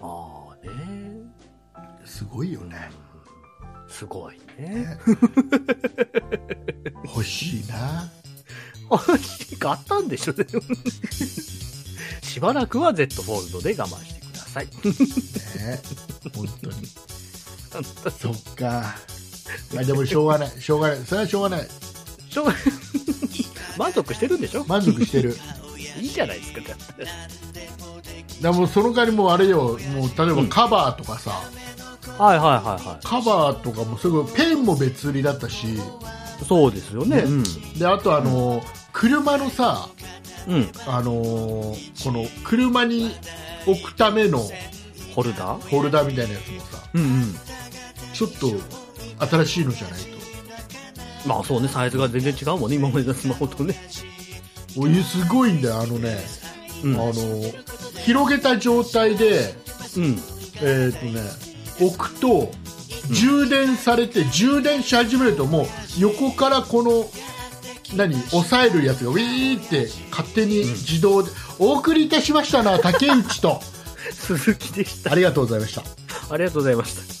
[0.00, 0.70] ああね。
[2.04, 2.90] すごいよね。
[3.88, 4.98] すごいね。
[7.04, 8.10] 欲しいな。
[9.58, 10.62] 買ったんでしょ、でも。
[12.22, 14.66] しばらくは Z フォールドで我慢してください。
[14.66, 14.70] ね。
[16.34, 16.86] 本当に。
[18.18, 18.96] そっか。
[19.74, 20.50] まあでもしょうがない。
[20.60, 21.04] しょうがない。
[21.04, 21.68] それはしょうがない
[22.30, 22.46] しょ
[23.76, 24.64] 満足してるんでしょ？
[24.66, 25.36] 満足してる。
[26.00, 28.40] いいじゃないですか、だって。
[28.42, 29.78] でもその代わりもうあれよ。
[29.94, 31.42] もう例えばカバーとかさ、
[32.18, 35.74] はいはいはいはカバーとかもすごいペンも別売りだったし。
[35.74, 35.80] い。
[36.48, 37.16] そうですよね。
[37.16, 37.22] ね。
[37.24, 37.42] うん。
[37.78, 38.62] であとあの、
[38.92, 39.88] 車のさ
[40.48, 40.70] うん。
[40.86, 43.14] あのーこの車に
[43.66, 44.42] 置くための
[45.14, 45.68] ホルダー？
[45.68, 46.82] ホルダーみたいなやつもさ。
[46.94, 47.36] うんうん。
[48.14, 50.19] ちょっと新しいのじゃないと
[51.26, 53.74] まあそうね、サイズが全然違うもんね、今までのスマホとね。
[54.76, 56.18] お湯すごいんだよあのね、
[56.84, 56.94] うん。
[56.94, 57.12] あの
[58.04, 59.54] 広げた状態で
[59.96, 60.18] うん。
[60.62, 61.20] えっ、とね
[61.80, 62.50] 置くと
[63.10, 65.66] 充電されて、充電し始めるともう
[65.98, 67.10] 横からこの
[67.96, 73.60] 何押さえるやつがウィーって勝手に自動で、お送りいたしましたな竹内と
[74.12, 75.12] 鈴木でした。
[75.12, 75.82] ありがとうございました
[76.30, 77.19] ありがとうございました。